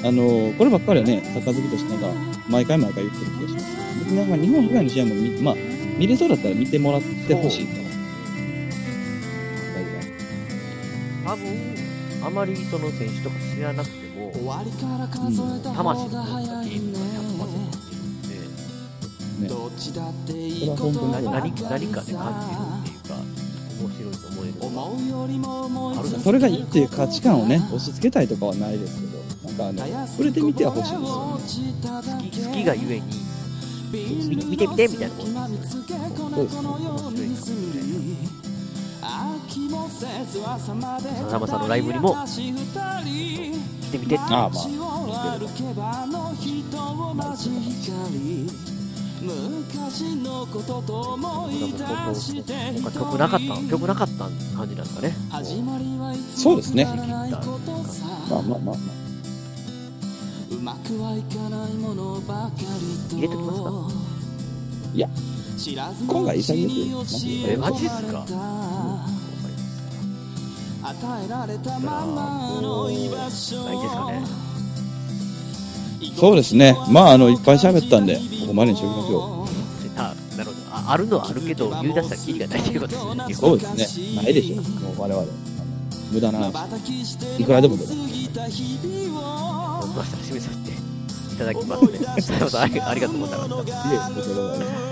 [0.02, 2.08] あのーこればっかりはね、サッカー好きとしてなんか、
[2.48, 3.66] 毎回毎回言ってる気がします。
[4.00, 5.56] 別になんか日本以外の試合も見、まあ、
[5.98, 7.84] 見れそうだったら見てもらってほしいから。
[11.34, 11.76] 多分、
[12.26, 14.32] あまりその選手とか知らなくても、
[15.74, 16.24] 魂の
[16.64, 18.30] ゲームが100%持っているんで、
[19.42, 19.48] ね。
[20.60, 23.16] それは本当に何何何かで感じるっていうか、
[23.80, 24.66] 面白いと思えるの
[25.95, 29.08] があるそれがいいっていう価値観をね、押し付けたいとかはないですけど、なん
[29.59, 31.43] かあの、触れてみてはほしいですよね。
[32.21, 33.07] 好き好きがゆえに、
[33.91, 35.59] 見見てみてみたいなもんですよね。
[36.33, 36.69] そうですね。
[36.71, 38.19] 面白いかもしれない。
[41.23, 42.15] 笹山さんのライブにも
[43.81, 44.69] 来てみてってああ、まあ。
[52.93, 55.15] 曲なかった曲なかった感じなんですかね。
[56.35, 56.85] そうですね。
[56.85, 58.75] まあまあまあ
[60.61, 60.75] まあ。
[60.88, 60.97] 入
[63.21, 63.69] れときますか
[64.93, 65.09] いや、
[66.07, 68.25] 今回潔く言いますよえ、マジっすか？
[73.65, 74.21] ないですかね。
[76.17, 76.75] そうですね。
[76.89, 79.45] まあ、あの、いっぱい喋ったんで、ここまでにしておきましょ
[79.97, 80.57] あ、なるほど。
[80.71, 83.11] ああるのはあるけど、言い出したらキリがないということですね。
[83.29, 83.33] う。
[83.35, 84.15] そうですね。
[84.15, 84.55] ないでしょ。
[84.55, 84.61] も
[84.97, 85.21] う我々。
[85.21, 85.31] あの
[86.11, 86.53] 無駄な話。
[87.39, 87.89] いくらでも出る。
[89.90, 92.00] 今度は締めさせていただきますね。
[92.85, 94.85] ありがとうございました。
[94.85, 94.89] い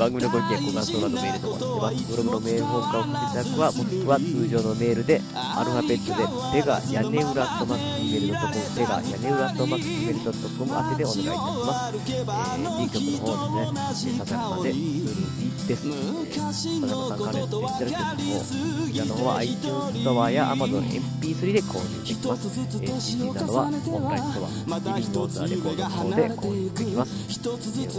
[0.00, 2.16] 番組のご意見、ご感想などメールでお待ちしてます。
[2.16, 6.24] ブログのメールフォームから送っていただくは、もしくは通常のメールで、アルファベットで、
[6.56, 11.84] 手が屋根裏とマックスメールドットコム、手が屋根裏とマックスメールドットコム宛てでお願いいたします。
[12.08, 15.86] えー、B 曲の方ですね、えー笹山で、スルリです。
[15.86, 20.82] えー笹山さんから言っていただく曲も、こちらの方は iTunes ストアや Amazon
[21.20, 22.48] MP3 で購入できます。
[22.82, 27.12] え CD などはオンラインストア、リビングウォーターレコードの方で購入できます。
[27.12, 27.40] えー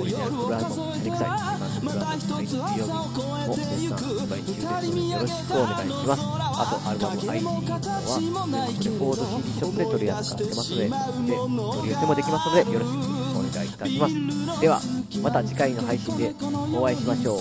[0.01, 6.21] オリジナルフルアルバム、セレクサイ、フルアルバム、スイーツビオビも絶賛発売中ですので、よろしくお願いします。
[6.21, 12.97] あと、アルバム ID の方は、全国レコード CD ショップで取り扱ってますので、で取り寄せもできますので、よろしく
[13.37, 14.61] お願いいたします。
[14.61, 14.81] では、
[15.21, 16.33] また次回の配信で
[16.73, 17.39] お会いしましょう。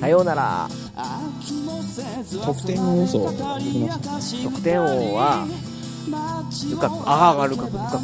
[0.00, 0.68] さようなら。
[1.94, 3.60] 得点放送出ま
[4.20, 4.50] した。
[4.50, 5.46] 得点王は、
[6.70, 7.98] ルカク、ああ、ルカク、ルカ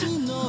[0.00, 0.15] ク。